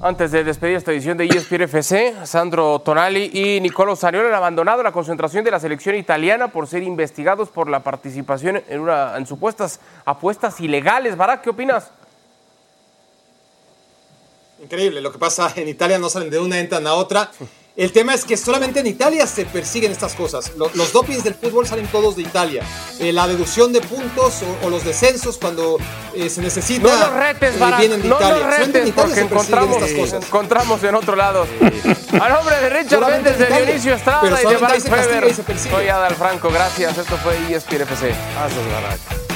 Antes 0.06 0.32
de 0.32 0.44
despedir 0.44 0.76
esta 0.76 0.92
edición 0.92 1.18
de 1.18 1.24
ESPN 1.28 1.62
FC, 1.62 2.14
Sandro 2.26 2.80
Tonali 2.80 3.32
y 3.34 3.62
Nicolo 3.62 3.96
Saniolo 3.96 4.28
han 4.28 4.34
abandonado 4.34 4.84
la 4.84 4.92
concentración 4.92 5.46
de 5.46 5.52
la 5.52 5.62
selección 5.62 5.96
italiana 5.96 6.50
por 6.50 6.68
ser 6.68 6.84
investigados 6.84 7.48
por 7.48 7.70
la 7.70 7.84
participación 7.84 8.62
en, 8.68 8.82
una, 8.82 9.16
en 9.16 9.26
supuestas 9.26 9.80
apuestas 10.04 10.60
ilegales. 10.60 11.16
Barak, 11.16 11.44
¿qué 11.44 11.52
opinas? 11.52 11.90
Increíble, 14.62 15.00
lo 15.00 15.10
que 15.10 15.20
pasa 15.20 15.54
en 15.56 15.70
Italia 15.70 15.98
no 15.98 16.10
salen 16.10 16.30
de 16.30 16.38
una, 16.38 16.60
entran 16.60 16.86
a 16.86 16.96
otra. 16.96 17.32
El 17.76 17.92
tema 17.92 18.14
es 18.14 18.24
que 18.24 18.38
solamente 18.38 18.82
en 18.82 18.86
Italia 18.88 19.26
se 19.26 19.46
persiguen 19.46 19.92
estas 19.92 20.14
cosas. 20.14 20.52
Lo- 20.58 20.70
Los, 20.76 20.94
dopings 20.94 21.24
del 21.24 21.34
fútbol 21.34 21.66
salen 21.66 21.88
todos 21.88 22.16
de 22.16 22.22
Italia. 22.22 22.64
Eh, 23.00 23.12
la 23.12 23.28
deducción 23.28 23.74
de 23.74 23.82
puntos 23.82 24.42
o, 24.62 24.68
o 24.68 24.70
los 24.70 24.84
descensos 24.86 25.40
cuando 25.40 25.78
eh, 26.14 26.30
se 26.30 26.42
necesita 26.42 26.88
No 26.88 26.96
los 27.00 27.14
retes, 27.14 27.56
eh, 27.60 27.74
vienen 27.80 28.04
de 28.04 28.08
no 28.10 28.18
Italia. 28.18 28.36
los 28.36 28.44
Solamente 28.44 28.64
en 28.80 28.86
retes, 28.86 28.90
Italia 28.90 28.94
porque 28.96 29.16
se 29.16 29.26
persiguen 29.26 29.58
encontramos, 29.64 29.90
estas 29.90 30.00
cosas. 30.12 30.28
encontramos 30.28 30.84
en 30.84 30.96
otro 30.96 31.16
lado. 31.16 31.48
A 32.22 32.30
nombre 32.36 32.56
de 32.60 32.70
Richard 32.70 33.10
Méndez, 33.10 33.40
de. 33.40 33.46
Dionisio 33.48 33.96
Estrada 33.96 34.22
y 34.28 34.30
de 34.30 34.60
castiga 34.60 34.98
Feber. 34.98 35.36
Soy 35.72 35.88
Adal 35.88 36.16
Franco, 36.16 36.50
gracias. 36.52 36.96
Esto 36.96 37.18
fue 37.18 37.36
ESPN 37.56 37.82
FC. 37.82 38.14
Hazlos, 38.38 38.66
Barak. 38.72 39.33